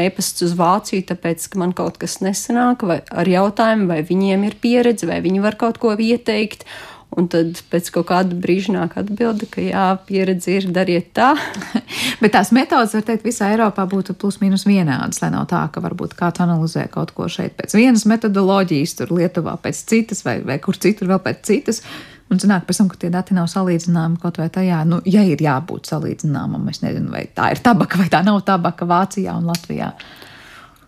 ēpasts 0.05 0.47
uz 0.47 0.55
Vāciju, 0.61 1.03
tāpēc, 1.09 1.49
ka 1.51 1.59
man 1.59 1.75
kaut 1.75 1.99
kas 1.99 2.21
nesanāk, 2.23 2.87
vai 2.87 3.01
ar 3.11 3.33
jautājumu, 3.33 3.89
vai 3.91 4.01
viņiem 4.07 4.47
ir 4.47 4.59
pieredze, 4.63 5.11
vai 5.11 5.19
viņi 5.25 5.43
var 5.43 5.59
kaut 5.59 5.83
ko 5.83 5.97
ieteikt. 5.99 6.63
Un 7.13 7.27
tad 7.29 7.59
pēc 7.69 7.91
kaut 7.93 8.07
kāda 8.09 8.37
brīža 8.41 8.73
nāk 8.73 8.95
atbilde, 8.97 9.45
ka 9.53 9.61
jā, 9.61 9.85
pieredze 10.09 10.55
ir, 10.57 10.69
dariet 10.73 11.11
tā. 11.17 11.35
Bet 12.23 12.33
tās 12.33 12.53
metodas, 12.57 12.95
var 12.97 13.05
teikt, 13.05 13.27
visā 13.27 13.51
Eiropā 13.53 13.85
būtu 13.91 14.17
plus 14.17 14.41
mīnus 14.41 14.65
vienādas, 14.65 15.21
lai 15.21 15.29
nav 15.35 15.45
tā, 15.51 15.61
ka 15.75 15.83
varbūt 15.85 16.17
kāds 16.17 16.41
analizē 16.41 16.87
kaut 16.93 17.13
ko 17.17 17.29
šeit 17.29 17.59
pēc 17.59 17.77
vienas 17.77 18.07
metodoloģijas, 18.09 18.97
tur 18.97 19.13
Lietuvā 19.19 19.59
pēc 19.61 19.85
citas, 19.93 20.25
vai, 20.25 20.39
vai 20.47 20.57
kur 20.63 20.81
citur 20.81 21.13
vēl 21.13 21.21
pēc 21.27 21.45
citas. 21.51 21.83
Un 22.33 22.41
sanāk, 22.41 22.65
tam, 22.65 22.89
ka 22.89 22.97
tie 22.97 23.13
dati 23.13 23.37
nav 23.37 23.51
salīdzināmi 23.53 24.17
kaut 24.23 24.41
vai 24.41 24.49
tajā, 24.53 24.81
nu, 24.89 25.03
ja 25.05 25.21
ir 25.29 25.43
jābūt 25.45 25.91
salīdzināmam, 25.93 26.65
es 26.73 26.81
nezinu, 26.81 27.13
vai 27.13 27.27
tā 27.29 27.51
ir 27.53 27.61
tabaka 27.61 28.01
vai 28.01 28.09
tā 28.13 28.23
nav 28.25 28.41
tabaka 28.49 28.89
Vācijā 28.89 29.37
un 29.37 29.53
Latvijā. 29.53 29.93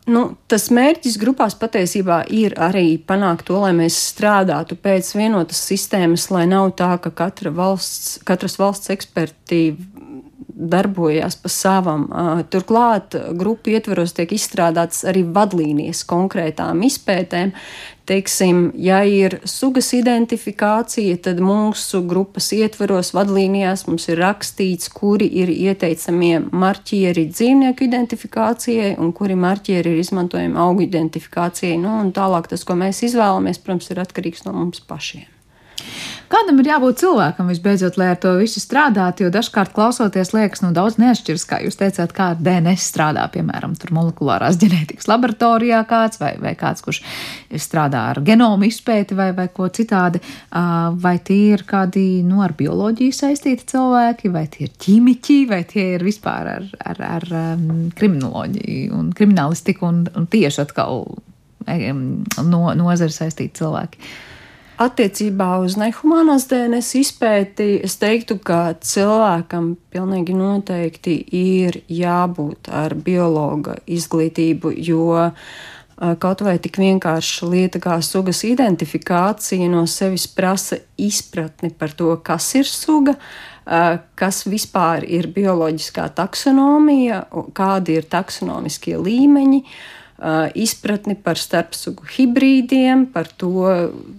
Nu, 0.04 0.24
tas 0.52 0.66
mērķis 0.74 1.14
grupās 1.16 1.54
patiesībā 1.56 2.18
ir 2.28 2.52
arī 2.60 2.98
panākt 3.08 3.46
to, 3.48 3.56
lai 3.62 3.72
mēs 3.76 3.96
strādātu 4.10 4.76
pēc 4.76 5.14
vienotas 5.16 5.62
sistēmas, 5.64 6.26
lai 6.34 6.44
nav 6.50 6.74
tā, 6.76 6.90
ka 7.00 7.12
katra 7.22 7.52
valsts, 7.54 8.18
katras 8.28 8.58
valsts 8.60 8.92
eksperti 8.92 9.62
darbojās 10.54 11.36
pa 11.42 11.50
savam. 11.50 12.06
Turklāt 12.50 13.16
grupu 13.34 13.74
ietveros 13.74 14.14
tiek 14.14 14.32
izstrādātas 14.36 15.02
arī 15.10 15.24
vadlīnijas 15.34 16.04
konkrētām 16.08 16.84
izpētēm, 16.86 17.54
Teiksim, 18.04 18.66
ja 18.76 18.98
ir 19.08 19.38
sugas 19.48 19.86
identifikācija, 19.96 21.16
tad 21.24 21.38
mūsu 21.40 22.02
grupas 22.04 22.50
ietvaros 22.52 23.14
vadlīnijās 23.16 23.86
mums 23.88 24.10
ir 24.12 24.20
rakstīts, 24.20 24.90
kuri 24.92 25.30
ir 25.40 25.48
ieteicamie 25.48 26.42
marķieri 26.52 27.24
dzīvnieku 27.30 27.86
identifikācijai 27.88 28.90
un 29.00 29.14
kuri 29.16 29.38
marķieri 29.40 29.94
ir 29.94 30.02
izmantojami 30.02 30.60
augu 30.66 30.84
identifikācijai. 30.84 31.78
Nu, 31.80 31.96
tālāk 32.12 32.50
tas, 32.52 32.66
ko 32.68 32.76
mēs 32.76 33.00
izvēlamies, 33.08 33.62
protams, 33.64 33.88
ir 33.88 34.04
atkarīgs 34.04 34.44
no 34.44 34.52
mums 34.52 34.84
pašiem. 34.84 35.24
Kādam 36.34 36.56
ir 36.58 36.66
jābūt 36.66 36.98
cilvēkam 36.98 37.46
visbeidzot, 37.52 37.94
lai 38.00 38.08
ar 38.10 38.16
to 38.18 38.32
visu 38.40 38.58
strādātu, 38.58 39.22
jo 39.22 39.30
dažkārt 39.30 39.70
klausoties 39.76 40.32
liekas, 40.34 40.64
nu 40.64 40.72
daudz 40.74 40.96
neatšķiras, 40.98 41.44
kā 41.46 41.60
jūs 41.62 41.78
teicāt, 41.78 42.10
kā 42.16 42.32
DNS 42.34 42.86
strādā, 42.90 43.28
piemēram, 43.30 43.76
tur 43.78 43.92
molekulārās 43.94 44.58
ģenētikas 44.62 45.06
laboratorijā 45.12 45.84
kāds 45.86 46.18
vai, 46.18 46.32
vai 46.42 46.56
kāds, 46.58 46.82
kurš 46.82 47.04
strādā 47.62 48.02
ar 48.10 48.22
genomu 48.26 48.66
izpēti 48.66 49.14
vai, 49.14 49.28
vai 49.36 49.46
ko 49.54 49.70
citādi, 49.78 50.24
vai 51.06 51.14
tie 51.22 51.38
ir 51.54 51.62
kādi, 51.70 52.04
nu, 52.26 52.42
ar 52.42 52.56
bioloģiju 52.58 53.14
saistīti 53.14 53.70
cilvēki, 53.76 54.34
vai 54.34 54.48
tie 54.50 54.66
ir 54.66 54.74
ķīmiķi, 54.74 55.40
vai 55.54 55.62
tie 55.70 55.86
ir 55.94 56.08
vispār 56.08 56.54
ar, 56.56 56.70
ar, 56.82 57.06
ar 57.20 57.30
um, 57.30 57.88
kriminoloģiju 57.94 58.90
un 58.98 59.14
kriminālistiku 59.14 59.86
un, 59.86 60.06
un 60.18 60.26
tieši 60.34 60.66
atkal 60.66 61.04
no, 61.70 62.68
nozari 62.74 63.20
saistīti 63.22 63.60
cilvēki. 63.62 64.08
Attiecībā 64.74 65.60
uz 65.62 65.76
nehumānās 65.78 66.48
DNS 66.50 66.96
izpēti 66.98 67.66
es 67.86 67.94
teiktu, 68.00 68.40
ka 68.42 68.72
cilvēkam 68.82 69.76
pilnīgi 69.94 70.34
noteikti 70.34 71.14
ir 71.38 71.78
jābūt 71.86 72.72
ar 72.74 72.96
biologa 72.98 73.76
izglītību, 73.86 74.74
jo 74.82 75.14
kaut 75.94 76.42
vai 76.42 76.56
tik 76.58 76.80
vienkārša 76.82 77.46
lieta 77.52 77.78
kā 77.78 78.00
sugas 78.02 78.42
identifikācija 78.48 79.70
no 79.70 79.84
sevis 79.86 80.26
prasa 80.26 80.80
izpratni 80.98 81.70
par 81.70 81.94
to, 81.94 82.10
kas 82.26 82.50
ir 82.58 82.66
suga, 82.66 83.14
kas 84.18 84.42
vispār 84.50 85.06
ir 85.06 85.30
bioloģiskā 85.36 86.10
taksonomija, 86.18 87.28
kādi 87.54 88.00
ir 88.00 88.10
taksonomiskie 88.10 88.98
līmeņi. 88.98 89.62
Izpratni 90.54 91.16
par 91.18 91.34
starpsugu 91.36 92.06
hibrīdiem, 92.14 93.08
par 93.10 93.26
to, 93.34 93.66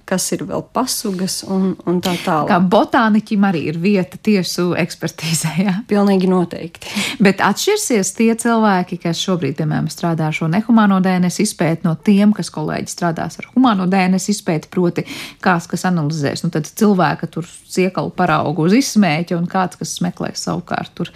kas 0.06 0.26
ir 0.36 0.44
vēl 0.44 0.66
pasugas 0.76 1.38
un, 1.48 1.70
un 1.88 2.02
tā 2.04 2.18
tālāk. 2.20 2.50
Kā 2.52 2.58
botāniķim 2.60 3.46
arī 3.48 3.62
ir 3.72 3.80
vieta 3.80 4.20
tiesu 4.20 4.74
ekspertīzē. 4.76 5.54
Jā? 5.64 5.76
Pilnīgi 5.88 6.28
noteikti. 6.28 6.92
Bet 7.24 7.40
atšķirsies 7.46 8.12
tie 8.18 8.28
cilvēki, 8.44 9.00
kas 9.06 9.24
šobrīd, 9.24 9.56
piemēram, 9.62 9.88
strādā 9.90 10.28
šo 10.36 10.50
nehumāno 10.52 11.00
DNS 11.06 11.40
izpēti 11.46 11.88
no 11.88 11.96
tiem, 11.96 12.36
kas 12.36 12.52
kolēģi 12.54 12.92
strādās 12.92 13.40
ar 13.40 13.48
humāno 13.56 13.88
DNS 13.90 14.34
izpēti, 14.36 14.70
proti, 14.76 15.08
kāds, 15.46 15.70
kas 15.72 15.88
analizēs, 15.88 16.44
nu 16.44 16.52
tad 16.54 16.68
cilvēka 16.68 17.32
tur 17.32 17.48
ciekalu 17.72 18.12
paraugu 18.16 18.68
uz 18.68 18.76
izsmēķi 18.78 19.40
un 19.40 19.48
kāds, 19.52 19.80
kas 19.80 19.96
meklēs 20.04 20.44
savukārt 20.44 20.92
tur 21.00 21.12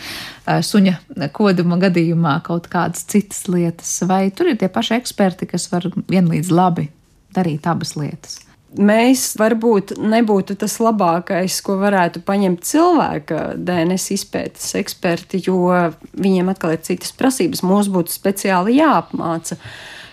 suņa 0.47 0.95
koduma 1.35 1.77
gadījumā 1.81 2.39
kaut 2.45 2.69
kādas 2.71 3.05
citas 3.09 3.45
lietas. 3.51 3.91
Vai 4.09 4.29
tur 4.35 4.51
ir 4.51 4.57
tie 4.59 4.68
paši 4.73 4.97
eksperti, 4.99 5.49
kas 5.49 5.69
var 5.73 5.89
vienlīdz 6.09 6.53
labi 6.53 6.89
darīt 7.35 7.67
abas 7.69 7.95
lietas? 7.99 8.39
Mēs 8.77 9.31
varbūt 9.39 9.95
nebūtu 9.97 10.53
tas 10.61 10.75
labākais, 10.77 11.55
ko 11.65 11.79
varētu 11.81 12.21
paņemt 12.25 12.67
cilvēka 12.69 13.39
DNS 13.57 14.11
izpētes 14.13 14.75
eksperti, 14.77 15.41
jo 15.47 15.71
viņiem 16.13 16.51
atkal 16.53 16.75
ir 16.75 16.83
citas 16.85 17.15
prasības. 17.17 17.63
Mums 17.65 17.89
būtu 17.89 18.13
speciāli 18.13 18.77
jāapmāca. 18.77 19.57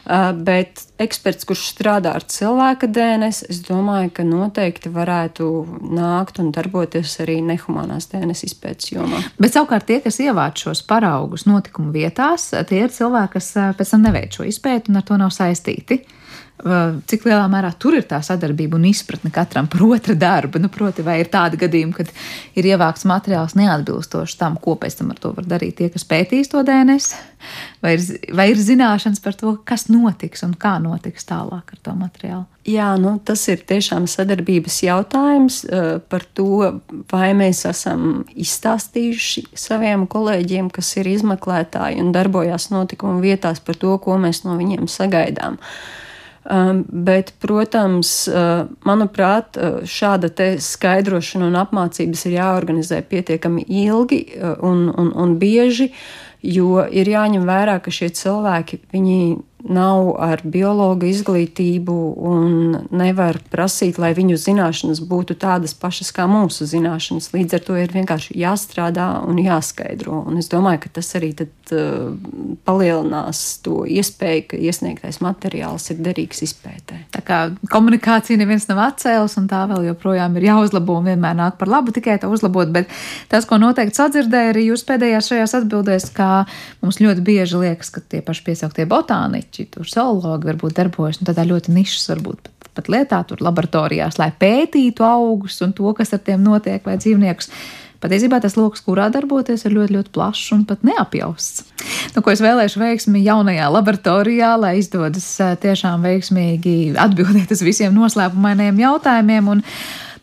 Uh, 0.06 0.28
bet 0.46 0.84
eksperts, 1.02 1.42
kurš 1.48 1.64
strādā 1.72 2.12
ar 2.14 2.22
cilvēka 2.30 2.86
DNS, 2.86 3.40
es 3.50 3.58
domāju, 3.66 4.12
ka 4.14 4.26
noteikti 4.26 4.92
varētu 4.94 5.48
nākt 5.82 6.38
un 6.38 6.52
darboties 6.54 7.16
arī 7.24 7.40
nehumānās 7.42 8.06
DNS 8.12 8.46
izpētes 8.46 8.92
jomā. 8.92 9.18
Bet 9.42 9.56
savukārt 9.56 9.88
tie, 9.88 9.98
kas 10.04 10.20
ievāc 10.22 10.62
šos 10.62 10.84
paraugus 10.86 11.48
notikumu 11.50 11.90
vietās, 11.96 12.52
tie 12.70 12.84
ir 12.84 12.94
cilvēki, 12.94 13.34
kas 13.34 13.50
uh, 13.58 13.72
pēc 13.74 13.96
tam 13.96 14.06
neveic 14.06 14.38
šo 14.38 14.46
izpēti 14.46 14.94
un 14.94 15.02
ar 15.02 15.08
to 15.10 15.18
nav 15.18 15.34
saistīti 15.34 16.04
cik 16.56 17.26
lielā 17.28 17.44
mērā 17.52 17.70
tur 17.76 17.98
ir 17.98 18.06
tā 18.08 18.22
sadarbība 18.24 18.78
un 18.78 18.86
izpratne 18.88 19.28
katram 19.32 19.68
par 19.68 19.82
otra 19.84 20.14
darbu. 20.16 20.60
Nu, 20.62 20.70
proti, 20.72 21.04
vai 21.04 21.18
ir 21.20 21.28
tādi 21.32 21.58
gadījumi, 21.60 21.92
kad 21.96 22.12
ir 22.56 22.68
ievākts 22.72 23.04
materiāls 23.08 23.56
neatbilstoši 23.58 24.38
tam, 24.40 24.56
ko 24.62 24.76
pēc 24.80 24.96
tam 25.00 25.12
ar 25.12 25.20
to 25.20 25.34
var 25.36 25.48
darīt 25.48 25.76
tie, 25.80 25.90
kas 25.92 26.06
pētīs 26.08 26.48
to 26.52 26.62
DNS, 26.64 27.10
vai 27.84 27.96
ir, 27.98 28.04
vai 28.32 28.48
ir 28.52 28.60
zināšanas 28.62 29.20
par 29.24 29.36
to, 29.36 29.52
kas 29.68 29.90
notiks 29.92 30.46
un 30.46 30.54
kā 30.56 30.78
notiks 30.80 31.28
tālāk 31.28 31.74
ar 31.76 31.82
to 31.82 31.96
materiālu. 31.98 32.46
Jā, 32.66 32.88
nu, 32.98 33.12
tas 33.22 33.44
ir 33.52 33.60
tiešām 33.68 34.08
sadarbības 34.10 34.80
jautājums 34.82 35.60
par 36.10 36.24
to, 36.34 36.80
vai 37.12 37.28
mēs 37.38 37.62
esam 37.68 38.24
izstāstījuši 38.32 39.44
saviem 39.54 40.08
kolēģiem, 40.10 40.72
kas 40.74 40.96
ir 40.96 41.12
izmeklētāji 41.12 42.00
un 42.02 42.10
darbojās 42.16 42.72
notikumu 42.72 43.20
vietās, 43.22 43.62
par 43.62 43.78
to, 43.78 43.94
ko 44.02 44.16
mēs 44.18 44.42
no 44.48 44.56
viņiem 44.58 44.90
sagaidām. 44.90 45.60
Uh, 45.60 46.02
bet, 46.88 47.32
protams, 47.42 48.28
uh, 48.28 48.66
manuprāt, 48.86 49.56
uh, 49.58 49.80
šāda 49.82 50.30
skaidrošana 50.62 51.48
un 51.50 51.58
apmācības 51.58 52.26
ir 52.28 52.38
jāorganizē 52.38 53.02
pietiekami 53.10 53.66
ilgi 53.66 54.22
uh, 54.36 54.54
un, 54.62 54.86
un, 54.94 55.12
un 55.14 55.36
bieži, 55.40 55.90
jo 56.46 56.84
ir 56.86 57.10
jāņem 57.10 57.46
vērā, 57.48 57.80
ka 57.82 57.90
šie 57.90 58.12
cilvēki 58.14 58.80
nav 59.68 60.12
ar 60.22 60.42
biologu 60.44 61.08
izglītību 61.10 61.96
un 62.28 62.76
nevar 62.94 63.38
prasīt, 63.50 63.98
lai 64.00 64.12
viņu 64.16 64.38
zināšanas 64.40 65.00
būtu 65.06 65.36
tādas 65.40 65.74
pašas 65.76 66.12
kā 66.14 66.26
mūsu 66.30 66.68
zināšanas. 66.68 67.32
Līdz 67.34 67.58
ar 67.58 67.64
to 67.66 67.78
ir 67.80 67.94
vienkārši 67.94 68.36
jāstrādā 68.38 69.08
un 69.26 69.40
jāskaidro. 69.42 70.22
Un 70.30 70.40
es 70.40 70.50
domāju, 70.52 70.84
ka 70.84 70.92
tas 70.98 71.10
arī 71.18 71.32
tad, 71.38 71.52
uh, 71.74 72.12
palielinās 72.68 73.42
to 73.66 73.82
iespēju, 73.90 74.46
ka 74.52 74.60
iesniegtais 74.60 75.20
materiāls 75.24 75.90
ir 75.94 76.00
derīgs 76.06 76.44
izpētē. 76.46 77.02
Tā 77.16 77.24
kā 77.26 77.40
komunikācija 77.72 78.38
neviens 78.40 78.68
nav 78.70 78.84
atcēlis, 78.86 79.36
un 79.40 79.50
tā 79.50 79.64
vēl 79.70 79.88
joprojām 79.90 80.38
ir 80.38 80.48
jāuzlabo 80.50 81.00
un 81.00 81.10
vienmēr 81.10 81.36
nāk 81.38 81.58
par 81.60 81.72
labu 81.72 81.94
tikai 81.96 82.18
to 82.22 82.30
uzlabot. 82.32 82.70
Bet 82.74 82.92
tas, 83.32 83.48
ko 83.48 83.58
noteikti 83.62 83.98
sadzirdēju 83.98 84.54
arī 84.54 84.68
jūs 84.70 84.86
pēdējās 84.86 85.32
šajās 85.32 85.58
atbildēs, 85.62 86.10
ka 86.16 86.30
mums 86.84 87.00
ļoti 87.02 87.24
bieži 87.26 87.62
liekas, 87.64 87.92
ka 87.94 88.04
tie 88.04 88.22
paši 88.24 88.46
piesauktie 88.46 88.86
botāniķi 88.90 89.55
bioloģiķi, 89.56 89.72
tur 89.72 89.88
zoologi 89.88 90.50
varbūt 90.50 90.76
darbojas, 90.76 91.20
un 91.20 91.28
tādā 91.28 91.46
ļoti 91.46 91.72
nišas 91.72 92.10
varbūt 92.12 92.42
pat, 92.42 92.70
pat 92.74 92.88
lietā, 92.88 93.24
tur 93.26 93.40
laboratorijās, 93.40 94.18
lai 94.18 94.32
pētītu 94.32 95.04
augus 95.04 95.60
un 95.62 95.72
to, 95.72 95.92
kas 95.94 96.12
ar 96.12 96.20
tiem 96.20 96.42
notiek, 96.42 96.84
vai 96.84 96.96
dzīvniekus. 96.98 97.50
Patiesībā 97.96 98.42
tas 98.42 98.58
lokus, 98.58 98.82
kurā 98.84 99.08
darboties, 99.08 99.64
ir 99.64 99.72
ļoti, 99.72 99.94
ļoti 99.96 100.10
plašs 100.12 100.52
un 100.52 100.66
pat 100.68 100.82
neapjausts. 100.84 101.64
Nu, 102.14 102.20
ko 102.22 102.30
es 102.30 102.42
vēlēšu 102.44 102.78
veiksmi 102.78 103.22
jaunajā 103.24 103.70
laboratorijā, 103.72 104.52
lai 104.60 104.76
izdodas 104.82 105.24
tiešām 105.62 106.04
veiksmīgi 106.04 106.92
atbildēt 107.00 107.54
uz 107.56 107.64
visiem 107.64 107.96
noslēpumainiem 107.96 108.82
jautājumiem. 108.84 109.48
Un, 109.48 109.64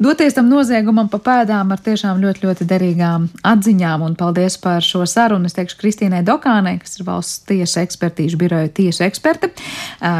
doties 0.03 0.35
tam 0.35 0.49
noziegumam 0.51 1.09
pa 1.11 1.19
pēdām 1.23 1.71
ar 1.73 1.81
tiešām 1.83 2.21
ļoti, 2.23 2.43
ļoti 2.45 2.67
derīgām 2.69 3.27
atziņām. 3.47 4.03
Un 4.05 4.17
paldies 4.19 4.57
par 4.61 4.83
šo 4.85 5.05
sarunu. 5.09 5.49
Es 5.49 5.57
teikšu 5.57 5.79
Kristīnai 5.79 6.23
Dokānai, 6.27 6.75
kas 6.81 6.99
ir 6.99 7.07
valsts 7.07 7.43
tiesa 7.49 7.83
ekspertīžu 7.85 8.39
biroja 8.41 8.71
tiesu 8.73 9.05
eksperte. 9.07 9.51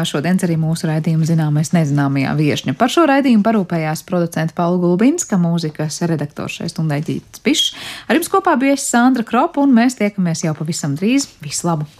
Šodienas 0.09 0.47
arī 0.47 0.57
mūsu 0.61 0.89
raidījuma 0.89 1.27
zināmais 1.29 1.73
nezināmajā 1.75 2.35
viešņa. 2.39 2.77
Par 2.79 2.93
šo 2.93 3.07
raidījumu 3.11 3.45
parūpējās 3.45 4.05
producenta 4.09 4.57
Paula 4.57 4.81
Gulbinska, 4.81 5.39
mūzikas 5.41 6.01
redaktors 6.09 6.61
šai 6.61 6.71
stundai 6.71 7.03
Ģītas 7.05 7.43
Pišs. 7.43 7.73
Ar 8.07 8.19
jums 8.19 8.31
kopā 8.33 8.55
bija 8.61 8.79
Sandra 8.79 9.27
Kropa, 9.27 9.61
un 9.63 9.75
mēs 9.75 9.99
tiekamies 10.01 10.47
jau 10.47 10.55
pavisam 10.57 10.97
drīz. 10.99 11.29
Visu 11.43 11.69
labu! 11.69 11.93